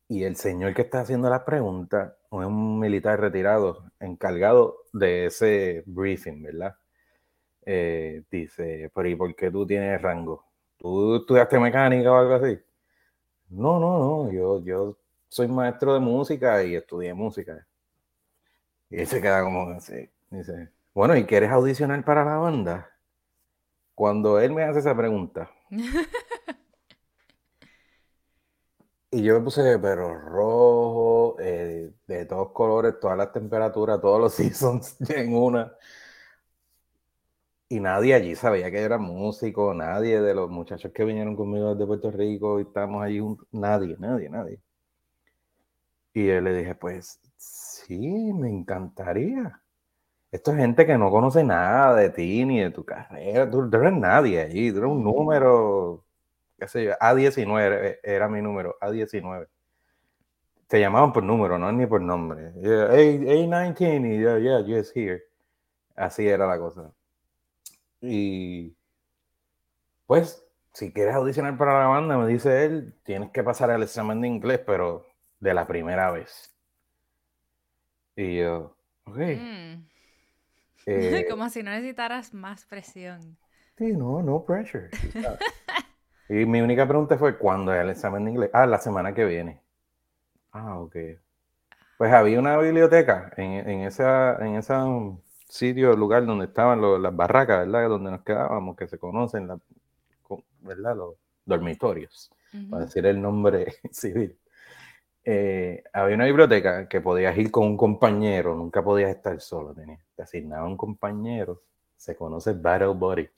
Y 0.08 0.24
el 0.24 0.36
señor 0.36 0.74
que 0.74 0.82
está 0.82 1.00
haciendo 1.00 1.30
la 1.30 1.44
pregunta 1.44 2.16
es 2.24 2.30
un 2.46 2.80
militar 2.80 3.20
retirado, 3.20 3.84
encargado 4.00 4.78
de 4.92 5.26
ese 5.26 5.84
briefing, 5.86 6.42
¿verdad? 6.42 6.76
Eh, 7.64 8.24
dice, 8.30 8.90
pero 8.94 9.08
¿y 9.08 9.14
por 9.14 9.34
qué 9.36 9.50
tú 9.50 9.66
tienes 9.66 10.00
rango? 10.02 10.44
¿Tú 10.78 11.16
estudiaste 11.16 11.58
mecánica 11.60 12.10
o 12.12 12.16
algo 12.16 12.34
así? 12.34 12.58
No, 13.50 13.78
no, 13.78 13.98
no, 13.98 14.32
yo, 14.32 14.64
yo 14.64 14.96
soy 15.28 15.48
maestro 15.48 15.94
de 15.94 16.00
música 16.00 16.64
y 16.64 16.74
estudié 16.74 17.14
música. 17.14 17.66
Y 18.90 19.00
él 19.00 19.06
se 19.06 19.20
queda 19.20 19.42
como 19.44 19.70
así. 19.70 20.08
Dice, 20.30 20.70
bueno, 20.94 21.16
¿y 21.16 21.24
quieres 21.24 21.50
audicionar 21.50 22.04
para 22.04 22.24
la 22.24 22.36
banda? 22.36 22.90
Cuando 23.94 24.40
él 24.40 24.52
me 24.52 24.62
hace 24.64 24.80
esa 24.80 24.96
pregunta. 24.96 25.50
y 29.10 29.22
yo 29.22 29.34
me 29.34 29.44
puse 29.44 29.78
pero 29.78 30.14
rojo, 30.14 31.36
eh, 31.40 31.92
de 32.06 32.26
todos 32.26 32.52
colores, 32.52 32.98
todas 33.00 33.18
las 33.18 33.32
temperaturas, 33.32 34.00
todos 34.00 34.20
los 34.20 34.32
seasons 34.36 34.96
en 35.10 35.34
una. 35.34 35.72
Y 37.70 37.80
nadie 37.80 38.14
allí 38.14 38.34
sabía 38.34 38.70
que 38.70 38.80
era 38.80 38.98
músico, 38.98 39.72
nadie 39.74 40.20
de 40.20 40.34
los 40.34 40.50
muchachos 40.50 40.92
que 40.92 41.04
vinieron 41.04 41.36
conmigo 41.36 41.74
desde 41.74 41.86
Puerto 41.86 42.10
Rico 42.10 42.58
y 42.58 42.62
estábamos 42.64 43.02
allí 43.02 43.18
juntos, 43.20 43.46
nadie, 43.52 43.96
nadie, 43.98 44.28
nadie. 44.28 44.60
Y 46.14 46.26
yo 46.26 46.40
le 46.40 46.52
dije, 46.54 46.74
pues 46.74 47.20
sí, 47.36 47.98
me 48.32 48.48
encantaría. 48.48 49.60
Esto 50.32 50.52
es 50.52 50.58
gente 50.58 50.86
que 50.86 50.96
no 50.96 51.10
conoce 51.10 51.42
nada 51.42 51.94
de 51.96 52.10
ti 52.10 52.44
ni 52.44 52.60
de 52.60 52.70
tu 52.70 52.84
carrera. 52.84 53.50
Tú, 53.50 53.68
eres 53.72 53.92
nadie 53.92 54.40
allí. 54.40 54.70
Tú 54.70 54.78
eres 54.78 54.90
un 54.90 55.02
número, 55.02 56.04
qué 56.58 56.68
sé 56.68 56.84
yo, 56.84 56.92
A19 57.00 57.98
era 58.02 58.28
mi 58.28 58.40
número, 58.40 58.76
A19. 58.80 59.48
Te 60.68 60.78
llamaban 60.78 61.12
por 61.12 61.24
número, 61.24 61.58
no 61.58 61.72
ni 61.72 61.84
por 61.86 62.00
nombre. 62.00 62.52
A19 62.54 64.06
y 64.06 64.20
yeah, 64.20 64.38
yeah, 64.38 64.60
yes, 64.60 64.92
here. 64.94 65.24
Así 65.96 66.28
era 66.28 66.46
la 66.46 66.58
cosa. 66.58 66.92
Y 68.00 68.76
pues, 70.06 70.46
si 70.72 70.92
quieres 70.92 71.14
audicionar 71.14 71.56
para 71.58 71.80
la 71.80 71.86
banda, 71.86 72.16
me 72.16 72.28
dice 72.28 72.64
él, 72.64 72.94
tienes 73.02 73.30
que 73.30 73.42
pasar 73.42 73.70
el 73.70 73.82
examen 73.82 74.20
de 74.20 74.28
inglés, 74.28 74.60
pero 74.64 75.06
de 75.40 75.54
la 75.54 75.66
primera 75.66 76.12
vez. 76.12 76.54
Y 78.14 78.38
yo, 78.38 78.76
ok. 79.06 79.16
Mm. 79.16 79.89
Eh, 80.86 81.26
Como 81.30 81.48
si 81.48 81.62
no 81.62 81.70
necesitaras 81.70 82.34
más 82.34 82.64
presión. 82.64 83.36
Sí, 83.76 83.92
no, 83.92 84.22
no 84.22 84.44
pressure. 84.44 84.90
y 86.28 86.44
mi 86.44 86.60
única 86.60 86.86
pregunta 86.86 87.16
fue, 87.16 87.38
¿cuándo 87.38 87.72
es 87.72 87.80
el 87.80 87.90
examen 87.90 88.24
de 88.24 88.30
inglés? 88.32 88.50
Ah, 88.52 88.66
la 88.66 88.78
semana 88.78 89.14
que 89.14 89.24
viene. 89.24 89.60
Ah, 90.52 90.78
ok. 90.78 90.96
Pues 91.98 92.12
había 92.12 92.38
una 92.38 92.56
biblioteca 92.58 93.32
en, 93.36 93.68
en 93.68 93.80
esa, 93.82 94.36
en 94.44 94.56
ese 94.56 94.74
sitio, 95.48 95.94
lugar 95.94 96.24
donde 96.24 96.46
estaban 96.46 96.80
las 97.02 97.14
barracas, 97.14 97.66
¿verdad? 97.66 97.88
Donde 97.88 98.10
nos 98.10 98.22
quedábamos, 98.22 98.76
que 98.76 98.88
se 98.88 98.98
conocen, 98.98 99.48
¿verdad? 100.60 100.96
Los 100.96 101.14
dormitorios, 101.44 102.30
para 102.70 102.84
decir 102.84 103.04
el 103.06 103.20
nombre 103.20 103.74
civil. 103.90 104.36
Eh, 105.24 105.84
había 105.92 106.16
una 106.16 106.24
biblioteca 106.24 106.88
que 106.88 107.00
podías 107.00 107.36
ir 107.36 107.50
con 107.50 107.66
un 107.66 107.76
compañero, 107.76 108.54
nunca 108.54 108.82
podías 108.82 109.10
estar 109.10 109.40
solo, 109.40 109.74
te 109.74 110.22
asignaba 110.22 110.66
un 110.66 110.76
compañero, 110.76 111.62
se 111.96 112.16
conoce 112.16 112.52
Battle 112.54 112.94
Buddy. 112.94 113.28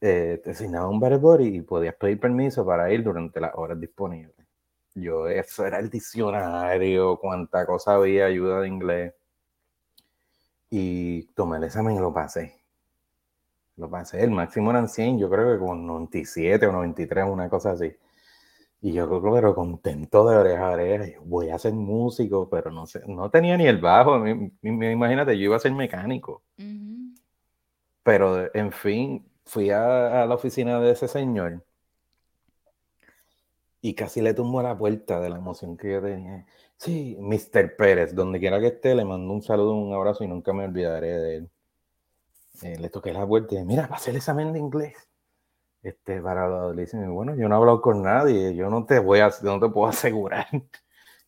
Eh, 0.00 0.40
te 0.44 0.50
asignaba 0.50 0.88
un 0.88 1.00
Battle 1.00 1.18
Buddy 1.18 1.56
y 1.56 1.60
podías 1.62 1.94
pedir 1.94 2.20
permiso 2.20 2.64
para 2.66 2.92
ir 2.92 3.02
durante 3.02 3.40
las 3.40 3.52
horas 3.54 3.80
disponibles. 3.80 4.46
Yo, 4.94 5.28
eso 5.28 5.66
era 5.66 5.78
el 5.80 5.90
diccionario, 5.90 7.18
cuánta 7.18 7.66
cosa 7.66 7.94
había, 7.94 8.26
ayuda 8.26 8.60
de 8.60 8.68
inglés. 8.68 9.14
Y 10.70 11.22
tomé 11.34 11.56
el 11.58 11.64
examen 11.64 11.96
y 11.96 12.00
lo 12.00 12.12
pasé. 12.12 12.54
Lo 13.76 13.90
pasé, 13.90 14.22
el 14.22 14.30
máximo 14.30 14.70
eran 14.70 14.88
100, 14.88 15.18
yo 15.18 15.28
creo 15.30 15.52
que 15.52 15.64
con 15.64 15.86
97 15.86 16.66
o 16.66 16.72
93, 16.72 17.24
una 17.28 17.48
cosa 17.48 17.72
así. 17.72 17.96
Y 18.80 18.92
yo 18.92 19.08
creo 19.08 19.22
que 19.22 19.30
pero 19.30 19.54
contento 19.54 20.28
de 20.28 20.36
oreja 20.36 20.68
a 20.68 20.72
oreja. 20.72 21.20
voy 21.24 21.50
a 21.50 21.58
ser 21.58 21.72
músico, 21.72 22.48
pero 22.50 22.70
no 22.70 22.86
sé, 22.86 23.00
no 23.06 23.30
tenía 23.30 23.56
ni 23.56 23.66
el 23.66 23.78
bajo. 23.80 24.22
imagínate, 24.26 25.38
yo 25.38 25.44
iba 25.44 25.56
a 25.56 25.60
ser 25.60 25.72
mecánico. 25.72 26.42
Pero, 28.02 28.54
en 28.54 28.70
fin, 28.72 29.26
fui 29.46 29.70
a, 29.70 30.26
la 30.26 30.34
oficina 30.34 30.80
de 30.80 30.90
ese 30.92 31.08
señor 31.08 31.64
y 33.80 33.94
casi 33.94 34.20
le 34.22 34.34
tumbó 34.34 34.62
la 34.62 34.76
puerta 34.76 35.20
de 35.20 35.30
la 35.30 35.36
emoción 35.36 35.76
que 35.76 35.92
yo 35.92 36.02
tenía. 36.02 36.46
Sí, 36.76 37.16
Mr. 37.20 37.76
Pérez, 37.76 38.14
donde 38.14 38.40
quiera 38.40 38.60
que 38.60 38.68
esté, 38.68 38.94
le 38.94 39.04
mando 39.04 39.32
un 39.32 39.42
saludo, 39.42 39.74
un 39.74 39.92
abrazo 39.94 40.24
y 40.24 40.28
nunca 40.28 40.52
me 40.52 40.64
olvidaré 40.64 41.18
de 41.18 41.36
él. 41.36 41.50
Eh, 42.62 42.78
le 42.78 42.88
toqué 42.90 43.12
la 43.12 43.26
puerta 43.26 43.54
y 43.54 43.56
dije, 43.58 43.66
mira, 43.66 43.88
pasé 43.88 44.10
el 44.10 44.16
examen 44.16 44.52
de 44.52 44.58
inglés 44.58 44.94
este, 45.84 46.20
para 46.22 46.72
le 46.72 46.82
dicen, 46.82 47.14
bueno, 47.14 47.34
yo 47.36 47.46
no 47.46 47.54
he 47.54 47.58
hablado 47.58 47.82
con 47.82 48.02
nadie, 48.02 48.54
yo 48.56 48.70
no 48.70 48.86
te 48.86 48.98
voy 48.98 49.20
a, 49.20 49.30
no 49.42 49.60
te 49.60 49.68
puedo 49.68 49.86
asegurar 49.90 50.46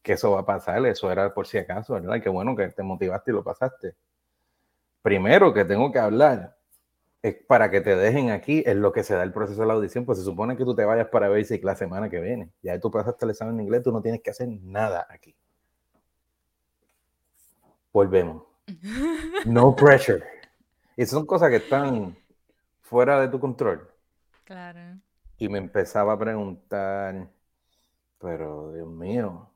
que 0.02 0.14
eso 0.14 0.30
va 0.32 0.40
a 0.40 0.46
pasar, 0.46 0.84
eso 0.86 1.12
era 1.12 1.34
por 1.34 1.46
si 1.46 1.58
acaso, 1.58 1.94
¿verdad? 1.94 2.22
Qué 2.22 2.30
bueno 2.30 2.56
que 2.56 2.68
te 2.68 2.82
motivaste 2.82 3.32
y 3.32 3.34
lo 3.34 3.44
pasaste. 3.44 3.96
Primero 5.02 5.52
que 5.52 5.64
tengo 5.64 5.92
que 5.92 5.98
hablar 5.98 6.56
es 7.22 7.34
para 7.46 7.70
que 7.70 7.82
te 7.82 7.96
dejen 7.96 8.30
aquí, 8.30 8.62
es 8.64 8.76
lo 8.76 8.92
que 8.92 9.02
se 9.02 9.14
da 9.14 9.24
el 9.24 9.32
proceso 9.32 9.60
de 9.60 9.66
la 9.66 9.74
audición, 9.74 10.06
pues 10.06 10.18
se 10.18 10.24
supone 10.24 10.56
que 10.56 10.64
tú 10.64 10.74
te 10.74 10.84
vayas 10.84 11.08
para 11.08 11.28
Basic 11.28 11.62
la 11.62 11.76
semana 11.76 12.08
que 12.08 12.20
viene, 12.20 12.50
ya 12.62 12.78
tú 12.80 12.90
pasaste 12.90 13.26
el 13.26 13.32
examen 13.32 13.56
en 13.56 13.62
inglés, 13.62 13.82
tú 13.82 13.92
no 13.92 14.00
tienes 14.00 14.22
que 14.22 14.30
hacer 14.30 14.48
nada 14.48 15.06
aquí. 15.10 15.36
Volvemos. 17.92 18.42
No 19.44 19.76
pressure. 19.76 20.24
Y 20.96 21.06
son 21.06 21.26
cosas 21.26 21.50
que 21.50 21.56
están 21.56 22.16
fuera 22.80 23.20
de 23.20 23.28
tu 23.28 23.38
control. 23.38 23.95
Claro. 24.46 25.00
Y 25.38 25.48
me 25.48 25.58
empezaba 25.58 26.12
a 26.14 26.18
preguntar, 26.18 27.28
pero 28.20 28.72
Dios 28.72 28.88
mío, 28.88 29.50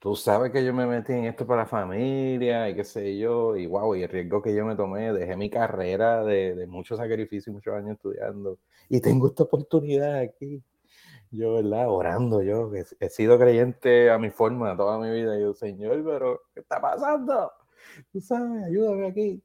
tú 0.00 0.16
sabes 0.16 0.50
que 0.52 0.64
yo 0.64 0.74
me 0.74 0.86
metí 0.86 1.12
en 1.12 1.26
esto 1.26 1.46
para 1.46 1.62
la 1.62 1.68
familia 1.68 2.68
y 2.68 2.74
qué 2.74 2.84
sé 2.84 3.16
yo, 3.16 3.56
y 3.56 3.66
wow, 3.66 3.94
y 3.94 4.02
el 4.02 4.08
riesgo 4.08 4.42
que 4.42 4.54
yo 4.54 4.66
me 4.66 4.74
tomé, 4.76 5.12
dejé 5.12 5.36
mi 5.36 5.48
carrera 5.48 6.24
de, 6.24 6.54
de 6.56 6.66
mucho 6.66 6.96
sacrificio 6.96 7.52
y 7.52 7.54
muchos 7.54 7.74
años 7.74 7.92
estudiando, 7.92 8.58
y 8.88 9.00
tengo 9.00 9.28
esta 9.28 9.44
oportunidad 9.44 10.18
aquí. 10.18 10.62
Yo, 11.30 11.54
¿verdad? 11.54 11.88
Orando, 11.90 12.42
yo, 12.42 12.72
he, 12.74 13.08
sido 13.10 13.38
creyente 13.38 14.10
a 14.10 14.18
mi 14.18 14.30
forma 14.30 14.76
toda 14.76 14.98
mi 14.98 15.10
vida. 15.10 15.38
Y 15.38 15.42
yo, 15.42 15.54
Señor, 15.54 16.02
pero 16.04 16.40
¿qué 16.54 16.60
está 16.60 16.80
pasando? 16.80 17.52
Tú 18.12 18.20
sabes, 18.20 18.64
ayúdame 18.64 19.08
aquí. 19.08 19.42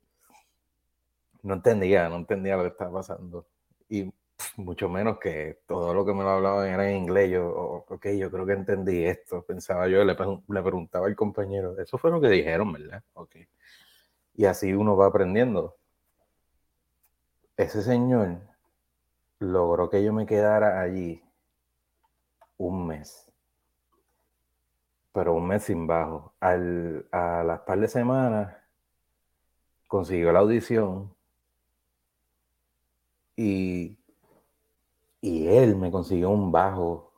No 1.42 1.56
entendía, 1.56 2.08
no 2.10 2.16
entendía 2.18 2.56
lo 2.56 2.64
que 2.64 2.70
estaba 2.70 2.94
pasando. 2.94 3.46
Y 3.90 4.14
mucho 4.58 4.90
menos 4.90 5.20
que 5.20 5.60
todo 5.68 5.94
lo 5.94 6.06
que 6.06 6.14
me 6.14 6.24
lo 6.24 6.30
hablaban 6.30 6.68
era 6.68 6.90
en 6.90 6.98
inglés. 6.98 7.32
Yo, 7.32 7.86
yo 7.90 8.32
creo 8.32 8.46
que 8.46 8.54
entendí 8.54 9.06
esto, 9.06 9.44
pensaba 9.44 9.88
yo, 9.88 10.04
le, 10.04 10.16
le 10.16 10.62
preguntaba 10.64 11.08
al 11.08 11.16
compañero, 11.16 11.78
eso 11.80 11.98
fue 11.98 12.12
lo 12.12 12.22
que 12.22 12.30
dijeron, 12.30 12.72
¿verdad? 12.74 13.04
Ok. 13.14 13.36
Y 14.36 14.46
así 14.46 14.74
uno 14.74 14.96
va 14.96 15.08
aprendiendo. 15.08 15.78
Ese 17.56 17.84
señor 17.84 18.40
logró 19.40 19.90
que 19.90 20.04
yo 20.04 20.14
me 20.14 20.26
quedara 20.26 20.82
allí 20.82 21.22
un 22.58 22.88
mes. 22.88 23.32
Pero 25.12 25.34
un 25.36 25.48
mes 25.48 25.64
sin 25.64 25.86
bajo. 25.86 26.34
Al, 26.40 27.08
a 27.12 27.44
las 27.44 27.60
par 27.62 27.80
de 27.80 27.88
semanas 27.88 28.56
consiguió 29.88 30.32
la 30.32 30.40
audición 30.40 31.14
y, 33.36 33.98
y 35.24 35.48
él 35.48 35.78
me 35.78 35.90
consiguió 35.90 36.32
un 36.32 36.52
bajo 36.52 37.14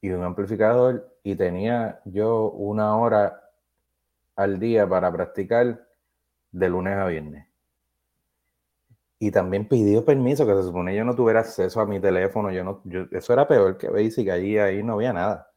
y 0.00 0.10
un 0.10 0.22
amplificador 0.22 1.12
y 1.24 1.34
tenía 1.34 2.00
yo 2.04 2.52
una 2.52 2.96
hora 2.96 3.50
al 4.36 4.60
día 4.60 4.88
para 4.88 5.10
practicar 5.10 5.84
de 6.52 6.68
lunes 6.68 6.96
a 6.96 7.06
viernes. 7.06 7.48
Y 9.18 9.32
también 9.32 9.66
pidió 9.66 10.04
permiso, 10.04 10.46
que 10.46 10.54
se 10.54 10.62
supone 10.62 10.94
yo 10.94 11.04
no 11.04 11.16
tuviera 11.16 11.40
acceso 11.40 11.80
a 11.80 11.86
mi 11.86 11.98
teléfono. 11.98 12.52
Yo 12.52 12.62
no, 12.62 12.80
eso 13.10 13.32
era 13.32 13.48
peor 13.48 13.76
que 13.76 13.88
Basic, 13.88 14.28
allí 14.28 14.56
ahí 14.56 14.84
no 14.84 14.92
había 14.92 15.12
nada. 15.12 15.50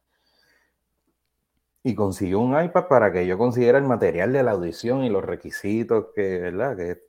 Y 1.84 1.94
consiguió 1.94 2.40
un 2.40 2.60
iPad 2.60 2.88
para 2.88 3.12
que 3.12 3.28
yo 3.28 3.38
consiguiera 3.38 3.78
el 3.78 3.84
material 3.84 4.32
de 4.32 4.42
la 4.42 4.50
audición 4.50 5.04
y 5.04 5.08
los 5.08 5.24
requisitos 5.24 6.06
que, 6.16 6.40
¿verdad? 6.40 6.76
que 6.76 7.00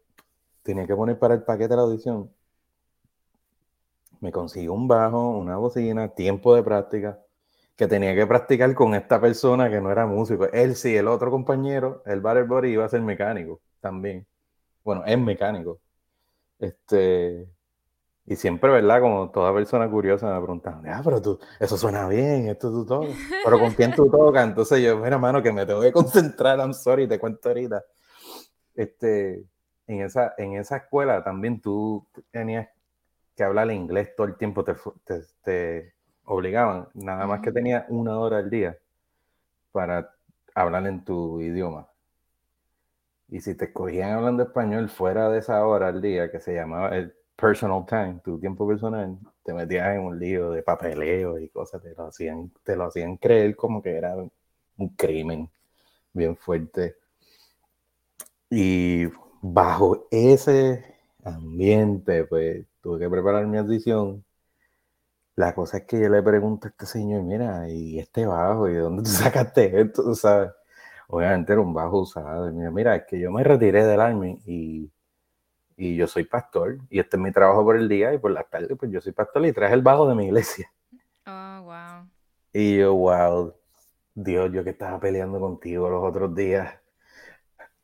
tenía 0.61 0.85
que 0.85 0.95
poner 0.95 1.17
para 1.17 1.33
el 1.33 1.41
paquete 1.41 1.69
de 1.69 1.75
la 1.77 1.81
audición. 1.81 2.29
Me 4.23 4.31
consiguió 4.31 4.71
un 4.71 4.87
bajo, 4.87 5.31
una 5.37 5.57
bocina, 5.57 6.07
tiempo 6.07 6.55
de 6.55 6.63
práctica, 6.63 7.19
que 7.75 7.87
tenía 7.89 8.15
que 8.15 8.25
practicar 8.25 8.73
con 8.73 8.95
esta 8.95 9.19
persona 9.19 9.69
que 9.69 9.81
no 9.81 9.91
era 9.91 10.05
músico. 10.05 10.45
Él 10.53 10.77
sí, 10.77 10.95
el 10.95 11.09
otro 11.09 11.29
compañero, 11.29 12.01
el 12.05 12.21
Butterbody, 12.21 12.69
iba 12.69 12.85
a 12.85 12.89
ser 12.89 13.01
mecánico 13.01 13.59
también. 13.81 14.25
Bueno, 14.81 15.03
es 15.05 15.19
mecánico. 15.19 15.81
Este, 16.57 17.49
y 18.25 18.37
siempre, 18.37 18.71
¿verdad? 18.71 19.01
Como 19.01 19.29
toda 19.29 19.53
persona 19.53 19.89
curiosa 19.91 20.33
me 20.33 20.39
preguntan, 20.39 20.87
ah, 20.87 21.01
pero 21.03 21.21
tú, 21.21 21.37
eso 21.59 21.75
suena 21.77 22.07
bien, 22.07 22.47
esto 22.47 22.71
tú 22.71 22.85
todo. 22.85 23.05
Pero 23.43 23.59
con 23.59 23.71
quién 23.73 23.93
tú 23.93 24.09
tocas. 24.09 24.47
Entonces 24.47 24.81
yo, 24.81 24.99
mira, 24.99 25.17
mano, 25.17 25.43
que 25.43 25.51
me 25.51 25.65
tengo 25.65 25.81
que 25.81 25.91
concentrar, 25.91 26.59
I'm 26.59 26.73
sorry, 26.73 27.09
te 27.09 27.19
cuento 27.19 27.49
ahorita. 27.49 27.83
Este, 28.73 29.43
en 29.85 30.01
esa, 30.01 30.33
en 30.37 30.53
esa 30.53 30.77
escuela 30.77 31.21
también 31.25 31.59
tú 31.59 32.07
tenías 32.31 32.69
que 33.35 33.43
hablar 33.43 33.71
inglés 33.71 34.15
todo 34.15 34.27
el 34.27 34.35
tiempo, 34.35 34.63
te, 34.63 34.75
te, 35.43 35.93
obligaban, 36.25 36.87
nada 36.93 37.27
más 37.27 37.41
que 37.41 37.51
tenías 37.51 37.85
una 37.89 38.17
hora 38.17 38.37
al 38.37 38.49
día 38.49 38.77
para 39.71 40.15
hablar 40.55 40.87
en 40.87 41.03
tu 41.03 41.41
idioma. 41.41 41.87
Y 43.29 43.41
si 43.41 43.55
te 43.55 43.65
escogían 43.65 44.11
hablando 44.11 44.43
español 44.43 44.89
fuera 44.89 45.29
de 45.29 45.39
esa 45.39 45.65
hora 45.65 45.87
al 45.87 46.01
día, 46.01 46.31
que 46.31 46.39
se 46.39 46.53
llamaba 46.53 46.95
el 46.95 47.13
personal 47.35 47.85
time, 47.85 48.21
tu 48.23 48.39
tiempo 48.39 48.67
personal, 48.67 49.17
te 49.43 49.53
metías 49.53 49.95
en 49.95 50.01
un 50.01 50.19
lío 50.19 50.51
de 50.51 50.61
papeleo 50.63 51.39
y 51.39 51.49
cosas, 51.49 51.81
te 51.81 51.93
lo 51.95 52.07
hacían, 52.07 52.51
te 52.63 52.75
lo 52.75 52.85
hacían 52.85 53.17
creer 53.17 53.55
como 53.55 53.81
que 53.81 53.97
era 53.97 54.15
un 54.15 54.89
crimen 54.89 55.49
bien 56.13 56.37
fuerte. 56.37 56.95
Y 58.49 59.07
bajo 59.41 60.07
ese 60.11 60.85
ambiente, 61.23 62.25
pues 62.25 62.65
tuve 62.83 62.99
que 62.99 63.09
preparar 63.09 63.47
mi 63.47 63.57
audición. 63.57 64.23
La 65.35 65.55
cosa 65.55 65.77
es 65.77 65.85
que 65.85 65.99
yo 65.99 66.09
le 66.09 66.21
pregunto 66.21 66.67
a 66.67 66.69
este 66.69 66.85
señor, 66.85 67.23
mira, 67.23 67.67
¿y 67.69 67.97
este 67.97 68.25
bajo? 68.25 68.69
¿Y 68.69 68.73
de 68.73 68.79
dónde 68.79 69.03
tú 69.03 69.09
sacaste 69.09 69.81
esto? 69.81 70.13
¿Sabes? 70.13 70.51
obviamente 71.07 71.53
era 71.53 71.61
un 71.61 71.73
bajo 71.73 71.99
usado. 71.99 72.51
mira, 72.51 72.71
mira, 72.71 72.95
es 72.95 73.03
que 73.07 73.19
yo 73.19 73.31
me 73.31 73.43
retiré 73.43 73.85
del 73.85 74.01
Army 74.01 74.39
y, 74.45 74.89
y 75.77 75.95
yo 75.95 76.07
soy 76.07 76.23
pastor 76.23 76.79
y 76.89 76.99
este 76.99 77.17
es 77.17 77.23
mi 77.23 77.31
trabajo 77.31 77.63
por 77.63 77.75
el 77.75 77.87
día 77.87 78.13
y 78.13 78.17
por 78.17 78.31
la 78.31 78.43
tarde 78.43 78.75
pues 78.75 78.91
yo 78.91 78.99
soy 78.99 79.11
pastor 79.11 79.45
y 79.45 79.53
traje 79.53 79.75
el 79.75 79.81
bajo 79.81 80.07
de 80.07 80.15
mi 80.15 80.25
iglesia. 80.25 80.71
Oh, 81.25 81.61
wow. 81.63 82.07
Y 82.51 82.77
yo, 82.77 82.95
wow, 82.95 83.53
Dios, 84.15 84.51
yo 84.51 84.63
que 84.63 84.71
estaba 84.71 84.99
peleando 84.99 85.39
contigo 85.39 85.89
los 85.89 86.03
otros 86.03 86.33
días. 86.35 86.73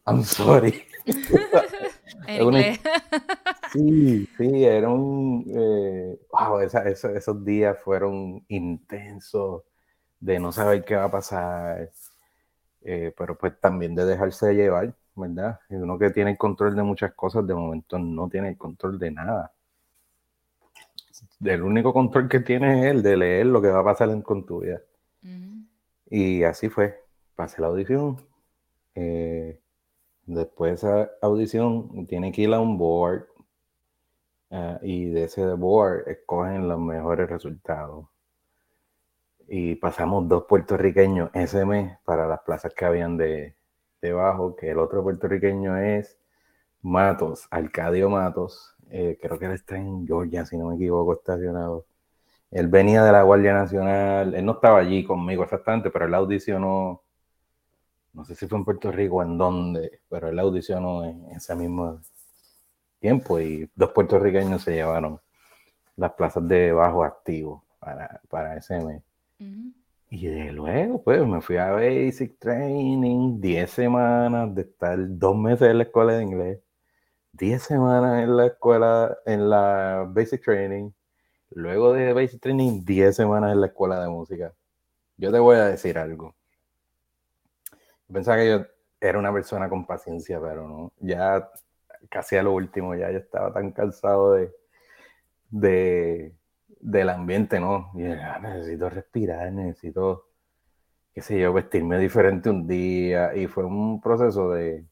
I'm 0.05 0.23
sorry. 0.23 0.85
sí, 3.71 4.27
sí, 4.37 4.63
era 4.65 4.89
un... 4.89 5.45
Eh, 5.47 6.19
wow, 6.31 6.59
esos 6.59 7.45
días 7.45 7.77
fueron 7.83 8.43
intensos 8.47 9.63
de 10.19 10.39
no 10.39 10.51
saber 10.51 10.83
qué 10.83 10.95
va 10.95 11.05
a 11.05 11.11
pasar 11.11 11.91
eh, 12.81 13.13
pero 13.17 13.37
pues 13.37 13.59
también 13.59 13.95
de 13.95 14.05
dejarse 14.05 14.53
llevar, 14.53 14.93
¿verdad? 15.15 15.59
Y 15.69 15.75
uno 15.75 15.97
que 15.99 16.11
tiene 16.11 16.31
el 16.31 16.37
control 16.37 16.75
de 16.75 16.83
muchas 16.83 17.13
cosas, 17.13 17.45
de 17.45 17.53
momento 17.53 17.99
no 17.99 18.29
tiene 18.29 18.49
el 18.49 18.57
control 18.57 18.97
de 18.97 19.11
nada. 19.11 19.53
El 21.43 21.63
único 21.63 21.93
control 21.93 22.29
que 22.29 22.39
tiene 22.39 22.79
es 22.79 22.95
el 22.95 23.03
de 23.03 23.17
leer 23.17 23.45
lo 23.47 23.61
que 23.61 23.69
va 23.69 23.79
a 23.79 23.83
pasar 23.83 24.23
con 24.23 24.45
tu 24.45 24.61
vida. 24.61 24.81
Y 26.09 26.43
así 26.43 26.69
fue. 26.69 27.03
Pasé 27.35 27.61
la 27.61 27.67
audición. 27.67 28.25
Eh, 28.95 29.59
después 30.25 30.71
de 30.71 30.75
esa 30.75 31.11
audición 31.21 32.07
tiene 32.07 32.31
que 32.31 32.43
ir 32.43 32.53
a 32.53 32.59
un 32.59 32.77
board. 32.77 33.27
Eh, 34.51 34.79
y 34.83 35.05
de 35.09 35.25
ese 35.25 35.45
board 35.53 36.07
escogen 36.07 36.67
los 36.67 36.79
mejores 36.79 37.29
resultados 37.29 38.07
y 39.49 39.75
pasamos 39.75 40.27
dos 40.27 40.45
puertorriqueños 40.45 41.31
ese 41.33 41.65
mes 41.65 41.97
para 42.05 42.27
las 42.27 42.41
plazas 42.41 42.73
que 42.73 42.85
habían 42.85 43.17
de 43.17 43.55
debajo, 44.01 44.55
que 44.55 44.69
el 44.71 44.79
otro 44.79 45.03
puertorriqueño 45.03 45.77
es 45.77 46.17
Matos, 46.81 47.47
Arcadio 47.51 48.09
Matos, 48.09 48.75
eh, 48.89 49.17
creo 49.21 49.39
que 49.39 49.45
él 49.45 49.53
está 49.53 49.77
en 49.77 50.07
Georgia, 50.07 50.45
si 50.45 50.57
no 50.57 50.69
me 50.69 50.75
equivoco, 50.75 51.13
estacionado. 51.13 51.85
Él 52.51 52.67
venía 52.67 53.03
de 53.03 53.11
la 53.11 53.23
Guardia 53.23 53.53
Nacional, 53.53 54.35
él 54.35 54.45
no 54.45 54.53
estaba 54.53 54.79
allí 54.79 55.03
conmigo 55.03 55.43
exactamente, 55.43 55.91
pero 55.91 56.05
él 56.05 56.13
audicionó, 56.13 57.03
no 58.13 58.25
sé 58.25 58.35
si 58.35 58.47
fue 58.47 58.57
en 58.59 58.65
Puerto 58.65 58.91
Rico 58.91 59.17
o 59.17 59.23
en 59.23 59.37
dónde, 59.37 60.01
pero 60.09 60.29
él 60.29 60.39
audicionó 60.39 61.03
en 61.05 61.25
ese 61.31 61.55
mismo 61.55 62.01
tiempo 62.99 63.39
y 63.39 63.69
dos 63.75 63.91
puertorriqueños 63.91 64.61
se 64.63 64.73
llevaron 64.73 65.19
las 65.95 66.13
plazas 66.13 66.47
de 66.47 66.71
bajo 66.71 67.03
activo 67.03 67.63
para, 67.79 68.21
para 68.29 68.57
ese 68.57 68.79
mes. 68.79 69.03
Y 70.11 70.27
de 70.27 70.51
luego, 70.51 71.03
pues 71.03 71.25
me 71.25 71.39
fui 71.41 71.57
a 71.57 71.71
Basic 71.71 72.39
Training, 72.39 73.39
10 73.39 73.69
semanas 73.69 74.55
de 74.55 74.63
estar 74.63 74.97
dos 74.99 75.37
meses 75.37 75.69
en 75.69 75.77
la 75.77 75.83
escuela 75.83 76.13
de 76.13 76.23
inglés, 76.23 76.59
10 77.33 77.61
semanas 77.61 78.23
en 78.23 78.35
la 78.35 78.47
escuela, 78.47 79.17
en 79.25 79.49
la 79.49 80.05
Basic 80.09 80.43
Training, 80.43 80.91
luego 81.51 81.93
de 81.93 82.13
Basic 82.13 82.41
Training, 82.41 82.83
10 82.83 83.15
semanas 83.15 83.51
en 83.51 83.61
la 83.61 83.67
escuela 83.67 84.01
de 84.01 84.09
música. 84.09 84.53
Yo 85.17 85.31
te 85.31 85.39
voy 85.39 85.57
a 85.57 85.65
decir 85.65 85.97
algo. 85.97 86.35
Pensaba 88.11 88.37
que 88.37 88.49
yo 88.49 88.65
era 88.99 89.19
una 89.19 89.31
persona 89.31 89.69
con 89.69 89.85
paciencia, 89.85 90.39
pero 90.41 90.67
no. 90.67 90.91
Ya 90.99 91.49
casi 92.09 92.37
a 92.37 92.43
lo 92.43 92.53
último, 92.53 92.95
ya 92.95 93.11
yo 93.11 93.19
estaba 93.19 93.53
tan 93.53 93.71
cansado 93.71 94.33
de, 94.33 94.51
de 95.49 96.39
del 96.79 97.09
ambiente, 97.09 97.59
¿no? 97.59 97.91
Y 97.95 98.05
ah, 98.05 98.39
necesito 98.41 98.89
respirar, 98.89 99.51
necesito, 99.51 100.27
qué 101.13 101.21
sé 101.21 101.39
yo, 101.39 101.53
vestirme 101.53 101.99
diferente 101.99 102.49
un 102.49 102.67
día. 102.67 103.35
Y 103.35 103.47
fue 103.47 103.65
un 103.65 104.01
proceso 104.01 104.51
de, 104.51 104.85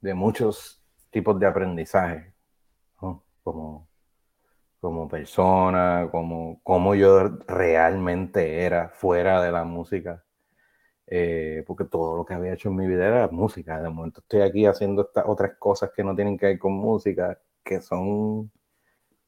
de 0.00 0.14
muchos 0.14 0.82
tipos 1.10 1.38
de 1.38 1.46
aprendizaje, 1.46 2.34
como, 3.42 3.88
como 4.80 5.08
persona, 5.08 6.08
como, 6.10 6.60
como 6.62 6.94
yo 6.94 7.28
realmente 7.46 8.64
era 8.64 8.90
fuera 8.90 9.42
de 9.42 9.52
la 9.52 9.64
música. 9.64 10.23
Eh, 11.06 11.62
porque 11.66 11.84
todo 11.84 12.16
lo 12.16 12.24
que 12.24 12.32
había 12.32 12.54
hecho 12.54 12.70
en 12.70 12.76
mi 12.76 12.86
vida 12.86 13.06
era 13.06 13.28
música. 13.28 13.80
De 13.80 13.88
momento 13.90 14.20
estoy 14.20 14.40
aquí 14.40 14.64
haciendo 14.66 15.02
estas 15.02 15.24
otras 15.26 15.56
cosas 15.58 15.90
que 15.94 16.02
no 16.02 16.14
tienen 16.14 16.38
que 16.38 16.46
ver 16.46 16.58
con 16.58 16.72
música, 16.72 17.38
que 17.62 17.80
son 17.80 18.50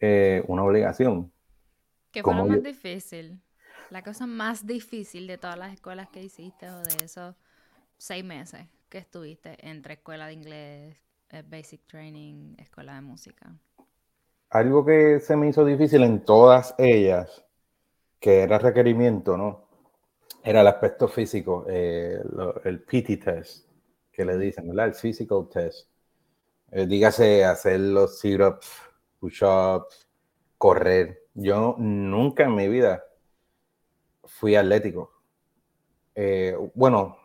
eh, 0.00 0.42
una 0.48 0.64
obligación. 0.64 1.32
¿Qué 2.10 2.22
fue 2.22 2.34
lo 2.34 2.46
más 2.46 2.62
difícil? 2.62 3.40
La 3.90 4.02
cosa 4.02 4.26
más 4.26 4.66
difícil 4.66 5.26
de 5.26 5.38
todas 5.38 5.58
las 5.58 5.72
escuelas 5.72 6.08
que 6.08 6.22
hiciste 6.22 6.68
o 6.70 6.82
de 6.82 7.04
esos 7.04 7.36
seis 7.98 8.24
meses 8.24 8.66
que 8.88 8.98
estuviste 8.98 9.56
entre 9.68 9.94
escuela 9.94 10.26
de 10.26 10.32
inglés, 10.32 10.96
eh, 11.30 11.42
basic 11.46 11.86
training, 11.86 12.54
escuela 12.58 12.94
de 12.94 13.00
música. 13.02 13.54
Algo 14.50 14.84
que 14.84 15.20
se 15.20 15.36
me 15.36 15.48
hizo 15.48 15.64
difícil 15.64 16.02
en 16.02 16.24
todas 16.24 16.74
ellas, 16.78 17.44
que 18.18 18.42
era 18.42 18.58
requerimiento, 18.58 19.36
¿no? 19.36 19.65
Era 20.47 20.61
el 20.61 20.68
aspecto 20.68 21.09
físico, 21.09 21.66
eh, 21.68 22.22
el 22.62 22.80
PT 22.80 23.16
test, 23.16 23.66
que 24.12 24.24
le 24.24 24.38
dicen, 24.38 24.68
¿verdad? 24.68 24.86
El 24.86 24.94
physical 24.94 25.49
test. 25.53 25.88
Eh, 26.70 26.86
dígase 26.86 27.44
hacer 27.44 27.80
los 27.80 28.20
sit-ups, 28.20 28.70
push-ups, 29.18 30.09
correr. 30.57 31.24
Yo 31.34 31.74
nunca 31.78 32.44
en 32.44 32.55
mi 32.55 32.68
vida 32.68 33.03
fui 34.22 34.55
atlético. 34.55 35.11
Eh, 36.14 36.57
bueno, 36.74 37.18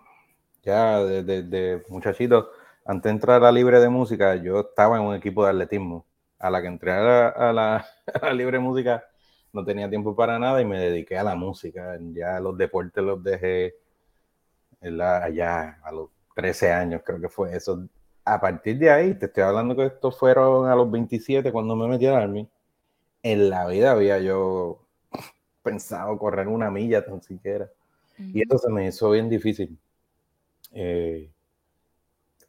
ya 0.64 1.04
desde 1.04 1.86
muchachito, 1.90 2.50
antes 2.86 3.04
de 3.04 3.12
entrar 3.12 3.38
a 3.38 3.46
la 3.46 3.52
libre 3.52 3.80
de 3.80 3.90
música, 3.90 4.36
yo 4.36 4.62
estaba 4.62 4.98
en 4.98 5.04
un 5.04 5.16
equipo 5.16 5.44
de 5.44 5.52
atletismo. 5.52 6.08
A 6.40 6.50
la 6.50 6.60
que 6.60 6.70
entré 6.70 6.92
a 6.92 7.54
la, 7.54 7.86
libre 8.34 8.58
música, 8.58 9.11
no 9.54 9.66
tenía 9.66 9.90
tiempo 9.90 10.16
para 10.16 10.40
nada 10.40 10.62
y 10.62 10.66
me 10.66 10.80
dediqué 10.80 11.18
a 11.18 11.24
la 11.24 11.36
música. 11.36 11.98
Ya 12.14 12.40
los 12.40 12.58
deportes 12.58 13.04
los 13.04 13.24
dejé 13.24 13.76
allá 14.82 15.80
a 15.84 15.92
los 15.92 16.10
13 16.36 16.72
años, 16.72 17.02
creo 17.06 17.20
que 17.20 17.30
fue 17.30 17.56
eso. 17.56 17.88
A 18.24 18.40
partir 18.40 18.78
de 18.78 18.90
ahí, 18.90 19.14
te 19.16 19.26
estoy 19.26 19.44
hablando 19.44 19.76
que 19.76 19.86
estos 19.86 20.18
fueron 20.18 20.68
a 20.70 20.76
los 20.76 20.90
27 20.90 21.52
cuando 21.52 21.76
me 21.76 21.88
metí 21.88 22.06
al 22.08 22.16
Army. 22.16 22.48
En 23.24 23.50
la 23.50 23.68
vida 23.68 23.92
había 23.92 24.20
yo 24.20 24.82
pensado 25.64 26.18
correr 26.18 26.48
una 26.48 26.72
milla 26.72 27.06
tan 27.06 27.22
siquiera. 27.22 27.70
Y 28.18 28.42
eso 28.44 28.58
se 28.60 28.70
me 28.70 28.88
hizo 28.88 29.10
bien 29.10 29.30
difícil. 29.30 29.78
Eh, 30.74 31.32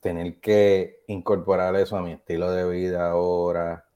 tener 0.01 0.39
que 0.41 1.03
incorporar 1.07 1.75
eso 1.77 1.97
a 1.97 2.03
mi 2.03 2.13
estilo 2.13 2.51
de 2.51 2.69
vida 2.69 3.11
ahora. 3.11 3.87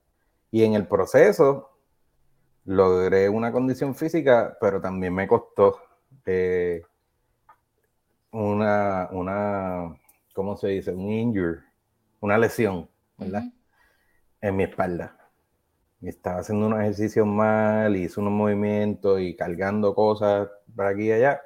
Y 0.51 0.65
en 0.65 0.75
el 0.75 0.87
proceso 0.87 1.76
logré 2.67 3.29
una 3.29 3.53
condición 3.53 3.95
física, 3.95 4.57
pero 4.61 4.81
también 4.81 5.15
me 5.15 5.27
costó 5.27 5.79
eh, 6.27 6.83
una, 8.33 9.09
una, 9.13 9.97
¿cómo 10.35 10.57
se 10.57 10.69
dice? 10.69 10.93
Un 10.93 11.11
injury, 11.11 11.61
una 12.21 12.37
lesión, 12.39 12.89
¿verdad? 13.17 13.45
En 14.41 14.57
mi 14.57 14.65
espalda. 14.65 15.17
Y 16.01 16.09
estaba 16.09 16.41
haciendo 16.41 16.67
unos 16.67 16.81
ejercicios 16.81 17.27
mal, 17.27 17.97
hice 17.97 18.21
unos 18.21 18.33
movimientos 18.33 19.21
y 19.21 19.35
cargando 19.37 19.95
cosas 19.95 20.49
para 20.75 20.91
aquí 20.91 21.05
y 21.05 21.13
allá. 21.13 21.41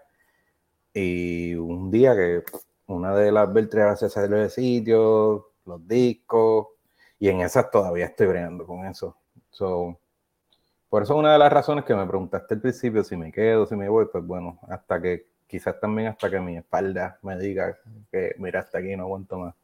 Y 0.94 1.54
un 1.54 1.90
día 1.90 2.16
que 2.16 2.42
una 2.86 3.14
de 3.14 3.30
las 3.30 3.52
vértebras 3.52 4.00
se 4.00 4.08
salió 4.08 4.36
de 4.38 4.50
sitio, 4.50 5.52
los 5.66 5.86
discos, 5.86 6.68
y 7.18 7.28
en 7.28 7.42
esas 7.42 7.70
todavía 7.70 8.06
estoy 8.06 8.26
bregando 8.28 8.66
con 8.66 8.86
eso. 8.86 9.16
Por 10.90 11.04
eso 11.04 11.16
una 11.16 11.32
de 11.32 11.38
las 11.38 11.52
razones 11.52 11.84
que 11.84 11.94
me 11.94 12.04
preguntaste 12.04 12.54
al 12.54 12.60
principio 12.60 13.04
si 13.04 13.16
me 13.16 13.30
quedo, 13.30 13.64
si 13.64 13.76
me 13.76 13.88
voy, 13.88 14.06
pues 14.12 14.26
bueno, 14.26 14.58
hasta 14.68 15.00
que 15.00 15.24
quizás 15.46 15.78
también 15.80 16.08
hasta 16.08 16.28
que 16.28 16.40
mi 16.40 16.56
espalda 16.56 17.16
me 17.22 17.38
diga 17.38 17.78
que 18.10 18.34
mira 18.38 18.60
hasta 18.60 18.78
aquí 18.78 18.96
no 18.96 19.04
aguanto 19.04 19.38
más. 19.38 19.54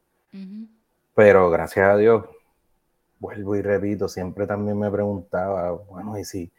Pero 1.14 1.50
gracias 1.50 1.88
a 1.88 1.96
Dios, 1.96 2.24
vuelvo 3.18 3.56
y 3.56 3.62
repito, 3.62 4.08
siempre 4.08 4.46
también 4.46 4.78
me 4.78 4.88
preguntaba, 4.88 5.72
bueno, 5.72 6.16
y 6.16 6.24
si 6.24 6.50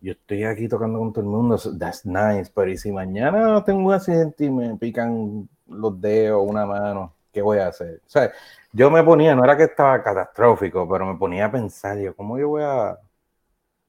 yo 0.00 0.12
estoy 0.12 0.42
aquí 0.44 0.66
tocando 0.66 0.98
con 0.98 1.12
todo 1.12 1.24
el 1.24 1.30
mundo, 1.30 1.56
that's 1.78 2.04
nice, 2.04 2.50
pero 2.52 2.68
y 2.68 2.76
si 2.76 2.90
mañana 2.90 3.62
tengo 3.64 3.86
un 3.88 3.94
accidente 3.94 4.44
y 4.44 4.50
me 4.50 4.76
pican 4.76 5.48
los 5.68 6.00
dedos, 6.00 6.42
una 6.44 6.66
mano, 6.66 7.14
¿qué 7.32 7.42
voy 7.42 7.58
a 7.58 7.68
hacer? 7.68 8.00
O 8.06 8.10
sea, 8.10 8.32
yo 8.72 8.90
me 8.90 9.04
ponía, 9.04 9.36
no 9.36 9.44
era 9.44 9.56
que 9.56 9.64
estaba 9.64 10.02
catastrófico, 10.02 10.88
pero 10.88 11.06
me 11.06 11.16
ponía 11.16 11.46
a 11.46 11.52
pensar, 11.52 11.98
yo, 11.98 12.16
¿cómo 12.16 12.38
yo 12.38 12.48
voy 12.48 12.62
a, 12.64 12.98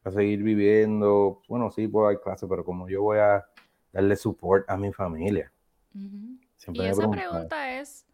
a 0.04 0.12
seguir 0.12 0.44
viviendo? 0.44 1.42
Bueno, 1.48 1.72
sí, 1.72 1.88
puedo 1.88 2.08
dar 2.08 2.22
clase, 2.22 2.48
pero 2.48 2.64
¿cómo 2.64 2.90
yo 2.90 3.02
voy 3.02 3.20
a 3.20 3.46
darle 3.92 4.16
support 4.16 4.70
a 4.70 4.78
mi 4.78 4.92
familia? 4.92 5.52
y 5.94 6.82
esa 6.84 7.10
pregunta 7.10 7.80
es 7.80 8.06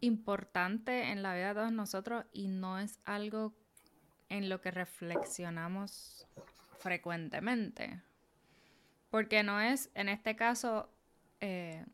importante 0.00 1.12
en 1.12 1.22
la 1.22 1.34
vida 1.34 1.48
de 1.48 1.54
todos 1.54 1.72
nosotros 1.72 2.24
y 2.32 2.48
no 2.48 2.78
es 2.78 2.98
algo 3.04 3.54
en 4.28 4.48
lo 4.48 4.60
que 4.60 4.70
reflexionamos 4.70 6.26
frecuentemente. 6.78 8.02
Porque 9.10 9.44
no 9.44 9.60
es, 9.60 9.90
en 9.94 10.08
este 10.08 10.34
caso, 10.34 10.88
eh, 11.40 11.84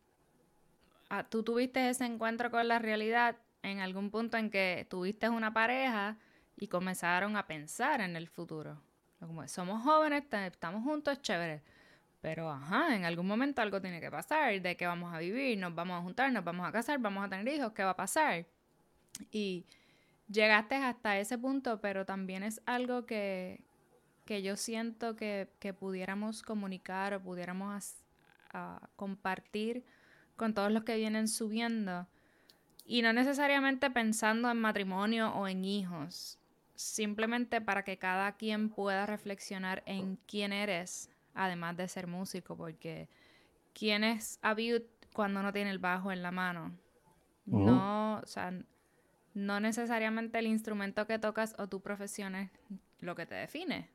Ah, 1.11 1.25
tú 1.29 1.43
tuviste 1.43 1.91
ese 1.91 2.05
encuentro 2.05 2.53
con 2.53 2.69
la 2.69 2.79
realidad 2.79 3.37
en 3.63 3.81
algún 3.81 4.13
punto 4.13 4.37
en 4.37 4.49
que 4.49 4.87
tuviste 4.89 5.29
una 5.29 5.53
pareja 5.53 6.17
y 6.61 6.69
comenzaron 6.69 7.37
a 7.37 7.47
pensar 7.47 8.03
en 8.03 8.15
el 8.15 8.29
futuro. 8.29 8.81
Somos 9.47 9.83
jóvenes, 9.83 10.25
estamos 10.31 10.85
juntos, 10.85 11.21
chévere. 11.21 11.63
Pero, 12.21 12.51
ajá, 12.51 12.95
en 12.95 13.05
algún 13.07 13.27
momento 13.27 13.63
algo 13.63 13.81
tiene 13.81 14.01
que 14.01 14.11
pasar. 14.11 14.61
¿De 14.61 14.77
qué 14.77 14.87
vamos 14.87 15.13
a 15.15 15.19
vivir? 15.19 15.59
¿Nos 15.59 15.75
vamos 15.75 15.99
a 15.99 16.03
juntar? 16.03 16.31
¿Nos 16.31 16.45
vamos 16.45 16.69
a 16.69 16.73
casar? 16.73 16.99
¿Vamos 16.99 17.25
a 17.25 17.29
tener 17.29 17.49
hijos? 17.49 17.73
¿Qué 17.73 17.83
va 17.83 17.91
a 17.91 17.97
pasar? 17.97 18.47
Y 19.31 19.65
llegaste 20.29 20.77
hasta 20.77 21.19
ese 21.19 21.39
punto, 21.39 21.81
pero 21.81 22.05
también 22.05 22.43
es 22.43 22.61
algo 22.67 23.07
que, 23.07 23.63
yo 24.27 24.57
siento 24.57 25.17
que, 25.17 25.49
pudiéramos 25.79 26.43
comunicar 26.43 27.15
o 27.15 27.23
pudiéramos 27.23 27.97
compartir 28.97 29.85
con 30.37 30.53
todos 30.53 30.71
los 30.71 30.85
que 30.85 30.97
vienen 30.97 31.27
subiendo. 31.27 32.07
Y 32.85 33.03
no 33.03 33.13
necesariamente 33.13 33.91
pensando 33.91 34.51
en 34.51 34.59
matrimonio 34.59 35.31
o 35.31 35.47
en 35.47 35.65
hijos, 35.65 36.40
simplemente 36.81 37.61
para 37.61 37.85
que 37.85 37.99
cada 37.99 38.33
quien 38.33 38.71
pueda 38.71 39.05
reflexionar 39.05 39.83
en 39.85 40.17
quién 40.27 40.53
eres, 40.53 41.11
además 41.35 41.77
de 41.77 41.87
ser 41.89 42.07
músico, 42.07 42.57
porque 42.57 43.09
quién 43.75 44.03
es 44.03 44.39
Abiud 44.41 44.83
cuando 45.13 45.43
no 45.43 45.53
tiene 45.53 45.71
el 45.71 45.79
bajo 45.79 46.11
en 46.11 46.23
la 46.23 46.31
mano. 46.31 46.73
No, 47.45 48.21
o 48.23 48.27
sea, 48.27 48.53
no 49.35 49.61
necesariamente 49.61 50.39
el 50.39 50.47
instrumento 50.47 51.07
que 51.07 51.19
tocas 51.19 51.55
o 51.59 51.69
tu 51.69 51.81
profesión 51.81 52.35
es 52.35 52.51
lo 53.01 53.15
que 53.15 53.27
te 53.27 53.35
define. 53.35 53.91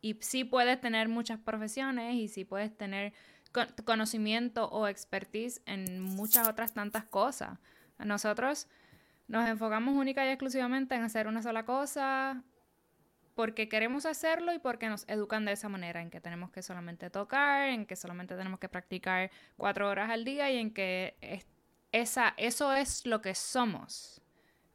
Y 0.00 0.16
sí 0.20 0.44
puedes 0.44 0.80
tener 0.80 1.08
muchas 1.08 1.38
profesiones 1.38 2.14
y 2.14 2.28
sí 2.28 2.44
puedes 2.44 2.76
tener 2.76 3.12
conocimiento 3.84 4.68
o 4.70 4.86
expertise 4.86 5.60
en 5.66 6.00
muchas 6.00 6.48
otras 6.48 6.72
tantas 6.72 7.04
cosas. 7.04 7.58
Nosotros 7.98 8.68
nos 9.28 9.48
enfocamos 9.48 9.94
única 9.94 10.24
y 10.26 10.28
exclusivamente 10.28 10.94
en 10.94 11.02
hacer 11.02 11.26
una 11.26 11.42
sola 11.42 11.64
cosa 11.64 12.42
porque 13.34 13.68
queremos 13.68 14.06
hacerlo 14.06 14.52
y 14.52 14.58
porque 14.58 14.88
nos 14.88 15.08
educan 15.08 15.44
de 15.44 15.52
esa 15.52 15.68
manera, 15.68 16.02
en 16.02 16.10
que 16.10 16.20
tenemos 16.20 16.50
que 16.50 16.62
solamente 16.62 17.10
tocar, 17.10 17.68
en 17.68 17.86
que 17.86 17.96
solamente 17.96 18.36
tenemos 18.36 18.60
que 18.60 18.68
practicar 18.68 19.30
cuatro 19.56 19.88
horas 19.88 20.10
al 20.10 20.24
día 20.24 20.50
y 20.50 20.58
en 20.58 20.72
que 20.72 21.16
esa, 21.92 22.34
eso 22.36 22.72
es 22.74 23.06
lo 23.06 23.22
que 23.22 23.34
somos 23.34 24.22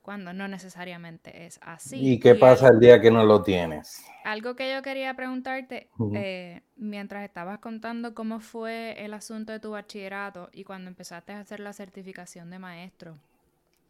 cuando 0.01 0.31
no 0.31 0.47
necesariamente 0.47 1.45
es 1.45 1.59
así. 1.61 1.97
¿Y 1.99 2.19
qué 2.19 2.33
pasa 2.33 2.69
el 2.69 2.79
día 2.79 3.01
que 3.01 3.11
no 3.11 3.25
lo 3.25 3.43
tienes? 3.43 4.05
Algo 4.23 4.55
que 4.55 4.71
yo 4.73 4.81
quería 4.81 5.13
preguntarte, 5.15 5.89
eh, 6.15 6.61
mientras 6.77 7.25
estabas 7.25 7.59
contando 7.59 8.15
cómo 8.15 8.39
fue 8.39 9.03
el 9.03 9.13
asunto 9.13 9.51
de 9.51 9.59
tu 9.59 9.71
bachillerato 9.71 10.49
y 10.53 10.63
cuando 10.63 10.89
empezaste 10.89 11.33
a 11.33 11.41
hacer 11.41 11.59
la 11.59 11.73
certificación 11.73 12.49
de 12.49 12.57
maestro, 12.57 13.17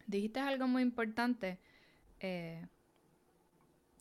dijiste 0.08 0.40
algo 0.40 0.66
muy 0.66 0.82
importante 0.82 1.58
eh, 2.18 2.66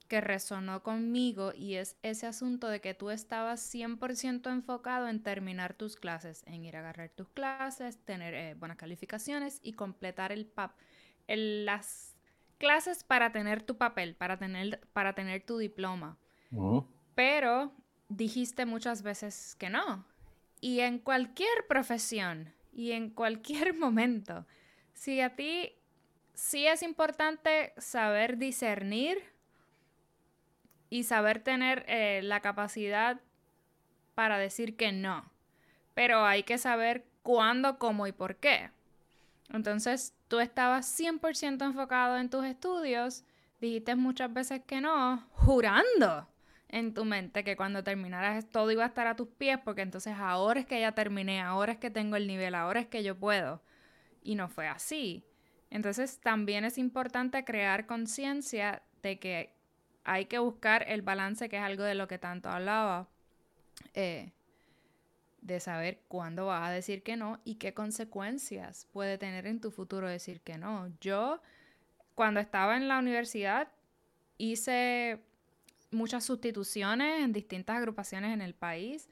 que 0.07 0.21
resonó 0.21 0.81
conmigo 0.81 1.51
y 1.53 1.75
es 1.75 1.97
ese 2.01 2.25
asunto 2.25 2.69
de 2.69 2.81
que 2.81 2.93
tú 2.93 3.11
estabas 3.11 3.73
100% 3.73 4.49
enfocado 4.49 5.09
en 5.09 5.21
terminar 5.21 5.73
tus 5.73 5.97
clases, 5.97 6.43
en 6.47 6.63
ir 6.63 6.77
a 6.77 6.79
agarrar 6.79 7.09
tus 7.09 7.27
clases, 7.29 7.97
tener 8.05 8.33
eh, 8.33 8.55
buenas 8.55 8.77
calificaciones 8.77 9.59
y 9.61 9.73
completar 9.73 10.31
el 10.31 10.45
PAP 10.45 10.71
las 11.27 12.15
clases 12.57 13.03
para 13.03 13.31
tener 13.33 13.61
tu 13.61 13.77
papel, 13.77 14.15
para 14.15 14.37
tener, 14.37 14.79
para 14.93 15.13
tener 15.13 15.45
tu 15.45 15.57
diploma. 15.57 16.17
Pero 17.15 17.73
dijiste 18.07 18.65
muchas 18.65 19.03
veces 19.03 19.55
que 19.55 19.69
no. 19.69 20.05
Y 20.61 20.79
en 20.79 20.99
cualquier 20.99 21.67
profesión 21.67 22.53
y 22.71 22.93
en 22.93 23.09
cualquier 23.09 23.73
momento, 23.77 24.45
si 24.93 25.19
a 25.19 25.35
ti 25.35 25.73
sí 26.37 26.67
es 26.67 26.83
importante 26.83 27.73
saber 27.77 28.37
discernir 28.37 29.17
y 30.89 31.03
saber 31.03 31.39
tener 31.39 31.83
eh, 31.87 32.21
la 32.23 32.41
capacidad 32.41 33.19
para 34.13 34.37
decir 34.37 34.77
que 34.77 34.91
no. 34.91 35.29
Pero 35.95 36.23
hay 36.25 36.43
que 36.43 36.59
saber 36.59 37.05
cuándo, 37.23 37.79
cómo 37.79 38.05
y 38.05 38.11
por 38.11 38.35
qué. 38.35 38.69
Entonces, 39.49 40.13
tú 40.27 40.39
estabas 40.39 40.85
100% 40.85 41.65
enfocado 41.65 42.17
en 42.17 42.29
tus 42.29 42.45
estudios, 42.45 43.23
dijiste 43.59 43.95
muchas 43.95 44.31
veces 44.31 44.61
que 44.65 44.79
no, 44.79 45.27
jurando 45.31 46.27
en 46.69 46.93
tu 46.93 47.03
mente 47.03 47.43
que 47.43 47.55
cuando 47.55 47.83
terminaras 47.83 48.47
todo 48.49 48.71
iba 48.71 48.83
a 48.83 48.87
estar 48.87 49.07
a 49.07 49.15
tus 49.15 49.29
pies, 49.29 49.57
porque 49.63 49.81
entonces 49.81 50.13
ahora 50.15 50.59
es 50.59 50.67
que 50.67 50.79
ya 50.79 50.91
terminé, 50.91 51.41
ahora 51.41 51.71
es 51.71 51.77
que 51.79 51.89
tengo 51.89 52.15
el 52.15 52.27
nivel, 52.27 52.53
ahora 52.53 52.79
es 52.81 52.87
que 52.87 53.03
yo 53.03 53.17
puedo. 53.17 53.63
Y 54.21 54.35
no 54.35 54.49
fue 54.49 54.67
así. 54.67 55.26
Entonces 55.69 56.19
también 56.19 56.65
es 56.65 56.77
importante 56.77 57.43
crear 57.43 57.85
conciencia 57.85 58.81
de 59.01 59.19
que 59.19 59.53
hay 60.03 60.25
que 60.25 60.39
buscar 60.39 60.85
el 60.87 61.01
balance, 61.01 61.49
que 61.49 61.57
es 61.57 61.63
algo 61.63 61.83
de 61.83 61.95
lo 61.95 62.07
que 62.07 62.17
tanto 62.17 62.49
hablaba. 62.49 63.07
Eh, 63.93 64.31
de 65.41 65.59
saber 65.59 66.01
cuándo 66.07 66.47
vas 66.47 66.69
a 66.69 66.71
decir 66.71 67.03
que 67.03 67.15
no 67.15 67.39
y 67.45 67.55
qué 67.55 67.73
consecuencias 67.73 68.87
puede 68.91 69.17
tener 69.17 69.47
en 69.47 69.61
tu 69.61 69.71
futuro 69.71 70.07
decir 70.07 70.41
que 70.41 70.57
no. 70.57 70.91
Yo, 70.99 71.41
cuando 72.15 72.39
estaba 72.39 72.75
en 72.75 72.87
la 72.87 72.99
universidad, 72.99 73.69
hice 74.37 75.21
muchas 75.91 76.25
sustituciones 76.25 77.23
en 77.23 77.31
distintas 77.31 77.77
agrupaciones 77.77 78.33
en 78.33 78.41
el 78.41 78.53
país 78.53 79.09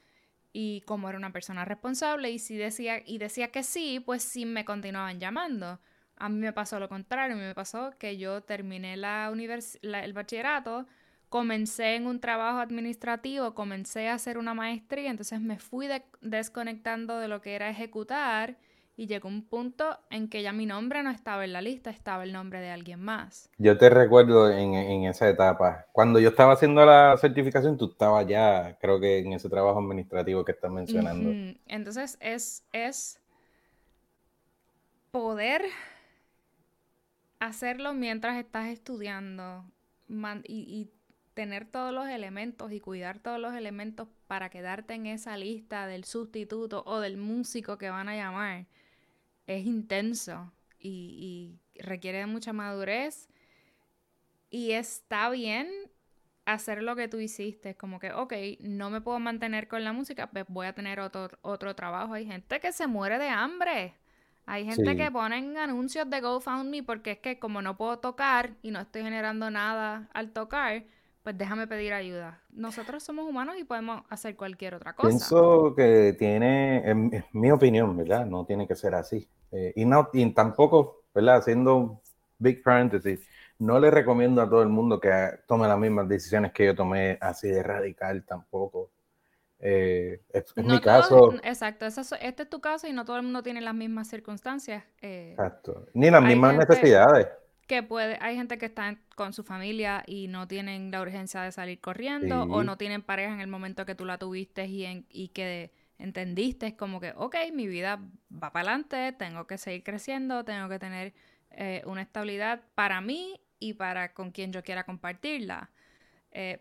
y 0.51 0.81
como 0.81 1.07
era 1.09 1.17
una 1.17 1.31
persona 1.31 1.63
responsable 1.63 2.31
y 2.31 2.39
si 2.39 2.57
decía 2.57 3.01
y 3.05 3.17
decía 3.17 3.51
que 3.51 3.63
sí, 3.63 3.99
pues 3.99 4.23
sí 4.23 4.45
me 4.45 4.65
continuaban 4.65 5.19
llamando. 5.19 5.79
A 6.17 6.29
mí 6.29 6.39
me 6.39 6.53
pasó 6.53 6.79
lo 6.79 6.89
contrario, 6.89 7.35
a 7.35 7.39
mí 7.39 7.43
me 7.43 7.55
pasó 7.55 7.91
que 7.97 8.17
yo 8.17 8.41
terminé 8.41 8.97
la, 8.97 9.31
el 9.31 10.13
bachillerato, 10.13 10.85
comencé 11.29 11.95
en 11.95 12.07
un 12.07 12.19
trabajo 12.19 12.59
administrativo, 12.59 13.53
comencé 13.53 14.07
a 14.07 14.13
hacer 14.13 14.37
una 14.37 14.53
maestría, 14.53 15.09
entonces 15.09 15.41
me 15.41 15.59
fui 15.59 15.89
desconectando 16.21 17.19
de 17.19 17.27
lo 17.27 17.41
que 17.41 17.55
era 17.55 17.69
ejecutar 17.69 18.57
y 18.97 19.07
llegó 19.07 19.27
un 19.27 19.43
punto 19.43 19.99
en 20.09 20.29
que 20.29 20.41
ya 20.41 20.53
mi 20.53 20.65
nombre 20.65 21.03
no 21.03 21.11
estaba 21.11 21.43
en 21.43 21.51
la 21.51 21.61
lista, 21.61 21.89
estaba 21.89 22.23
el 22.23 22.31
nombre 22.31 22.61
de 22.61 22.69
alguien 22.69 23.01
más. 23.01 23.49
Yo 23.57 23.77
te 23.77 23.89
recuerdo 23.89 24.49
en, 24.49 24.73
en 24.73 25.03
esa 25.03 25.27
etapa. 25.27 25.85
Cuando 25.91 26.19
yo 26.19 26.29
estaba 26.29 26.53
haciendo 26.53 26.85
la 26.85 27.17
certificación, 27.17 27.77
tú 27.77 27.89
estabas 27.91 28.25
ya, 28.27 28.77
creo 28.79 28.99
que 28.99 29.19
en 29.19 29.33
ese 29.33 29.49
trabajo 29.49 29.79
administrativo 29.79 30.45
que 30.45 30.53
estás 30.53 30.71
mencionando. 30.71 31.57
Entonces 31.67 32.17
es, 32.21 32.63
es 32.71 33.19
poder 35.11 35.63
hacerlo 37.45 37.93
mientras 37.93 38.37
estás 38.37 38.67
estudiando 38.67 39.65
y, 40.43 40.89
tener 41.33 41.65
todos 41.65 41.93
los 41.93 42.07
elementos 42.07 42.71
y 42.71 42.79
cuidar 42.79 43.19
todos 43.19 43.41
los 43.41 43.53
elementos 43.53 44.07
para 44.25 44.49
quedarte 44.49 44.93
en 44.93 45.05
esa 45.05 45.35
lista 45.35 45.85
del 45.85 46.05
sustituto 46.05 46.81
o 46.85 47.01
del 47.01 47.17
músico 47.17 47.77
que 47.77 47.89
van 47.89 48.07
a 48.07 48.15
llamar 48.15 48.67
es 49.45 49.65
intenso 49.65 50.53
y, 50.79 51.59
requiere 51.77 52.25
mucha 52.25 52.53
madurez 52.53 53.27
y 54.49 54.71
está 54.71 55.29
bien 55.29 55.67
hacer 56.45 56.81
lo 56.81 56.95
que 56.95 57.09
tú 57.09 57.19
hiciste. 57.19 57.75
Como 57.75 57.99
que, 57.99 58.13
ok, 58.13 58.33
no 58.61 58.89
me 58.89 59.01
puedo 59.01 59.19
mantener 59.19 59.67
con 59.67 59.83
la 59.83 59.91
música, 59.91 60.27
pues 60.27 60.45
voy 60.47 60.67
a 60.67 60.73
tener 60.73 61.01
otro, 61.01 61.37
otro 61.41 61.75
trabajo. 61.75 62.13
Hay 62.13 62.25
gente 62.25 62.61
que 62.61 62.71
se 62.71 62.87
muere 62.87 63.17
de 63.17 63.27
hambre. 63.27 63.95
Hay 64.45 64.65
gente 64.65 64.95
que 64.95 65.09
ponen 65.11 65.57
anuncios 65.57 66.09
de 66.09 66.21
GoFundMe 66.21 66.83
porque 66.83 67.11
es 67.11 67.19
que 67.19 67.39
como 67.39 67.61
no 67.61 67.77
puedo 67.77 67.97
tocar 67.99 68.51
y 68.61 68.71
no 68.71 68.79
estoy 68.79 69.01
generando 69.01 69.49
nada 69.49 70.09
al 70.13 70.31
tocar, 70.31 70.83
pues 71.23 71.35
déjame 71.37 71.65
pedir 71.65 71.91
ayuda. 71.93 72.39
Nosotros 72.51 73.01
somos 73.01 73.27
humanos 73.27 73.55
y 73.59 73.63
podemos 73.63 74.03
hacer 74.09 74.35
cualquier 74.35 74.75
otra 74.75 74.93
cosa. 74.93 75.09
Pienso 75.09 75.73
que 75.75 76.15
tiene, 76.19 76.87
en, 76.87 77.25
mi 77.33 77.49
opinión, 77.49 77.97
¿verdad? 77.97 78.27
No 78.27 78.45
tiene 78.45 78.67
que 78.67 78.75
ser 78.75 78.93
así. 78.93 79.27
Eh, 79.51 79.73
y, 79.75 79.85
no, 79.85 80.09
y 80.13 80.31
tampoco, 80.33 81.05
¿verdad? 81.15 81.37
Haciendo 81.37 82.01
big 82.37 82.61
parenthesis, 82.61 83.27
no 83.57 83.79
le 83.79 83.89
recomiendo 83.89 84.39
a 84.41 84.49
todo 84.49 84.61
el 84.61 84.69
mundo 84.69 84.99
que 84.99 85.09
tome 85.47 85.67
las 85.67 85.79
mismas 85.79 86.07
decisiones 86.07 86.51
que 86.51 86.67
yo 86.67 86.75
tomé 86.75 87.17
así 87.19 87.47
de 87.47 87.63
radical 87.63 88.23
tampoco. 88.23 88.91
Eh, 89.67 90.21
es, 90.31 90.55
mi 90.57 90.79
caso. 90.79 91.33
Exacto, 91.43 91.87
este 91.87 92.43
es 92.43 92.49
tu 92.51 92.61
caso 92.61 92.85
y 92.85 92.93
no 92.93 93.03
todo 93.03 93.17
el 93.17 93.23
mundo 93.23 93.41
tiene 93.41 93.61
las 93.61 93.73
mismas 93.73 94.07
circunstancias. 94.07 94.83
Eh, 95.01 95.31
exacto, 95.31 95.87
ni 95.95 96.11
las 96.11 96.21
mismas 96.21 96.55
necesidades 96.55 97.27
que 97.65 97.81
puede, 97.81 98.19
hay 98.21 98.35
gente 98.35 98.59
que 98.59 98.67
está 98.67 98.95
con 99.15 99.33
su 99.33 99.43
familia 99.43 100.03
y 100.05 100.27
no 100.27 100.47
tienen 100.47 100.91
la 100.91 101.01
urgencia 101.01 101.41
de 101.41 101.51
salir 101.51 101.81
corriendo 101.81 102.43
o 102.43 102.63
no 102.63 102.77
tienen 102.77 103.01
pareja 103.01 103.33
en 103.33 103.41
el 103.41 103.47
momento 103.47 103.87
que 103.87 103.95
tú 103.95 104.05
la 104.05 104.19
tuviste 104.19 104.67
y, 104.67 104.85
en, 104.85 105.07
y 105.09 105.29
que 105.29 105.71
entendiste 105.97 106.75
como 106.75 106.99
que, 106.99 107.13
ok, 107.15 107.35
mi 107.51 107.65
vida 107.65 107.99
va 108.31 108.51
para 108.51 108.69
adelante, 108.69 109.13
tengo 109.13 109.47
que 109.47 109.57
seguir 109.57 109.83
creciendo, 109.83 110.45
tengo 110.45 110.69
que 110.69 110.77
tener 110.77 111.15
eh, 111.49 111.81
una 111.87 112.03
estabilidad 112.03 112.61
para 112.75 113.01
mí 113.01 113.41
y 113.57 113.73
para 113.73 114.13
con 114.13 114.29
quien 114.29 114.53
yo 114.53 114.61
quiera 114.61 114.83
compartirla. 114.83 115.71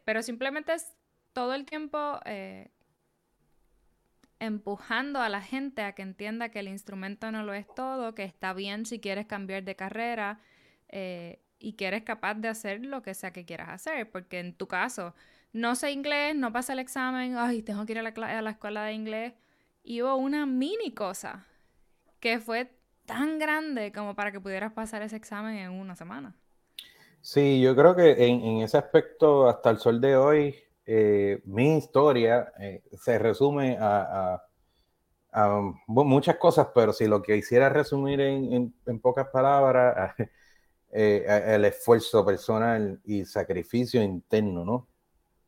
Pero 0.05 0.23
simplemente 0.23 0.73
es 0.73 0.97
todo 1.35 1.53
el 1.53 1.67
tiempo 1.67 2.21
empujando 4.41 5.21
a 5.21 5.29
la 5.29 5.41
gente 5.41 5.83
a 5.83 5.95
que 5.95 6.03
entienda 6.03 6.51
que 6.51 6.61
el 6.61 6.69
instrumento 6.69 7.31
no 7.31 7.43
lo 7.43 7.55
es 7.55 7.67
todo, 7.75 8.15
que 8.15 8.25
está 8.25 8.53
bien 8.53 8.87
si 8.87 9.01
quieres 9.01 9.27
cambiar 9.27 9.65
de 9.65 9.77
carrera, 9.77 10.41
eh, 10.89 11.41
y 11.59 11.75
que 11.75 11.87
eres 11.87 12.03
capaz 12.03 12.35
de 12.35 12.49
hacer 12.49 12.85
lo 12.85 13.03
que 13.03 13.15
sea 13.15 13.33
que 13.33 13.45
quieras 13.45 13.69
hacer, 13.71 14.11
porque 14.11 14.41
en 14.41 14.55
tu 14.55 14.69
caso, 14.69 15.15
no 15.53 15.75
sé 15.75 15.93
inglés, 15.93 16.37
no 16.37 16.53
pasa 16.53 16.75
el 16.75 16.79
examen, 16.79 17.37
ay, 17.37 17.63
tengo 17.63 17.87
que 17.87 17.93
ir 17.93 17.99
a 17.99 18.03
la, 18.03 18.11
a 18.11 18.43
la 18.43 18.51
escuela 18.51 18.85
de 18.85 18.93
inglés, 18.93 19.33
y 19.83 20.03
hubo 20.03 20.17
una 20.17 20.47
mini 20.47 20.93
cosa 20.93 21.47
que 22.21 22.39
fue 22.41 22.71
tan 23.07 23.39
grande 23.39 23.93
como 23.93 24.15
para 24.15 24.33
que 24.33 24.41
pudieras 24.41 24.73
pasar 24.73 25.03
ese 25.03 25.17
examen 25.17 25.57
en 25.57 25.71
una 25.71 25.95
semana. 25.95 26.35
Sí, 27.21 27.61
yo 27.61 27.75
creo 27.75 27.97
que 27.97 28.27
en, 28.27 28.59
ese 28.59 28.77
aspecto, 28.77 29.49
hasta 29.49 29.71
el 29.71 29.79
sol 29.79 29.99
de 29.99 30.15
hoy, 30.15 30.55
eh, 30.87 31.43
mi 31.45 31.79
historia 31.79 32.53
eh, 32.59 32.83
se 33.01 33.19
resume 33.19 33.77
a, 33.81 34.43
muchas 35.87 36.37
cosas, 36.37 36.69
pero 36.75 36.93
si 36.93 37.07
lo 37.07 37.21
que 37.21 37.35
quisiera 37.35 37.69
resumir 37.69 38.21
en, 38.21 38.73
en 38.87 39.01
pocas 39.01 39.29
palabras, 39.29 40.15
Eh, 40.97 41.25
el 41.49 41.65
esfuerzo 41.65 42.25
personal 42.25 43.01
y 43.05 43.25
sacrificio 43.25 44.01
interno, 44.01 44.65
¿no? 44.65 44.89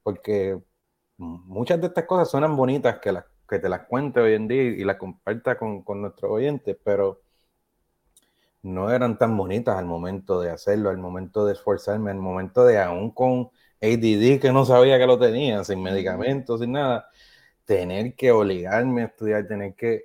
Porque 0.03 0.61
muchas 1.19 1.81
de 1.81 1.87
estas 1.87 2.05
cosas 2.05 2.29
suenan 2.31 2.57
bonitas 2.57 2.99
que, 3.01 3.17
que 3.49 3.61
te 3.61 3.69
las 3.69 3.83
cuente 3.87 4.19
hoy 4.21 4.35
en 4.35 4.49
día 4.49 4.63
y 4.65 4.83
las 4.85 4.97
comparta 4.97 5.57
con, 5.57 5.83
con 5.85 6.03
nuestros 6.03 6.33
oyentes, 6.33 6.77
pero 6.83 7.23
no 8.63 8.91
eran 8.91 9.19
tan 9.19 9.37
bonitas 9.37 9.77
al 9.79 9.87
momento 9.87 10.41
de 10.41 10.51
hacerlo, 10.51 10.91
al 10.91 10.99
momento 10.99 11.47
de 11.47 11.53
esforzarme, 11.53 12.11
al 12.11 12.19
momento 12.19 12.65
de 12.67 12.81
aún 12.81 13.13
con 13.13 13.51
ADD 13.83 14.41
que 14.41 14.53
no 14.53 14.65
sabía 14.65 14.99
que 14.99 15.07
lo 15.07 15.19
tenía, 15.19 15.65
sin 15.65 15.83
medicamentos, 15.83 16.61
sin 16.61 16.73
nada, 16.73 17.11
tener 17.65 18.15
que 18.15 18.33
obligarme 18.33 19.03
a 19.03 19.07
estudiar, 19.07 19.47
tener 19.47 19.75
que... 19.75 20.05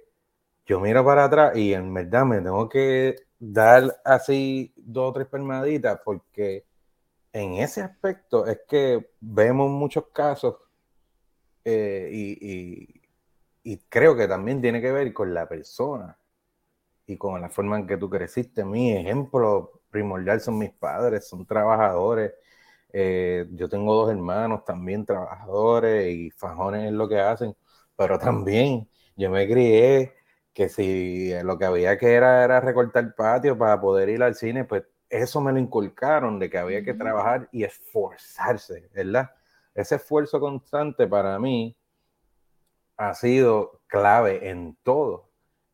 Yo 0.65 0.79
miro 0.79 1.03
para 1.03 1.25
atrás 1.25 1.57
y 1.57 1.73
en 1.73 1.93
verdad 1.93 2.25
me 2.25 2.37
tengo 2.37 2.69
que 2.69 3.15
dar 3.39 3.99
así 4.05 4.73
dos 4.77 5.09
o 5.09 5.13
tres 5.13 5.27
palmaditas, 5.27 5.99
porque 6.05 6.65
en 7.33 7.53
ese 7.55 7.81
aspecto 7.81 8.45
es 8.45 8.59
que 8.67 9.11
vemos 9.19 9.69
muchos 9.69 10.07
casos 10.13 10.55
eh, 11.65 12.09
y, 13.63 13.79
creo 13.89 14.15
que 14.15 14.27
también 14.27 14.61
tiene 14.61 14.81
que 14.81 14.91
ver 14.91 15.13
con 15.13 15.33
la 15.33 15.47
persona 15.47 16.17
y 17.05 17.17
con 17.17 17.39
la 17.41 17.49
forma 17.49 17.77
en 17.79 17.87
que 17.87 17.97
tú 17.97 18.09
creciste. 18.09 18.65
Mi 18.65 18.93
ejemplo 18.93 19.81
primordial 19.89 20.41
son 20.41 20.57
mis 20.57 20.71
padres, 20.71 21.27
son 21.27 21.45
trabajadores. 21.45 22.33
Eh, 22.93 23.47
yo 23.51 23.69
tengo 23.69 23.95
dos 23.95 24.11
hermanos 24.11 24.65
también 24.65 25.05
trabajadores 25.05 26.07
y 26.13 26.31
fajones 26.31 26.87
en 26.89 26.97
lo 26.97 27.07
que 27.07 27.19
hacen, 27.19 27.55
pero 27.95 28.19
también 28.19 28.89
yo 29.15 29.29
me 29.29 29.47
crié 29.47 30.13
que 30.53 30.69
si 30.69 31.31
lo 31.43 31.57
que 31.57 31.65
había 31.65 31.97
que 31.97 32.13
era 32.13 32.43
era 32.43 32.59
recortar 32.59 33.15
patio 33.15 33.57
para 33.57 33.79
poder 33.79 34.09
ir 34.09 34.23
al 34.23 34.35
cine, 34.35 34.65
pues 34.65 34.83
eso 35.09 35.41
me 35.41 35.51
lo 35.51 35.59
inculcaron 35.59 36.39
de 36.39 36.49
que 36.49 36.57
había 36.57 36.83
que 36.83 36.93
trabajar 36.93 37.49
y 37.51 37.63
esforzarse, 37.63 38.89
¿verdad? 38.93 39.31
Ese 39.75 39.95
esfuerzo 39.95 40.39
constante 40.39 41.07
para 41.07 41.37
mí 41.39 41.75
ha 42.97 43.13
sido 43.13 43.81
clave 43.87 44.49
en 44.49 44.77
todo. 44.83 45.29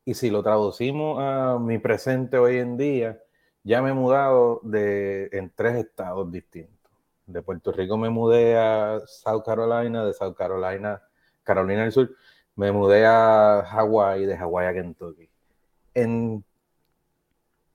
Y 0.06 0.14
si 0.14 0.30
lo 0.30 0.42
traducimos 0.44 1.20
a 1.22 1.60
mi 1.60 1.78
presente 1.80 2.38
hoy 2.38 2.58
en 2.58 2.78
día, 2.78 3.22
ya 3.64 3.82
me 3.82 3.90
he 3.90 3.94
mudado 3.94 4.62
de, 4.64 5.30
en 5.34 5.52
tres 5.54 5.76
estados 5.76 6.32
distintos. 6.32 6.77
De 7.28 7.42
Puerto 7.42 7.72
Rico 7.72 7.98
me 7.98 8.10
mudé 8.10 8.58
a 8.58 9.00
South 9.06 9.44
Carolina, 9.46 10.06
de 10.06 10.14
South 10.14 10.36
Carolina, 10.36 11.02
Carolina 11.44 11.84
del 11.84 11.92
Sur, 11.92 12.10
me 12.56 12.72
mudé 12.72 13.06
a 13.06 13.64
Hawái, 13.64 14.26
de 14.26 14.38
Hawái 14.38 14.68
a 14.68 14.74
Kentucky. 14.74 15.30
En 15.94 16.44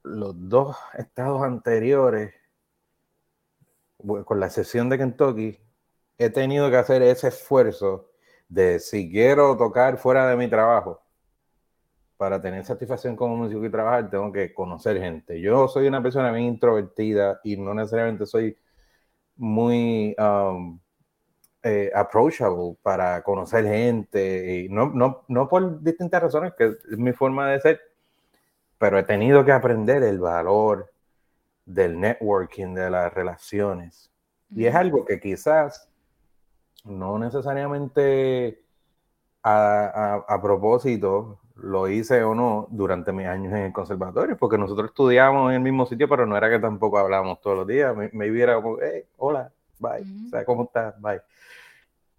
los 0.03 0.35
dos 0.49 0.77
estados 0.95 1.43
anteriores, 1.43 2.35
con 4.25 4.41
la 4.41 4.47
excepción 4.47 4.89
de 4.89 4.99
Kentucky, 4.99 5.61
he 6.19 6.31
tenido 6.31 6.71
que 6.71 6.77
hacer 6.77 7.03
ese 7.03 7.29
esfuerzo 7.29 8.11
de 8.49 8.81
si 8.81 9.11
quiero 9.11 9.57
tocar 9.57 9.99
fuera 9.99 10.29
de 10.29 10.37
mi 10.37 10.49
trabajo, 10.49 11.03
para 12.23 12.41
tener 12.41 12.65
satisfacción 12.65 13.17
como 13.17 13.37
músico 13.37 13.65
y 13.65 13.71
trabajar, 13.71 14.09
tengo 14.09 14.31
que 14.31 14.55
conocer 14.55 14.97
gente. 15.01 15.41
Yo 15.41 15.67
soy 15.67 15.89
una 15.89 16.01
persona 16.01 16.31
bien 16.31 16.47
introvertida 16.47 17.41
y 17.43 17.57
no 17.57 17.75
necesariamente 17.75 18.27
soy 18.27 18.57
muy 19.37 20.15
um, 20.19 20.79
eh, 21.63 21.91
approachable 21.95 22.77
para 22.83 23.23
conocer 23.23 23.65
gente, 23.65 24.65
y 24.65 24.69
no, 24.69 24.91
no, 24.91 25.25
no 25.29 25.49
por 25.49 25.83
distintas 25.83 26.23
razones, 26.23 26.55
que 26.57 26.67
es 26.67 26.99
mi 26.99 27.13
forma 27.13 27.51
de 27.51 27.61
ser, 27.61 27.81
pero 28.79 28.99
he 28.99 29.05
tenido 29.05 29.45
que 29.45 29.53
aprender 29.53 30.03
el 30.03 30.19
valor 30.19 30.93
del 31.65 32.01
networking, 32.01 32.75
de 32.75 32.91
las 32.91 33.15
relaciones. 33.15 34.11
Y 34.51 34.67
es 34.67 34.75
algo 34.75 35.05
que 35.05 35.21
quizás 35.21 35.89
no 36.85 37.19
necesariamente 37.19 38.65
a, 39.43 40.25
a, 40.27 40.43
propósito 40.43 41.41
lo 41.63 41.89
hice 41.89 42.23
o 42.25 42.35
no 42.35 42.67
durante 42.71 43.13
mis 43.13 43.27
años 43.27 43.53
en 43.53 43.61
el 43.61 43.73
conservatorio, 43.73 44.37
porque 44.37 44.59
nosotros 44.59 44.91
estudiábamos 44.91 45.51
en 45.51 45.57
el 45.57 45.63
mismo 45.63 45.87
sitio, 45.87 46.09
pero 46.09 46.27
no 46.27 46.37
era 46.37 46.51
que 46.51 46.59
tampoco 46.59 46.99
hablábamos 46.99 47.41
todos 47.41 47.57
los 47.57 47.67
días. 47.67 47.97
Me, 47.97 48.11
me 48.13 48.55
como, 48.55 48.79
hey, 48.83 49.05
hola, 49.17 49.53
bye. 49.79 50.03
O 50.27 50.29
sea, 50.31 50.45
¿cómo 50.45 50.65
estás? 50.65 51.01
Bye. 51.01 51.23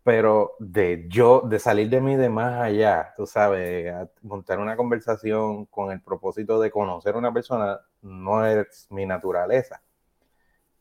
Pero 0.04 0.54
de 0.60 1.06
yo, 1.10 1.42
de 1.42 1.60
salir 1.60 1.90
de 1.90 2.02
mí 2.02 2.16
de 2.16 2.30
más 2.30 2.62
allá, 2.62 3.14
tú 3.16 3.26
sabes, 3.26 3.94
montar 4.22 4.60
una 4.60 4.76
conversación 4.76 5.66
con 5.66 5.92
el 5.92 6.02
propósito 6.02 6.60
de 6.60 6.72
conocer 6.72 7.16
a 7.16 7.18
una 7.18 7.34
persona, 7.34 7.80
no 8.02 8.46
es 8.46 8.88
mi 8.90 9.06
naturaleza. 9.06 9.82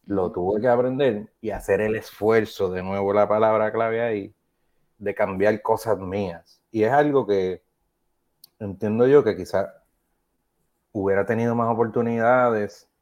Lo 0.07 0.33
tuve 0.33 0.61
que 0.61 0.69
aprender 0.69 1.33
y 1.41 1.51
hacer 1.51 1.81
el 1.81 1.95
esfuerzo, 1.97 2.71
de 2.73 2.83
nuevo 2.83 3.13
la 3.13 3.29
palabra 3.29 3.73
clave 3.73 4.03
ahí, 4.03 4.35
de 4.99 5.15
cambiar 5.15 5.63
cosas 5.63 5.99
mías. 5.99 6.61
Y 6.73 6.83
es 6.85 6.93
algo 6.93 7.27
que 7.27 7.63
entiendo 8.65 9.07
yo 9.07 9.25
que 9.25 9.37
quizás 9.37 9.69
hubiera 10.93 11.27
tenido 11.27 11.55
más 11.55 11.73
oportunidades 11.73 12.93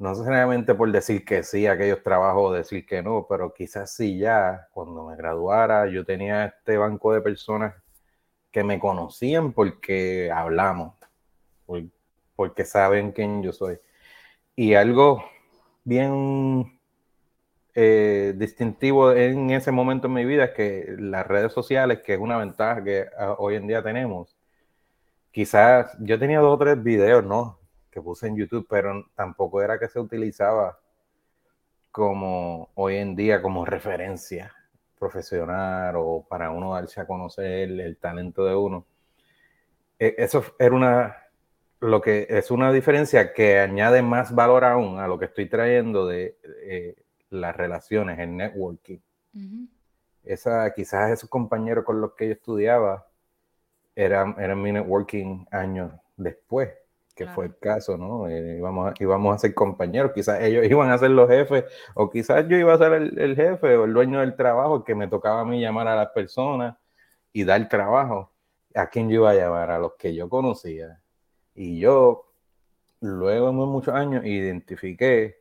no 0.00 0.10
necesariamente 0.10 0.74
por 0.74 0.90
decir 0.90 1.26
que 1.26 1.42
sí 1.42 1.66
a 1.66 1.72
aquellos 1.72 2.02
trabajos 2.02 2.50
o 2.50 2.52
decir 2.54 2.86
que 2.86 3.02
no, 3.02 3.26
pero 3.28 3.52
quizás 3.52 3.94
sí 3.94 4.18
ya, 4.18 4.66
cuando 4.72 5.04
me 5.06 5.14
graduara, 5.14 5.86
yo 5.90 6.06
tenía 6.06 6.46
este 6.46 6.78
banco 6.78 7.12
de 7.12 7.20
personas 7.20 7.74
que 8.50 8.64
me 8.64 8.80
conocían 8.80 9.52
porque 9.52 10.30
hablamos, 10.32 10.94
porque 12.34 12.64
saben 12.64 13.12
quién 13.12 13.42
yo 13.42 13.52
soy. 13.52 13.78
Y 14.56 14.74
algo 14.74 15.22
bien 15.84 16.80
eh, 17.74 18.34
distintivo 18.38 19.12
en 19.12 19.50
ese 19.50 19.70
momento 19.70 20.06
en 20.06 20.14
mi 20.14 20.24
vida 20.24 20.44
es 20.46 20.50
que 20.52 20.96
las 20.98 21.26
redes 21.26 21.52
sociales, 21.52 22.00
que 22.02 22.14
es 22.14 22.20
una 22.20 22.38
ventaja 22.38 22.82
que 22.82 23.06
ah, 23.18 23.36
hoy 23.38 23.56
en 23.56 23.66
día 23.66 23.82
tenemos, 23.82 24.34
quizás 25.30 25.96
yo 26.00 26.18
tenía 26.18 26.40
dos 26.40 26.54
o 26.54 26.58
tres 26.58 26.82
videos, 26.82 27.24
¿no? 27.24 27.60
que 27.90 28.00
puse 28.00 28.28
en 28.28 28.36
YouTube, 28.36 28.66
pero 28.68 29.06
tampoco 29.14 29.60
era 29.62 29.78
que 29.78 29.88
se 29.88 29.98
utilizaba 29.98 30.78
como 31.90 32.70
hoy 32.74 32.96
en 32.96 33.16
día 33.16 33.42
como 33.42 33.64
referencia 33.64 34.54
profesional 34.98 35.94
o 35.96 36.24
para 36.28 36.50
uno 36.50 36.74
darse 36.74 37.00
a 37.00 37.06
conocer 37.06 37.70
el, 37.70 37.96
talento 37.96 38.44
de 38.44 38.54
uno. 38.54 38.86
E, 39.98 40.14
eso 40.18 40.44
era 40.58 40.74
una, 40.74 41.16
lo 41.80 42.00
que 42.00 42.26
es 42.30 42.50
una 42.50 42.72
diferencia 42.72 43.32
que 43.32 43.58
añade 43.58 44.02
más 44.02 44.34
valor 44.34 44.64
aún 44.64 45.00
a 45.00 45.08
lo 45.08 45.18
que 45.18 45.24
estoy 45.24 45.46
trayendo 45.48 46.06
de 46.06 46.38
eh, 46.62 46.94
las 47.30 47.56
relaciones, 47.56 48.18
el 48.18 48.36
networking. 48.36 48.98
Esa, 50.22 50.72
quizás 50.74 51.10
esos 51.10 51.30
compañeros 51.30 51.84
con 51.84 52.00
los 52.00 52.12
que 52.12 52.26
yo 52.26 52.32
estudiaba 52.34 53.09
eran, 53.94 54.36
eran 54.38 54.60
mi 54.62 54.72
networking 54.72 55.46
años 55.50 55.92
después 56.16 56.70
que 57.20 57.26
fue 57.26 57.46
el 57.46 57.58
caso, 57.58 57.98
¿no? 57.98 58.28
Eh, 58.28 58.56
íbamos, 58.56 58.90
a, 58.90 58.94
íbamos 58.98 59.34
a 59.34 59.38
ser 59.38 59.52
compañeros, 59.52 60.12
quizás 60.14 60.40
ellos 60.40 60.64
iban 60.64 60.90
a 60.90 60.96
ser 60.96 61.10
los 61.10 61.28
jefes, 61.28 61.64
o 61.94 62.08
quizás 62.08 62.48
yo 62.48 62.56
iba 62.56 62.72
a 62.72 62.78
ser 62.78 62.94
el, 62.94 63.36
jefe 63.36 63.76
o 63.76 63.84
el 63.84 63.92
dueño 63.92 64.20
del 64.20 64.36
trabajo, 64.36 64.84
que 64.84 64.94
me 64.94 65.06
tocaba 65.06 65.40
a 65.42 65.44
mí 65.44 65.60
llamar 65.60 65.86
a 65.88 65.96
las 65.96 66.08
personas 66.10 66.76
y 67.32 67.44
dar 67.44 67.68
trabajo. 67.68 68.32
¿A 68.74 68.88
quién 68.88 69.10
yo 69.10 69.16
iba 69.16 69.30
a 69.30 69.34
llamar? 69.34 69.70
A 69.70 69.78
los 69.78 69.94
que 69.98 70.14
yo 70.14 70.30
conocía. 70.30 71.02
Y 71.54 71.78
yo, 71.80 72.32
luego 73.00 73.48
de 73.48 73.52
muchos 73.52 73.94
años, 73.94 74.24
identifiqué 74.24 75.40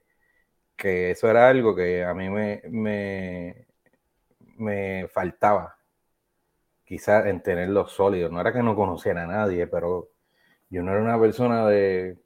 que 0.76 1.12
eso 1.12 1.30
era 1.30 1.48
algo 1.50 1.76
que 1.76 2.04
a 2.04 2.14
mí 2.14 2.30
me, 2.30 2.62
me, 2.70 3.68
me 4.58 5.08
faltaba. 5.08 5.79
Quizás 6.90 7.28
en 7.28 7.44
tenerlo 7.44 7.88
sólido. 7.88 8.30
No 8.30 8.42
era 8.42 8.52
que 8.52 8.64
no 8.64 8.76
conociera 8.76 9.24
a 9.24 9.28
nadie, 9.28 9.68
pero 9.68 10.10
yo 10.72 10.82
no 10.82 10.92
era 10.92 11.02
una 11.04 11.20
persona 11.20 11.68
de 11.68 12.18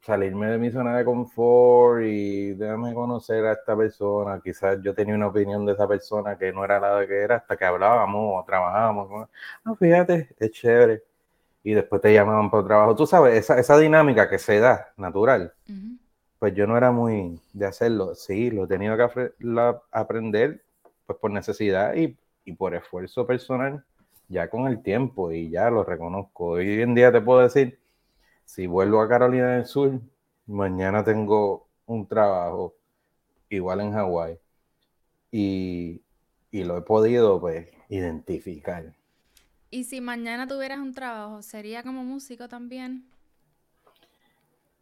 salirme 0.00 0.48
de 0.48 0.58
mi 0.58 0.72
zona 0.72 0.96
de 0.98 1.04
confort 1.04 2.02
y 2.04 2.54
déjame 2.54 2.94
conocer 2.94 3.46
a 3.46 3.52
esta 3.52 3.76
persona. 3.76 4.40
Quizás 4.42 4.78
yo 4.82 4.92
tenía 4.92 5.14
una 5.14 5.28
opinión 5.28 5.64
de 5.64 5.74
esa 5.74 5.86
persona 5.86 6.36
que 6.36 6.52
no 6.52 6.64
era 6.64 6.80
la 6.80 7.06
que 7.06 7.16
era 7.16 7.36
hasta 7.36 7.56
que 7.56 7.64
hablábamos 7.64 8.42
o 8.42 8.44
trabajábamos. 8.44 9.28
Ah, 9.64 9.74
fíjate, 9.78 10.34
es 10.36 10.50
chévere. 10.50 11.04
Y 11.62 11.74
después 11.74 12.02
te 12.02 12.12
llamaban 12.12 12.50
por 12.50 12.66
trabajo. 12.66 12.96
Tú 12.96 13.06
sabes, 13.06 13.36
esa, 13.36 13.60
esa 13.60 13.78
dinámica 13.78 14.28
que 14.28 14.38
se 14.38 14.58
da, 14.58 14.92
natural. 14.96 15.54
Pues 16.40 16.54
yo 16.54 16.66
no 16.66 16.76
era 16.76 16.90
muy 16.90 17.40
de 17.52 17.66
hacerlo. 17.66 18.16
Sí, 18.16 18.50
lo 18.50 18.64
he 18.64 18.66
tenido 18.66 18.96
que 18.96 19.32
aprender 19.92 20.62
pues 21.06 21.18
por 21.20 21.30
necesidad 21.30 21.94
y, 21.94 22.18
y 22.44 22.52
por 22.54 22.74
esfuerzo 22.74 23.24
personal, 23.24 23.84
ya 24.28 24.48
con 24.48 24.66
el 24.68 24.82
tiempo 24.82 25.32
y 25.32 25.50
ya 25.50 25.70
lo 25.70 25.84
reconozco. 25.84 26.46
Hoy 26.50 26.82
en 26.82 26.94
día 26.94 27.10
te 27.10 27.20
puedo 27.20 27.40
decir 27.40 27.78
si 28.44 28.66
vuelvo 28.66 29.00
a 29.00 29.08
Carolina 29.08 29.54
del 29.54 29.66
Sur, 29.66 30.00
mañana 30.46 31.04
tengo 31.04 31.66
un 31.86 32.06
trabajo 32.06 32.74
igual 33.50 33.80
en 33.80 33.92
Hawái 33.92 34.38
y, 35.30 36.02
lo 36.52 36.78
he 36.78 36.82
podido 36.82 37.40
pues 37.40 37.68
identificar. 37.88 38.94
¿Y 39.70 39.84
si 39.84 40.00
mañana 40.00 40.46
tuvieras 40.46 40.78
un 40.78 40.94
trabajo, 40.94 41.42
sería 41.42 41.82
como 41.82 42.04
músico 42.04 42.48
también? 42.48 43.04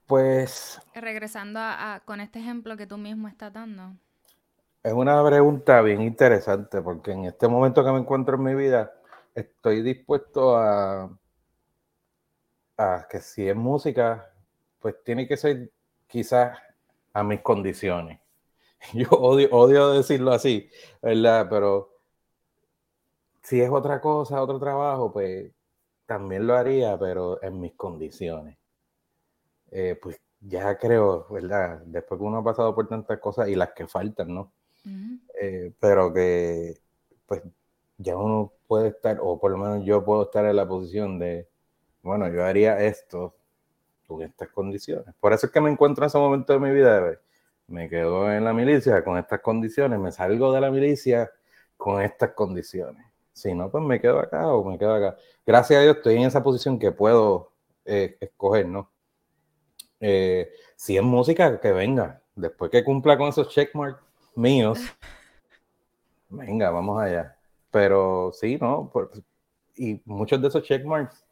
Pues... 0.07 0.81
Regresando 0.95 1.59
a, 1.61 2.03
con 2.05 2.21
este 2.21 2.39
ejemplo 2.39 2.77
que 2.77 2.87
tú 2.87 2.97
mismo 2.97 3.27
estás 3.27 3.53
dando. 3.53 3.95
Es 4.85 4.93
una 4.93 5.25
pregunta 5.27 5.83
bien 5.83 6.03
interesante 6.03 6.81
porque 6.81 7.11
en 7.11 7.25
este 7.25 7.49
momento 7.49 7.85
que 7.85 7.91
me 7.91 7.99
encuentro 7.99 8.37
en 8.37 8.45
mi 8.45 8.55
vida 8.55 8.93
estoy 9.37 9.83
dispuesto 9.83 10.57
a, 10.57 11.17
que 13.11 13.21
si 13.21 13.49
es 13.49 13.57
música, 13.57 14.33
pues 14.81 14.97
tiene 15.05 15.29
que 15.29 15.37
ser 15.37 15.71
quizás 16.07 16.59
a 17.13 17.23
mis 17.23 17.41
condiciones. 17.41 18.21
Yo 18.93 19.09
odio, 19.11 19.49
odio 19.53 19.93
decirlo 19.93 20.33
así, 20.33 20.69
¿verdad? 21.01 21.47
Pero 21.49 21.91
si 23.43 23.61
es 23.61 23.71
otra 23.71 24.01
cosa, 24.01 24.43
otro 24.43 24.59
trabajo, 24.59 25.13
pues 25.13 25.53
también 26.07 26.47
lo 26.47 26.55
haría, 26.55 26.99
pero 26.99 27.43
en 27.43 27.61
mis 27.61 27.75
condiciones. 27.75 28.59
Eh, 29.71 29.99
pues 30.01 30.21
ya 30.41 30.79
creo, 30.79 31.27
¿verdad? 31.31 31.83
Después 31.87 32.19
que 32.19 32.25
uno 32.25 32.39
ha 32.39 32.45
pasado 32.45 32.75
por 32.75 32.89
tantas 32.89 33.19
cosas 33.19 33.49
y 33.49 33.55
las 33.55 33.73
que 33.73 33.87
faltan, 33.87 34.35
¿no? 34.35 34.53
Eh, 35.41 35.73
pero 35.81 36.13
que, 36.13 36.79
pues, 37.27 37.43
ya 37.99 38.17
uno 38.17 38.53
puede 38.67 38.89
estar, 38.89 39.19
o 39.23 39.39
por 39.39 39.51
lo 39.51 39.59
menos 39.59 39.85
yo 39.85 40.05
puedo 40.05 40.25
estar 40.25 40.45
en 40.45 40.57
la 40.57 40.67
posición 40.69 41.19
de, 41.19 41.49
bueno, 42.03 42.29
yo 42.29 42.45
haría 42.45 42.79
esto 42.79 43.35
con 44.07 44.23
estas 44.23 44.49
condiciones. 44.49 45.15
Por 45.21 45.33
eso 45.33 45.47
es 45.47 45.53
que 45.53 45.61
me 45.61 45.71
encuentro 45.71 46.05
en 46.05 46.09
ese 46.09 46.19
momento 46.19 46.53
de 46.53 46.59
mi 46.59 46.71
vida, 46.71 47.19
me 47.69 47.89
quedo 47.89 48.31
en 48.33 48.45
la 48.45 48.53
milicia 48.53 49.03
con 49.05 49.19
estas 49.19 49.41
condiciones, 49.41 49.99
me 49.99 50.13
salgo 50.13 50.53
de 50.53 50.61
la 50.61 50.71
milicia 50.71 51.31
con 51.77 52.01
estas 52.03 52.31
condiciones. 52.33 53.05
Si 53.33 53.55
no, 53.55 53.71
pues 53.71 53.85
me 53.85 54.01
quedo 54.01 54.21
acá 54.21 54.49
o 54.49 54.65
me 54.65 54.79
quedo 54.79 54.95
acá. 54.95 55.17
Gracias 55.47 55.79
a 55.79 55.83
Dios 55.83 55.97
estoy 55.97 56.17
en 56.17 56.23
esa 56.23 56.43
posición 56.43 56.79
que 56.79 56.93
puedo 56.93 57.53
eh, 57.85 58.17
escoger, 58.21 58.67
¿no? 58.67 58.91
Eh, 60.01 60.51
si 60.77 60.97
es 60.97 61.03
música, 61.03 61.61
que 61.61 61.73
venga. 61.73 62.23
Después 62.35 62.71
que 62.71 62.85
cumpla 62.85 63.19
con 63.19 63.29
esos 63.29 63.49
checkmarks 63.49 64.01
míos, 64.35 64.79
venga, 66.29 66.71
vamos 66.71 67.01
allá. 67.03 67.36
Pero 67.77 68.31
sí, 68.33 68.57
¿no? 68.59 68.91
y 69.77 70.01
muchos 70.07 70.41
de 70.41 70.49
esos 70.49 70.63
checkmarks 70.63 71.27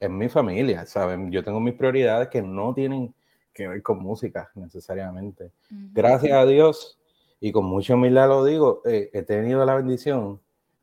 en 0.00 0.16
mi 0.16 0.30
familia, 0.30 0.86
¿saben? 0.86 1.30
Yo 1.30 1.44
tengo 1.44 1.60
mis 1.60 1.74
prioridades 1.74 2.28
que 2.28 2.40
no 2.40 2.72
tienen 2.72 3.14
que 3.52 3.68
ver 3.68 3.82
con 3.82 3.98
música 3.98 4.50
necesariamente. 4.54 5.52
Gracias 5.68 6.32
a 6.32 6.46
Dios, 6.46 6.98
y 7.38 7.52
con 7.52 7.66
mucha 7.66 7.96
humildad 7.96 8.28
lo 8.28 8.46
digo, 8.46 8.80
eh, 8.86 9.10
he 9.12 9.20
tenido 9.20 9.62
la 9.66 9.74
bendición 9.74 10.40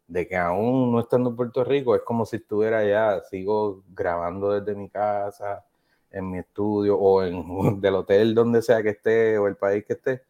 de 0.07 0.27
que 0.27 0.35
aún 0.35 0.91
no 0.91 0.99
estando 0.99 1.31
en 1.31 1.35
Puerto 1.35 1.63
Rico, 1.63 1.95
es 1.95 2.03
como 2.03 2.23
si 2.27 2.35
estuviera 2.35 2.77
allá, 2.77 3.23
sigo 3.23 3.83
grabando 3.95 4.51
desde 4.51 4.79
mi 4.79 4.87
casa, 4.87 5.65
en 6.11 6.29
mi 6.29 6.37
estudio 6.37 6.95
o 6.95 7.23
en 7.23 7.81
del 7.81 7.95
hotel 7.95 8.35
donde 8.35 8.61
sea 8.61 8.83
que 8.83 8.89
esté 8.89 9.39
o 9.39 9.47
el 9.47 9.55
país 9.55 9.83
que 9.83 9.93
esté 9.93 10.26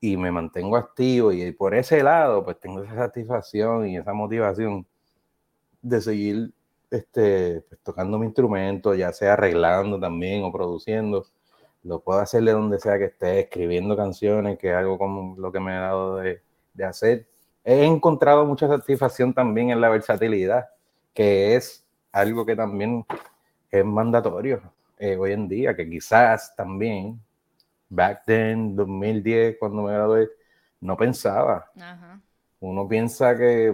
y 0.00 0.16
me 0.16 0.30
mantengo 0.30 0.76
activo 0.76 1.32
y 1.32 1.50
por 1.52 1.74
ese 1.74 2.02
lado 2.02 2.44
pues 2.44 2.58
tengo 2.60 2.82
esa 2.82 2.94
satisfacción 2.94 3.88
y 3.88 3.96
esa 3.96 4.12
motivación 4.12 4.86
de 5.82 6.00
seguir 6.00 6.52
este, 6.90 7.62
pues, 7.68 7.80
tocando 7.82 8.18
mi 8.18 8.26
instrumento, 8.26 8.94
ya 8.94 9.12
sea 9.12 9.34
arreglando 9.34 9.98
también 10.00 10.44
o 10.44 10.52
produciendo. 10.52 11.26
Lo 11.82 12.00
puedo 12.00 12.20
hacer 12.20 12.42
de 12.42 12.52
donde 12.52 12.78
sea 12.80 12.98
que 12.98 13.06
esté, 13.06 13.40
escribiendo 13.40 13.96
canciones, 13.96 14.58
que 14.58 14.70
es 14.70 14.74
algo 14.74 14.98
como 14.98 15.36
lo 15.38 15.52
que 15.52 15.60
me 15.60 15.72
ha 15.72 15.80
dado 15.80 16.16
de, 16.16 16.42
de 16.74 16.84
hacer. 16.84 17.28
He 17.64 17.84
encontrado 17.84 18.44
mucha 18.46 18.68
satisfacción 18.68 19.34
también 19.34 19.70
en 19.70 19.80
la 19.80 19.88
versatilidad, 19.88 20.68
que 21.14 21.56
es 21.56 21.86
algo 22.12 22.46
que 22.46 22.56
también 22.56 23.04
es 23.70 23.84
mandatorio 23.84 24.62
eh, 24.98 25.16
hoy 25.16 25.32
en 25.32 25.48
día, 25.48 25.76
que 25.76 25.88
quizás 25.88 26.54
también, 26.56 27.20
back 27.88 28.24
then, 28.26 28.76
2010, 28.76 29.56
cuando 29.58 29.82
me 29.82 29.92
gradué, 29.92 30.28
no 30.80 30.96
pensaba. 30.96 31.70
Ajá 31.76 32.20
uno 32.60 32.88
piensa 32.88 33.36
que 33.36 33.72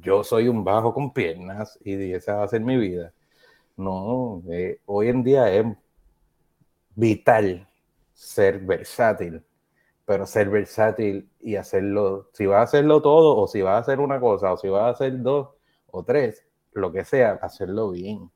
yo 0.00 0.22
soy 0.22 0.48
un 0.48 0.62
bajo 0.64 0.94
con 0.94 1.12
piernas 1.12 1.78
y 1.84 2.12
esa 2.12 2.34
va 2.36 2.44
a 2.44 2.48
ser 2.48 2.60
mi 2.60 2.76
vida. 2.76 3.12
No, 3.76 4.42
eh, 4.50 4.80
hoy 4.86 5.08
en 5.08 5.24
día 5.24 5.52
es 5.52 5.66
vital 6.94 7.68
ser 8.12 8.60
versátil 8.60 9.42
pero 10.04 10.26
ser 10.26 10.50
versátil 10.50 11.30
y 11.40 11.54
hacerlo, 11.56 12.28
si 12.32 12.44
vas 12.44 12.58
a 12.58 12.62
hacerlo 12.62 13.00
todo 13.00 13.36
o 13.36 13.46
si 13.46 13.62
vas 13.62 13.76
a 13.76 13.78
hacer 13.78 14.00
una 14.00 14.20
cosa 14.20 14.52
o 14.52 14.56
si 14.56 14.68
vas 14.68 14.82
a 14.82 14.88
hacer 14.88 15.22
dos 15.22 15.50
o 15.90 16.02
tres, 16.02 16.44
lo 16.72 16.92
que 16.92 17.04
sea, 17.04 17.38
hacerlo 17.40 17.92
bien. 17.92 18.30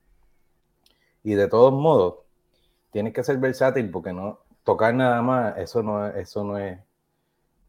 Y 1.24 1.34
de 1.34 1.48
todos 1.48 1.72
modos, 1.72 2.20
tienes 2.92 3.12
que 3.12 3.24
ser 3.24 3.38
versátil 3.38 3.90
porque 3.90 4.12
no 4.12 4.38
tocar 4.66 4.92
nada 4.92 5.22
más, 5.22 5.56
eso 5.58 5.80
no, 5.80 6.08
eso 6.08 6.42
no 6.42 6.58
es, 6.58 6.76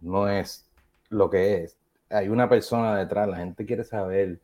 no 0.02 0.28
es 0.28 0.68
lo 1.10 1.30
que 1.30 1.64
es. 1.64 1.78
Hay 2.10 2.28
una 2.28 2.50
persona 2.50 2.98
detrás, 2.98 3.28
la 3.30 3.38
gente 3.38 3.68
quiere 3.68 3.84
saber 3.84 4.39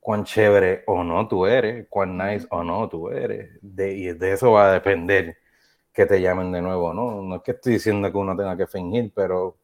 cuán 0.00 0.24
chévere 0.24 0.84
o 0.86 1.04
no 1.04 1.28
tú 1.28 1.46
eres, 1.46 1.86
cuán 1.90 2.16
nice 2.16 2.46
o 2.50 2.64
no 2.64 2.88
tú 2.88 3.10
eres. 3.10 3.50
De, 3.60 3.92
y 3.92 4.12
de 4.14 4.32
eso 4.32 4.52
va 4.52 4.70
a 4.70 4.72
depender 4.72 5.36
que 5.92 6.06
te 6.06 6.20
llamen 6.20 6.50
de 6.50 6.62
nuevo, 6.62 6.94
¿no? 6.94 7.22
No 7.22 7.36
es 7.36 7.42
que 7.42 7.52
estoy 7.52 7.74
diciendo 7.74 8.10
que 8.10 8.16
uno 8.18 8.34
tenga 8.34 8.56
que 8.56 8.66
fingir, 8.66 9.12
pero 9.14 9.56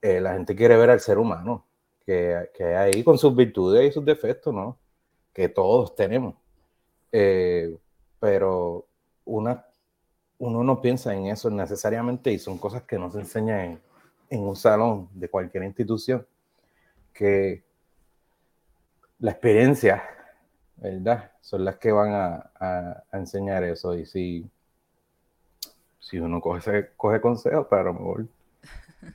eh, 0.00 0.20
la 0.20 0.32
gente 0.32 0.56
quiere 0.56 0.78
ver 0.78 0.90
al 0.90 1.00
ser 1.00 1.18
humano, 1.18 1.66
que, 2.06 2.50
que 2.54 2.74
ahí 2.74 3.04
con 3.04 3.18
sus 3.18 3.36
virtudes 3.36 3.90
y 3.90 3.92
sus 3.92 4.04
defectos, 4.04 4.54
¿no? 4.54 4.78
Que 5.34 5.50
todos 5.50 5.94
tenemos. 5.94 6.36
Eh, 7.12 7.76
pero 8.18 8.86
una, 9.26 9.66
uno 10.38 10.62
no 10.62 10.80
piensa 10.80 11.14
en 11.14 11.26
eso 11.26 11.50
necesariamente 11.50 12.32
y 12.32 12.38
son 12.38 12.58
cosas 12.58 12.82
que 12.82 12.98
no 12.98 13.10
se 13.10 13.20
enseñan 13.20 13.60
en, 13.60 13.80
en 14.30 14.40
un 14.40 14.56
salón 14.56 15.08
de 15.14 15.28
cualquier 15.28 15.64
institución, 15.64 16.26
que 17.12 17.64
la 19.18 19.30
experiencia, 19.30 20.02
¿verdad? 20.76 21.32
Son 21.40 21.64
las 21.64 21.76
que 21.76 21.92
van 21.92 22.12
a, 22.12 23.02
enseñar 23.12 23.64
eso. 23.64 23.94
Y 23.94 24.04
si, 24.04 24.50
si 26.00 26.18
uno 26.18 26.40
coge, 26.40 26.90
consejos, 27.20 27.66
para 27.68 27.84
lo 27.84 27.94
mejor 27.94 28.26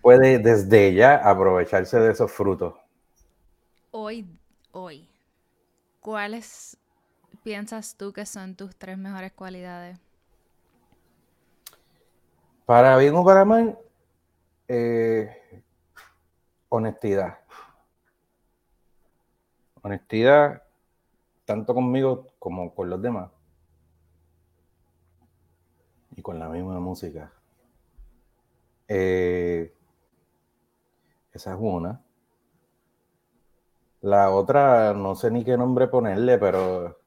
puede 0.02 0.40
desde 0.40 0.94
ya 0.94 1.18
aprovecharse 1.18 2.00
de 2.00 2.12
esos 2.12 2.32
frutos. 2.32 2.76
Hoy, 3.92 4.26
hoy, 4.72 5.10
¿cuáles 6.00 6.78
piensas 7.44 7.96
tú 7.96 8.14
que 8.14 8.26
son 8.26 8.56
tus 8.56 8.76
tres 8.76 8.98
mejores 8.98 9.34
cualidades? 9.34 10.00
Para 12.72 12.96
bien 12.96 13.14
o 13.16 13.26
para 13.26 13.44
mal, 13.44 13.78
eh, 14.70 15.62
honestidad 16.70 17.40
honestidad 19.82 20.64
tanto 21.44 21.74
conmigo 21.74 22.28
como 22.40 22.74
con 22.74 22.90
los 22.90 23.02
demás. 23.02 23.30
Y 26.16 26.22
con 26.22 26.40
la 26.40 26.48
misma 26.48 26.80
música. 26.80 27.34
Eh, 28.88 29.76
esa 31.34 31.52
es 31.52 31.58
una. 31.60 32.02
La 34.00 34.30
otra, 34.32 34.94
no 34.94 35.16
sé 35.16 35.30
ni 35.30 35.44
qué 35.44 35.58
nombre 35.58 35.90
ponerle, 35.90 36.38
pero 36.38 37.02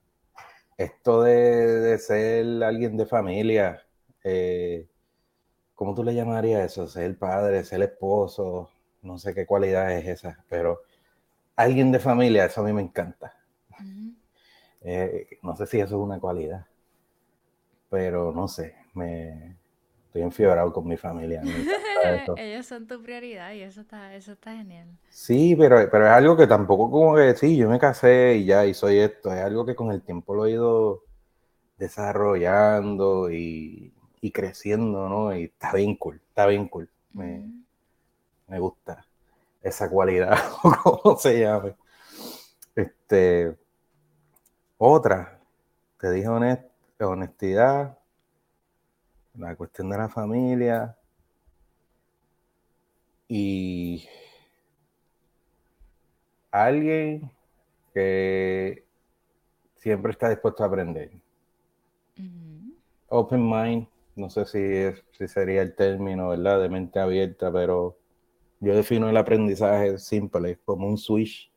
esto 0.77 1.23
de, 1.23 1.97
ser 1.97 2.63
alguien 2.63 2.99
de 2.99 3.07
familia, 3.07 3.83
eh, 4.23 4.91
¿cómo 5.75 5.95
tú 5.95 6.05
le 6.05 6.15
llamarías 6.15 6.73
eso? 6.73 6.87
Ser 6.87 7.05
el 7.05 7.17
padre, 7.17 7.65
ser 7.65 7.77
el 7.77 7.89
esposo, 7.89 8.71
no 9.03 9.19
sé 9.19 9.35
qué 9.35 9.47
cualidad 9.47 9.93
es 9.93 10.07
esa, 10.07 10.45
pero 10.49 10.83
alguien 11.57 11.93
de 11.93 11.99
familia, 11.99 12.47
eso 12.47 12.61
a 12.61 12.65
mí 12.65 12.73
me 12.73 12.83
encanta. 12.83 13.35
Eh, 14.87 15.39
no 15.43 15.57
sé 15.57 15.67
si 15.67 15.81
eso 15.81 15.97
es 15.97 16.03
una 16.03 16.21
cualidad, 16.21 16.67
pero 17.89 18.33
no 18.33 18.49
sé, 18.49 18.75
me 18.93 19.57
estoy 20.07 20.23
enfiebrado 20.23 20.73
con 20.73 20.87
mi 20.87 20.97
familia. 20.97 21.43
Ellos 22.37 22.67
son 22.67 22.87
tu 22.87 23.03
prioridad 23.03 23.53
y 23.53 23.63
eso 23.63 23.81
está, 23.81 24.15
eso 24.15 24.33
está 24.33 24.55
genial. 24.55 24.87
Sí, 25.09 25.57
pero, 25.57 25.89
pero 25.91 26.05
es 26.07 26.13
algo 26.13 26.37
que 26.37 26.47
tampoco 26.47 26.91
como 26.91 27.17
que 27.17 27.35
sí, 27.35 27.57
yo 27.57 27.71
me 27.71 27.79
casé 27.79 28.37
y 28.37 28.45
ya, 28.45 28.67
y 28.67 28.75
soy 28.75 28.99
esto, 28.99 29.33
es 29.33 29.41
algo 29.41 29.65
que 29.65 29.75
con 29.75 29.91
el 29.91 30.03
tiempo 30.03 30.35
lo 30.35 30.45
he 30.45 30.51
ido 30.51 31.03
desarrollando 31.79 33.31
y, 33.31 33.95
creciendo, 34.33 35.09
¿no? 35.09 35.37
Y 35.37 35.45
está 35.45 35.73
bien 35.73 35.97
cool, 35.97 36.21
está 36.29 36.47
bien 36.47 36.69
cool. 36.69 36.89
Me, 37.13 37.51
me 38.49 38.59
gusta 38.59 39.07
esa 39.63 39.89
cualidad, 39.89 40.39
o 40.63 40.73
como 40.83 41.17
se 41.17 41.41
llame. 41.41 41.75
Este, 42.75 43.57
otra, 44.79 45.41
te 45.99 46.11
dije 46.11 46.29
honestidad, 46.99 47.99
la 49.35 49.57
cuestión 49.57 49.91
de 49.91 49.99
la 49.99 50.09
familia 50.09 50.97
y 53.29 54.09
alguien 56.51 57.31
que 57.93 58.85
siempre 59.77 60.13
está 60.13 60.29
dispuesto 60.29 60.63
a 60.63 60.67
aprender. 60.67 61.11
Open 63.09 63.49
mind, 63.49 63.89
no 64.17 64.31
sé 64.31 64.47
si, 64.47 65.03
si 65.13 65.29
sería 65.29 65.63
el 65.63 65.75
término, 65.75 66.29
¿verdad? 66.29 66.61
De 66.61 66.69
mente 66.69 67.01
abierta, 67.01 67.53
pero 67.53 67.97
yo 68.61 68.75
defino 68.75 69.09
el 69.09 69.17
aprendizaje 69.17 69.99
simple, 69.99 70.59
como 70.65 70.89
un 70.89 70.99
switch, 70.99 71.51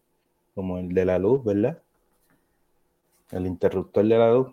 como 0.56 0.78
el 0.78 0.90
de 0.90 1.06
la 1.06 1.20
luz, 1.20 1.44
¿verdad? 1.44 1.82
El 3.32 3.46
interruptor 3.46 4.06
de 4.06 4.18
la 4.18 4.32
luz. 4.32 4.48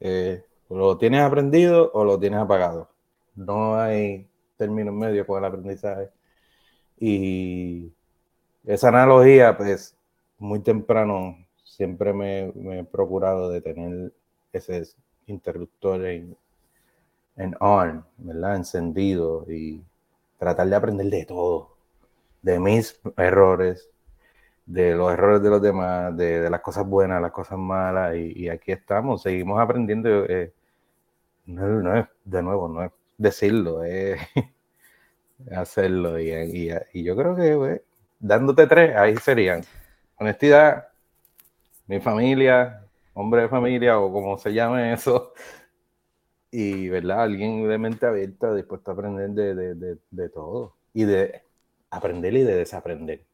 Eh, 0.00 0.44
lo 0.70 0.98
tienes 0.98 1.22
aprendido 1.22 1.90
o 1.94 2.04
lo 2.04 2.18
tienes 2.18 2.40
apagado. 2.40 2.90
No 3.34 3.76
hay 3.76 4.28
término 4.56 4.92
medio 4.92 5.26
con 5.26 5.38
el 5.38 5.44
aprendizaje. 5.44 6.10
Y 6.98 7.92
esa 8.64 8.88
analogía, 8.88 9.56
pues, 9.56 9.96
muy 10.38 10.60
temprano 10.60 11.36
siempre 11.64 12.12
me, 12.12 12.52
he 12.78 12.84
procurado 12.84 13.50
de 13.50 13.60
tener 13.60 14.12
ese 14.52 14.82
interruptor 15.26 16.04
en, 16.06 16.36
en 17.38 17.56
on, 17.60 18.04
¿verdad? 18.18 18.56
Encendido 18.56 19.46
y 19.48 19.82
tratar 20.38 20.68
de 20.68 20.76
aprender 20.76 21.06
de 21.06 21.24
todo 21.24 21.78
de 22.42 22.60
mis 22.60 23.00
errores, 23.16 23.88
de 24.66 24.94
los 24.94 25.12
errores 25.12 25.42
de 25.42 25.50
los 25.50 25.62
demás, 25.62 26.16
de, 26.16 26.48
las 26.50 26.60
cosas 26.60 26.86
buenas, 26.86 27.22
las 27.22 27.32
cosas 27.32 27.58
malas, 27.58 28.16
y, 28.16 28.48
aquí 28.48 28.72
estamos, 28.72 29.22
seguimos 29.22 29.60
aprendiendo. 29.60 30.24
Eh, 30.26 30.52
no, 31.46 31.96
es, 31.96 32.06
de 32.24 32.42
nuevo, 32.42 32.68
no 32.68 32.84
es 32.84 32.92
decirlo, 33.16 33.82
es 33.84 34.20
hacerlo. 35.56 36.20
Y, 36.20 36.68
yo 37.02 37.16
creo 37.16 37.34
que 37.36 37.56
pues, 37.56 37.80
dándote 38.18 38.66
tres, 38.66 38.96
ahí 38.96 39.16
serían 39.16 39.62
honestidad, 40.16 40.88
mi 41.86 42.00
familia, 42.00 42.82
hombre 43.14 43.42
de 43.42 43.48
familia 43.48 43.98
o 43.98 44.12
como 44.12 44.38
se 44.38 44.52
llame 44.52 44.92
eso, 44.92 45.32
y 46.50 46.88
verdad, 46.88 47.22
alguien 47.22 47.68
de 47.68 47.78
mente 47.78 48.06
abierta 48.06 48.54
dispuesto 48.54 48.90
a 48.90 48.94
aprender 48.94 49.30
de, 49.30 49.98
de 50.10 50.28
todo 50.28 50.76
y 50.92 51.04
de 51.04 51.42
aprender 51.90 52.34
y 52.34 52.42
de 52.42 52.54
desaprender. 52.56 53.24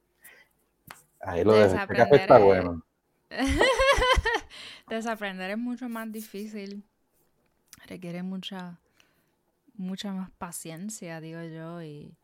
Ahí 1.21 1.45
lo 1.45 1.55
de 1.55 1.75
café 1.75 2.17
está 2.17 2.39
bueno. 2.39 2.83
desaprender 4.89 5.53
es 5.53 5.59
mucho 5.59 5.89
más 5.89 6.11
difícil. 6.13 6.85
Requiere 7.87 8.23
mucha, 8.23 8.79
mucha 9.75 10.13
más 10.13 10.31
paciencia, 10.33 11.21
digo 11.21 11.43
yo, 11.43 11.83
y, 11.83 12.17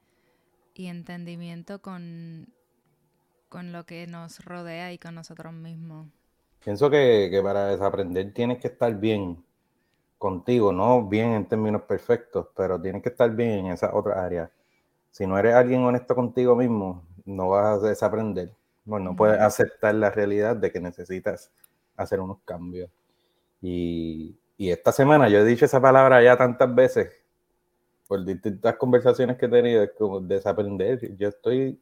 entendimiento 0.74 1.82
con, 1.82 2.48
con 3.50 3.70
lo 3.70 3.84
que 3.84 4.06
nos 4.06 4.42
rodea 4.42 4.94
y 4.94 4.98
con 4.98 5.14
nosotros 5.14 5.52
mismos. 5.52 6.08
Pienso 6.64 6.88
que, 6.88 7.28
que, 7.30 7.42
para 7.42 7.66
desaprender 7.66 8.32
tienes 8.32 8.60
que 8.60 8.68
estar 8.68 8.98
bien 8.98 9.44
contigo, 10.20 10.72
no 10.72 11.08
bien 11.08 11.32
en 11.32 11.48
términos 11.48 11.82
perfectos, 11.82 12.46
pero 12.54 12.80
tienes 12.80 13.02
que 13.02 13.08
estar 13.08 13.28
bien 13.34 13.66
en 13.66 13.72
esa 13.72 13.92
otra 13.92 14.24
área 14.24 14.52
si 15.10 15.26
no 15.26 15.38
eres 15.38 15.54
alguien 15.54 15.82
honesto 15.82 16.14
contigo 16.14 16.56
mismo, 16.56 17.04
no 17.24 17.50
vas 17.50 17.82
a 17.82 17.88
desaprender. 17.88 18.54
Bueno, 18.84 19.10
no 19.10 19.16
puedes 19.16 19.40
aceptar 19.40 19.94
la 19.94 20.10
realidad 20.10 20.56
de 20.56 20.70
que 20.70 20.80
necesitas 20.80 21.50
hacer 21.96 22.20
unos 22.20 22.38
cambios. 22.44 22.90
Y, 23.60 24.36
esta 24.58 24.92
semana 24.92 25.28
yo 25.30 25.38
he 25.38 25.44
dicho 25.44 25.64
esa 25.64 25.80
palabra 25.80 26.22
ya 26.22 26.36
tantas 26.36 26.74
veces 26.74 27.10
por 28.06 28.22
distintas 28.26 28.76
conversaciones 28.76 29.38
que 29.38 29.46
he 29.46 29.48
tenido, 29.48 29.82
es 29.82 29.92
como 29.96 30.20
desaprender. 30.20 31.16
Yo 31.16 31.28
estoy 31.28 31.80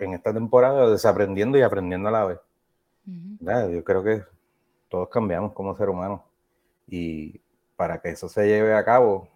en 0.00 0.14
esta 0.14 0.32
temporada 0.32 0.90
desaprendiendo 0.90 1.56
y 1.56 1.62
aprendiendo 1.62 2.08
a 2.08 2.12
la 2.12 2.24
vez. 2.24 2.38
Yo 3.72 3.84
creo 3.84 4.02
que 4.02 4.24
todos 4.88 5.08
cambiamos 5.08 5.52
como 5.52 5.76
ser 5.76 5.88
humano 5.90 6.24
y 6.86 7.40
para 7.76 8.00
que 8.00 8.10
eso 8.10 8.28
se 8.28 8.46
lleve 8.46 8.74
a 8.74 8.84
cabo 8.84 9.28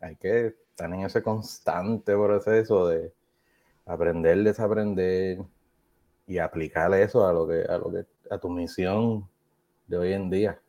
hay 0.00 0.16
que 0.16 0.46
están 0.70 0.94
en 0.94 1.04
ese 1.04 1.22
constante 1.22 2.14
proceso 2.14 2.88
de 2.88 3.12
aprender, 3.84 4.42
desaprender 4.42 5.38
y 6.26 6.38
aplicar 6.38 6.92
eso 6.94 7.26
a 7.26 7.32
lo 7.32 7.46
que, 7.46 7.62
a 7.62 7.76
lo 7.76 7.90
que, 7.90 8.06
a 8.30 8.38
tu 8.38 8.48
misión 8.48 9.28
de 9.86 9.98
hoy 9.98 10.12
en 10.12 10.30
día. 10.30 10.60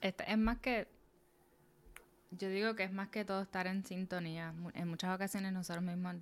Este, 0.00 0.30
es 0.30 0.38
más 0.38 0.58
que 0.58 0.86
Yo 2.30 2.48
digo 2.48 2.74
que 2.74 2.84
es 2.84 2.92
más 2.92 3.08
que 3.08 3.24
todo 3.24 3.42
estar 3.42 3.66
en 3.66 3.84
sintonía. 3.84 4.54
En 4.74 4.88
muchas 4.88 5.14
ocasiones 5.14 5.52
nosotros 5.52 5.84
mismos 5.84 6.14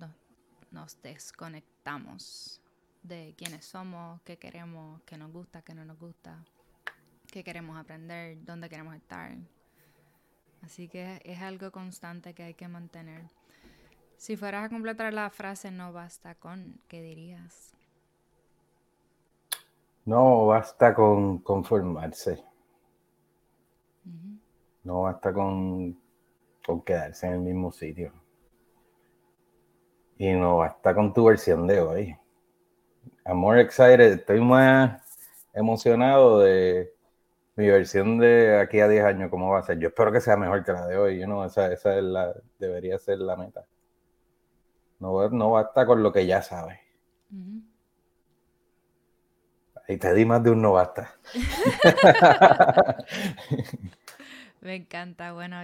nos, 0.71 1.01
desconectamos 1.01 2.61
de 3.03 3.33
quiénes 3.37 3.65
somos, 3.65 4.21
qué 4.23 4.37
queremos, 4.37 5.01
qué 5.05 5.17
nos 5.17 5.31
gusta, 5.31 5.61
qué 5.61 5.73
no 5.73 5.85
nos 5.85 5.99
gusta, 5.99 6.43
qué 7.35 7.43
queremos 7.43 7.77
aprender, 7.77 8.37
dónde 8.45 8.69
queremos 8.69 8.95
estar. 8.95 9.35
Así 10.61 10.87
que 10.87 11.19
es 11.25 11.41
algo 11.41 11.69
constante 11.69 12.33
que 12.33 12.43
hay 12.43 12.53
que 12.53 12.69
mantener. 12.69 13.23
Si 14.15 14.37
fueras 14.37 14.63
a 14.63 14.69
completar 14.69 15.13
la 15.13 15.29
frase 15.29 15.69
no 15.69 15.91
basta 15.91 16.35
con, 16.35 16.79
¿qué 16.87 17.01
dirías? 17.01 17.73
No 20.05 20.45
basta 20.45 20.93
con 20.93 21.39
conformarse. 21.39 22.41
No 24.85 25.01
basta 25.01 25.33
con, 25.33 25.99
con 26.65 26.81
quedarse 26.83 27.27
en 27.27 27.33
el 27.33 27.39
mismo 27.39 27.69
sitio. 27.73 28.13
Y 30.17 30.31
no 30.31 30.59
basta 30.59 30.95
con 30.95 31.13
tu 31.13 31.25
versión 31.25 31.67
de 31.67 31.81
hoy. 31.81 32.17
I'm 33.25 33.35
more 33.35 33.59
excited, 33.59 34.13
estoy 34.13 34.39
más 34.39 35.01
emocionado 35.53 36.39
de 36.39 36.94
mi 37.55 37.67
versión 37.67 38.17
de 38.17 38.59
aquí 38.59 38.79
a 38.79 38.87
10 38.87 39.05
años, 39.05 39.29
cómo 39.29 39.51
va 39.51 39.59
a 39.59 39.63
ser. 39.63 39.79
Yo 39.79 39.87
espero 39.87 40.11
que 40.11 40.21
sea 40.21 40.35
mejor 40.35 40.63
que 40.63 40.73
la 40.73 40.87
de 40.87 40.97
hoy, 40.97 41.19
you 41.19 41.43
esa, 41.43 41.71
esa 41.71 41.97
es 41.97 42.03
la, 42.03 42.33
debería 42.59 42.99
ser 42.99 43.19
la 43.19 43.35
meta. 43.35 43.65
No, 44.99 45.29
no 45.29 45.51
basta 45.51 45.85
con 45.85 46.03
lo 46.03 46.11
que 46.11 46.25
ya 46.25 46.41
sabes. 46.41 46.79
Y 49.87 49.97
te 49.97 50.13
di 50.13 50.25
más 50.25 50.43
de 50.43 50.51
un 50.51 50.61
no 50.61 50.73
basta. 50.73 51.15
Me 54.61 54.75
encanta. 54.75 55.31
Bueno, 55.33 55.57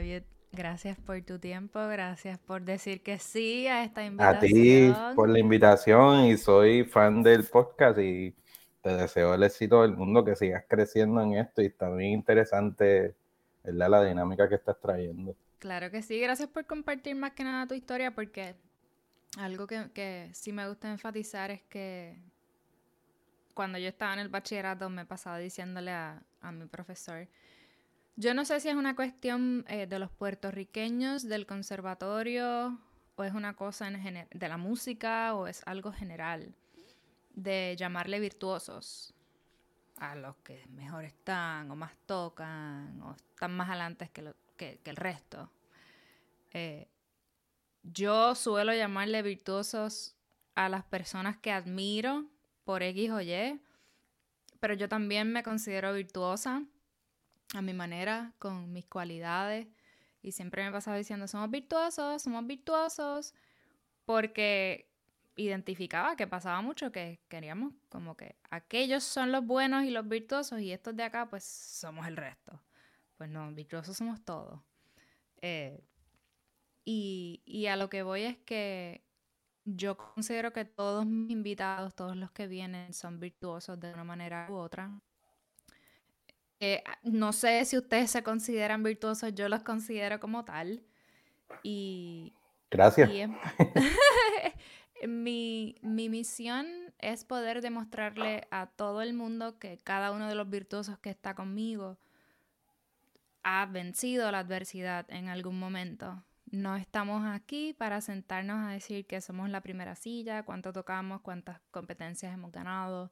gracias 0.51 0.97
por 0.99 1.21
tu 1.23 1.39
tiempo, 1.39 1.79
gracias 1.87 2.37
por 2.37 2.61
decir 2.61 3.01
que 3.01 3.17
sí 3.17 3.67
a 3.67 3.83
esta 3.83 4.05
invitación. 4.05 4.35
A 4.35 4.39
ti 4.39 4.93
por 5.15 5.27
la 5.29 5.39
invitación 5.39 6.25
y 6.25 6.37
soy 6.37 6.83
fan 6.83 7.23
del 7.23 7.45
podcast 7.45 7.97
y 7.99 8.35
te 8.81 8.95
deseo 8.95 9.33
el 9.33 9.43
éxito 9.43 9.81
del 9.81 9.95
mundo, 9.95 10.25
que 10.25 10.35
sigas 10.35 10.65
creciendo 10.67 11.21
en 11.21 11.33
esto 11.33 11.61
y 11.61 11.67
está 11.67 11.89
bien 11.89 12.11
interesante 12.11 13.15
la 13.63 14.03
dinámica 14.03 14.49
que 14.49 14.55
estás 14.55 14.79
trayendo. 14.79 15.35
Claro 15.59 15.91
que 15.91 16.01
sí, 16.01 16.19
gracias 16.19 16.49
por 16.49 16.65
compartir 16.65 17.15
más 17.15 17.33
que 17.33 17.43
nada 17.43 17.67
tu 17.67 17.75
historia 17.75 18.11
porque 18.11 18.55
algo 19.37 19.67
que, 19.67 19.91
que 19.93 20.29
sí 20.33 20.51
me 20.51 20.67
gusta 20.67 20.89
enfatizar 20.89 21.51
es 21.51 21.61
que 21.63 22.17
cuando 23.53 23.77
yo 23.77 23.87
estaba 23.89 24.13
en 24.13 24.19
el 24.19 24.29
bachillerato 24.29 24.89
me 24.89 25.05
pasaba 25.05 25.37
diciéndole 25.37 25.91
a, 25.91 26.23
mi 26.51 26.65
profesor, 26.65 27.27
yo 28.15 28.33
no 28.33 28.45
sé 28.45 28.59
si 28.59 28.69
es 28.69 28.75
una 28.75 28.95
cuestión 28.95 29.63
eh, 29.67 29.85
de 29.85 29.99
los 29.99 30.09
puertorriqueños, 30.09 31.27
del 31.27 31.45
conservatorio, 31.45 32.79
o 33.15 33.23
es 33.23 33.33
una 33.33 33.53
cosa 33.53 33.89
de 33.91 34.47
la 34.47 34.57
música, 34.57 35.35
o 35.35 35.45
es 35.45 35.61
algo 35.67 35.91
general, 35.91 36.55
de 37.33 37.75
llamarle 37.77 38.19
virtuosos 38.19 39.13
a 39.97 40.15
los 40.15 40.35
que 40.37 40.65
mejor 40.69 41.05
están, 41.05 41.69
o 41.69 41.75
más 41.75 41.95
tocan, 42.05 42.99
o 43.03 43.13
están 43.13 43.55
más 43.55 43.69
adelante 43.69 44.09
que, 44.11 44.33
que, 44.57 44.79
el 44.85 44.95
resto. 44.95 45.51
Eh, 46.53 46.87
yo 47.83 48.35
suelo 48.35 48.73
llamarle 48.73 49.21
virtuosos 49.21 50.15
a 50.55 50.69
las 50.69 50.83
personas 50.83 51.37
que 51.37 51.51
admiro 51.51 52.25
por 52.63 52.83
X 52.83 53.11
o 53.11 53.21
Y, 53.21 53.61
pero 54.59 54.73
yo 54.73 54.89
también 54.89 55.31
me 55.31 55.43
considero 55.43 55.93
virtuosa 55.93 56.63
a 57.53 57.61
mi 57.61 57.73
manera, 57.73 58.33
con 58.39 58.71
mis 58.71 58.85
cualidades, 58.85 59.67
y 60.21 60.31
siempre 60.31 60.63
me 60.63 60.71
pasaba 60.71 60.97
diciendo, 60.97 61.27
somos 61.27 61.49
virtuosos, 61.49 62.21
somos 62.21 62.45
virtuosos, 62.45 63.33
porque 64.05 64.90
identificaba 65.35 66.15
que 66.15 66.27
pasaba 66.27 66.61
mucho 66.61 66.91
que 66.91 67.19
queríamos 67.27 67.73
como 67.89 68.15
que 68.15 68.35
aquellos 68.49 69.03
son 69.03 69.31
los 69.31 69.45
buenos 69.45 69.85
y 69.85 69.91
los 69.91 70.07
virtuosos 70.07 70.59
y 70.59 70.71
estos 70.71 70.95
de 70.95 71.03
acá 71.03 71.29
pues 71.29 71.43
somos 71.43 72.07
el 72.07 72.17
resto. 72.17 72.61
Pues 73.17 73.29
no, 73.29 73.51
virtuosos 73.51 73.97
somos 73.97 74.23
todos. 74.23 74.59
Eh, 75.41 75.83
y, 76.85 77.41
y, 77.45 77.67
a 77.67 77.75
lo 77.75 77.89
que 77.89 78.03
voy 78.03 78.23
es 78.23 78.37
que 78.39 79.03
yo 79.65 79.97
considero 79.97 80.51
que 80.51 80.65
todos 80.65 81.05
mis 81.05 81.29
invitados, 81.29 81.95
todos 81.95 82.15
los 82.15 82.31
que 82.31 82.47
vienen, 82.47 82.93
son 82.93 83.19
virtuosos 83.19 83.79
de 83.79 83.93
una 83.93 84.03
manera 84.03 84.47
u 84.49 84.55
otra. 84.55 84.91
Eh, 86.59 86.83
no 87.03 87.33
sé 87.33 87.65
si 87.65 87.77
ustedes 87.77 88.11
se 88.11 88.23
consideran 88.23 88.83
virtuosos, 88.83 89.33
yo 89.33 89.49
los 89.49 89.63
considero 89.63 90.19
como 90.19 90.45
tal. 90.45 90.83
Y. 91.63 92.33
Gracias. 92.69 93.09
mi, 95.07 95.75
mi 95.81 96.09
misión 96.09 96.67
es 96.99 97.25
poder 97.25 97.61
demostrarle 97.61 98.47
a 98.51 98.67
todo 98.67 99.01
el 99.01 99.13
mundo 99.13 99.57
que 99.59 99.77
cada 99.77 100.11
uno 100.11 100.27
de 100.27 100.35
los 100.35 100.49
virtuosos 100.49 100.99
que 100.99 101.09
está 101.09 101.33
conmigo 101.35 101.97
ha 103.43 103.65
vencido 103.65 104.31
la 104.31 104.39
adversidad 104.39 105.05
en 105.09 105.29
algún 105.29 105.57
momento. 105.59 106.23
No 106.51 106.75
estamos 106.75 107.25
aquí 107.25 107.73
para 107.73 108.01
sentarnos 108.01 108.65
a 108.65 108.71
decir 108.71 109.05
que 109.05 109.21
somos 109.21 109.49
la 109.49 109.61
primera 109.61 109.95
silla, 109.95 110.43
cuánto 110.43 110.73
tocamos, 110.73 111.21
cuántas 111.21 111.59
competencias 111.71 112.33
hemos 112.33 112.51
ganado, 112.51 113.11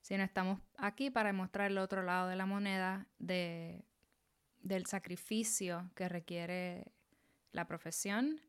sino 0.00 0.22
estamos 0.22 0.60
aquí 0.78 1.10
para 1.10 1.32
mostrar 1.32 1.70
el 1.70 1.78
otro 1.78 2.02
lado 2.02 2.28
de 2.28 2.36
la 2.36 2.46
moneda 2.46 3.06
de, 3.18 3.84
del 4.62 4.86
sacrificio 4.86 5.90
que 5.94 6.08
requiere 6.08 6.92
la 7.52 7.66
profesión, 7.66 8.40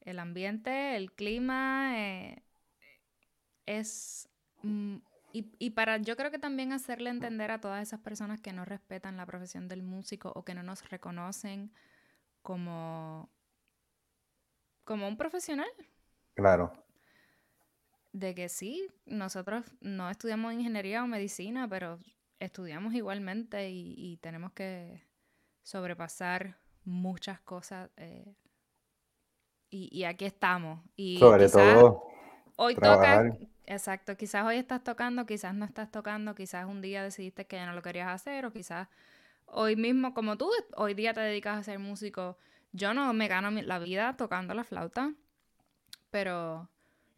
el 0.00 0.18
ambiente, 0.18 0.96
el 0.96 1.12
clima, 1.12 1.98
eh, 1.98 2.42
es... 3.66 4.28
Mm, 4.62 4.96
y, 5.32 5.52
y, 5.60 5.70
para 5.70 5.98
yo 5.98 6.16
creo 6.16 6.32
que 6.32 6.40
también 6.40 6.72
hacerle 6.72 7.08
entender 7.08 7.52
a 7.52 7.60
todas 7.60 7.80
esas 7.82 8.00
personas 8.00 8.40
que 8.40 8.52
no 8.52 8.64
respetan 8.64 9.16
la 9.16 9.26
profesión 9.26 9.68
del 9.68 9.84
músico 9.84 10.32
o 10.34 10.44
que 10.44 10.54
no 10.54 10.64
nos 10.64 10.88
reconocen 10.90 11.72
como 12.42 13.30
como 14.90 15.06
un 15.06 15.16
profesional. 15.16 15.70
Claro. 16.34 16.72
De 18.12 18.34
que 18.34 18.48
sí, 18.48 18.88
nosotros 19.06 19.64
no 19.80 20.10
estudiamos 20.10 20.52
ingeniería 20.52 21.04
o 21.04 21.06
medicina, 21.06 21.68
pero 21.68 22.00
estudiamos 22.40 22.94
igualmente 22.94 23.70
y, 23.70 24.16
tenemos 24.20 24.52
que 24.52 25.04
sobrepasar 25.62 26.58
muchas 26.84 27.40
cosas. 27.40 27.88
Eh, 27.98 28.34
y, 29.70 30.04
aquí 30.04 30.24
estamos. 30.24 30.80
Y 30.96 31.18
Sobre 31.18 31.48
todo. 31.48 32.04
Hoy 32.56 32.74
toca. 32.74 33.30
Exacto, 33.66 34.16
quizás 34.16 34.44
hoy 34.44 34.56
estás 34.56 34.82
tocando, 34.82 35.26
quizás 35.26 35.54
no 35.54 35.64
estás 35.64 35.92
tocando, 35.92 36.34
quizás 36.34 36.66
un 36.66 36.80
día 36.80 37.04
decidiste 37.04 37.46
que 37.46 37.56
ya 37.56 37.66
no 37.66 37.72
lo 37.72 37.82
querías 37.82 38.08
hacer, 38.08 38.44
o 38.44 38.52
quizás 38.52 38.88
hoy 39.46 39.76
mismo, 39.76 40.12
como 40.12 40.36
tú, 40.36 40.50
hoy 40.76 40.94
día 40.94 41.14
te 41.14 41.20
dedicas 41.20 41.56
a 41.56 41.62
ser 41.62 41.78
músico 41.78 42.36
yo 42.72 42.94
no 42.94 43.12
me 43.12 43.28
gano 43.28 43.50
la 43.50 43.78
vida 43.78 44.16
tocando 44.16 44.54
la 44.54 44.64
flauta, 44.64 45.12
pero 46.10 46.68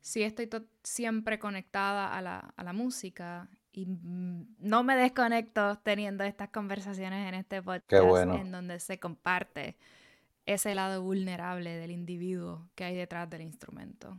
sí 0.00 0.22
estoy 0.22 0.48
siempre 0.82 1.38
conectada 1.38 2.16
a 2.16 2.22
la, 2.22 2.72
música 2.72 3.48
y 3.72 3.86
no 3.86 4.82
me 4.82 4.96
desconecto 4.96 5.76
teniendo 5.78 6.24
estas 6.24 6.48
conversaciones 6.50 7.28
en 7.28 7.34
este 7.34 7.62
podcast 7.62 8.34
en 8.34 8.50
donde 8.50 8.80
se 8.80 8.98
comparte 8.98 9.76
ese 10.46 10.74
lado 10.74 11.02
vulnerable 11.02 11.76
del 11.76 11.90
individuo 11.90 12.68
que 12.74 12.84
hay 12.84 12.96
detrás 12.96 13.28
del 13.30 13.42
instrumento. 13.42 14.16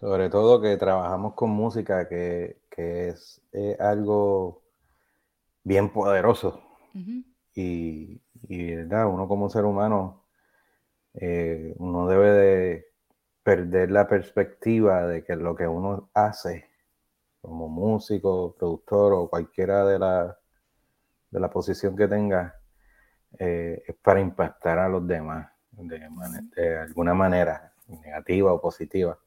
Sobre 0.00 0.28
todo 0.28 0.60
que 0.60 0.76
trabajamos 0.76 1.34
con 1.34 1.50
música, 1.50 2.08
que, 2.08 2.62
es 2.76 3.40
algo 3.78 4.62
bien 5.62 5.92
poderoso. 5.92 6.60
Y, 7.54 8.20
y 8.48 8.74
¿verdad? 8.74 9.06
uno 9.06 9.28
como 9.28 9.48
ser 9.48 9.64
humano 9.64 10.24
eh, 11.14 11.74
uno 11.78 12.08
debe 12.08 12.30
de 12.30 12.86
perder 13.42 13.90
la 13.90 14.08
perspectiva 14.08 15.06
de 15.06 15.22
que 15.22 15.36
lo 15.36 15.54
que 15.54 15.66
uno 15.68 16.10
hace 16.14 16.68
como 17.40 17.68
músico, 17.68 18.56
productor 18.58 19.12
o 19.12 19.28
cualquiera 19.28 19.84
de 19.84 19.98
la, 19.98 20.38
de 21.30 21.40
la 21.40 21.50
posición 21.50 21.94
que 21.96 22.08
tenga 22.08 22.60
eh, 23.38 23.82
es 23.86 23.94
para 23.96 24.20
impactar 24.20 24.78
a 24.78 24.88
los 24.88 25.06
demás 25.06 25.48
de, 25.72 26.78
alguna 26.78 27.14
manera, 27.14 27.72
negativa 27.88 28.52
o 28.52 28.60
positiva. 28.60 29.18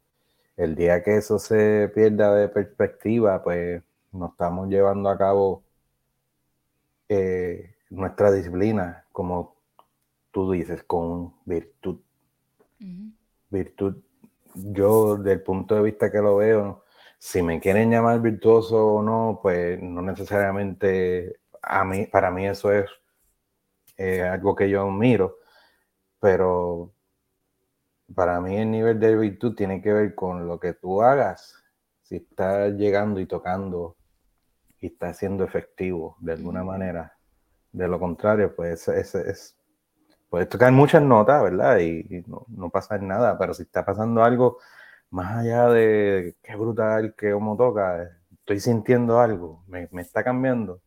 El 0.55 0.75
día 0.75 1.03
que 1.03 1.17
eso 1.17 1.39
se 1.39 1.91
pierda 1.93 2.33
de 2.35 2.49
perspectiva, 2.49 3.43
pues 3.43 3.83
nos 4.11 4.31
estamos 4.31 4.69
llevando 4.69 5.09
a 5.09 5.17
cabo 5.17 5.63
eh, 7.09 7.75
nuestra 7.89 8.31
disciplina 8.31 9.05
como 9.17 9.55
tú 10.29 10.51
dices, 10.51 10.83
con 10.83 11.33
virtud. 11.45 11.99
Virtud, 13.49 13.95
yo 14.53 15.17
del 15.17 15.41
punto 15.41 15.73
de 15.73 15.81
vista 15.81 16.11
que 16.11 16.19
lo 16.19 16.35
veo, 16.35 16.83
si 17.17 17.41
me 17.41 17.59
quieren 17.59 17.89
llamar 17.89 18.21
virtuoso 18.21 18.85
o 18.93 19.01
no, 19.01 19.39
pues 19.41 19.81
no 19.81 20.03
necesariamente 20.03 21.39
a 21.63 21.83
mí, 21.83 22.05
para 22.05 22.29
mí 22.29 22.45
eso 22.45 22.71
es 22.71 22.87
algo 23.97 24.55
que 24.55 24.69
yo 24.69 24.89
miro, 24.91 25.37
pero 26.19 26.93
para 28.13 28.39
mí 28.41 28.57
el 28.57 28.71
nivel 28.71 28.99
de 28.99 29.15
virtud 29.15 29.55
tiene 29.55 29.81
que 29.81 29.93
ver 29.93 30.15
con 30.15 30.47
lo 30.47 30.59
que 30.59 30.73
tú 30.73 31.01
hagas. 31.01 31.55
Si 32.03 32.17
estás 32.17 32.73
llegando 32.73 33.19
y 33.19 33.25
tocando 33.25 33.97
y 34.79 34.87
estás 34.87 35.17
siendo 35.17 35.43
efectivo 35.43 36.15
de 36.19 36.33
alguna 36.33 36.63
manera. 36.63 37.17
De 37.71 37.87
lo 37.87 37.99
contrario, 37.99 38.55
pues 38.55 38.87
es, 38.87 39.15
es, 39.15 39.57
puedes 40.29 40.49
tocar 40.49 40.71
muchas 40.71 41.01
notas, 41.01 41.43
¿verdad? 41.43 41.79
Y, 41.79 42.23
no, 42.27 42.45
no, 42.49 42.69
pasa 42.69 42.97
nada, 42.97 43.37
pero 43.37 43.53
si 43.53 43.63
está 43.63 43.85
pasando 43.85 44.23
algo 44.23 44.57
más 45.09 45.37
allá 45.37 45.67
de 45.69 46.37
qué 46.43 46.55
brutal, 46.55 47.15
que 47.15 47.31
como 47.31 47.57
toca, 47.57 48.09
estoy 48.31 48.59
sintiendo 48.59 49.19
algo, 49.19 49.63
me, 49.67 49.87
me, 49.91 50.01
está 50.01 50.23
cambiando. 50.23 50.81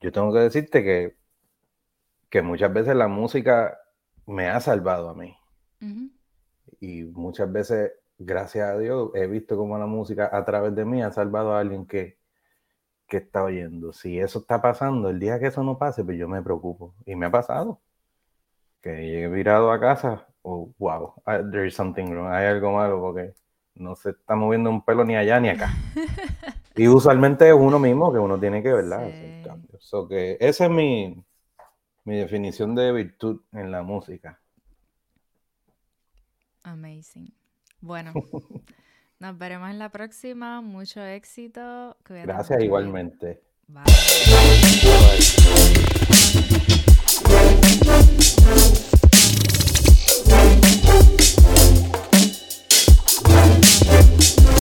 Yo 0.00 0.12
tengo 0.12 0.32
que 0.32 0.40
decirte 0.40 0.82
que, 0.84 1.16
que 2.28 2.42
muchas 2.42 2.72
veces 2.72 2.96
la 2.96 3.08
música 3.08 3.78
me 4.26 4.48
ha 4.48 4.60
salvado 4.60 5.08
a 5.08 5.14
mí. 5.14 5.36
Y 6.80 7.04
muchas 7.04 7.50
veces, 7.50 7.92
gracias 8.18 8.68
a 8.68 8.78
Dios, 8.78 9.10
he 9.14 9.26
visto 9.26 9.56
cómo 9.56 9.78
la 9.78 9.86
música 9.86 10.28
a 10.32 10.44
través 10.44 10.74
de 10.74 10.84
mí 10.84 11.02
ha 11.02 11.12
salvado 11.12 11.54
a 11.54 11.60
alguien 11.60 11.86
que, 11.86 12.18
que 13.06 13.18
está 13.18 13.44
oyendo. 13.44 13.92
Si 13.92 14.18
eso 14.18 14.40
está 14.40 14.60
pasando, 14.60 15.08
el 15.10 15.20
día 15.20 15.38
que 15.38 15.46
eso 15.46 15.62
no 15.62 15.78
pase, 15.78 16.04
pues 16.04 16.18
yo 16.18 16.28
me 16.28 16.42
preocupo. 16.42 16.94
Y 17.04 17.14
me 17.14 17.26
ha 17.26 17.30
pasado. 17.30 17.80
Que 18.82 18.90
llegué 18.96 19.28
virado 19.28 19.70
a 19.70 19.80
casa, 19.80 20.26
oh, 20.42 20.72
wow, 20.78 21.14
there 21.50 21.66
is 21.66 21.74
something 21.74 22.04
wrong, 22.04 22.32
hay 22.32 22.46
algo 22.46 22.72
malo 22.72 23.00
porque 23.00 23.34
no 23.74 23.96
se 23.96 24.10
está 24.10 24.36
moviendo 24.36 24.70
un 24.70 24.84
pelo 24.84 25.04
ni 25.04 25.16
allá 25.16 25.40
ni 25.40 25.48
acá. 25.48 25.70
y 26.76 26.88
usualmente 26.88 27.48
es 27.48 27.54
uno 27.54 27.78
mismo 27.78 28.12
que 28.12 28.18
uno 28.18 28.38
tiene 28.38 28.62
que, 28.62 28.72
¿verdad? 28.72 29.08
Sí. 29.08 29.96
que 30.08 30.36
esa 30.40 30.66
es 30.66 30.70
mi, 30.70 31.24
mi 32.06 32.16
definición 32.16 32.74
de 32.74 32.92
virtud 32.92 33.42
en 33.52 33.70
la 33.70 33.82
música. 33.82 34.40
Amazing. 36.62 37.34
Bueno, 37.80 38.12
nos 39.18 39.36
veremos 39.36 39.68
en 39.70 39.78
la 39.78 39.90
próxima. 39.90 40.60
Mucho 40.62 41.04
éxito. 41.04 41.96
Gracias 42.04 42.62
igualmente. 42.62 43.42
Bye. 43.66 43.82
Bye. 48.44 48.95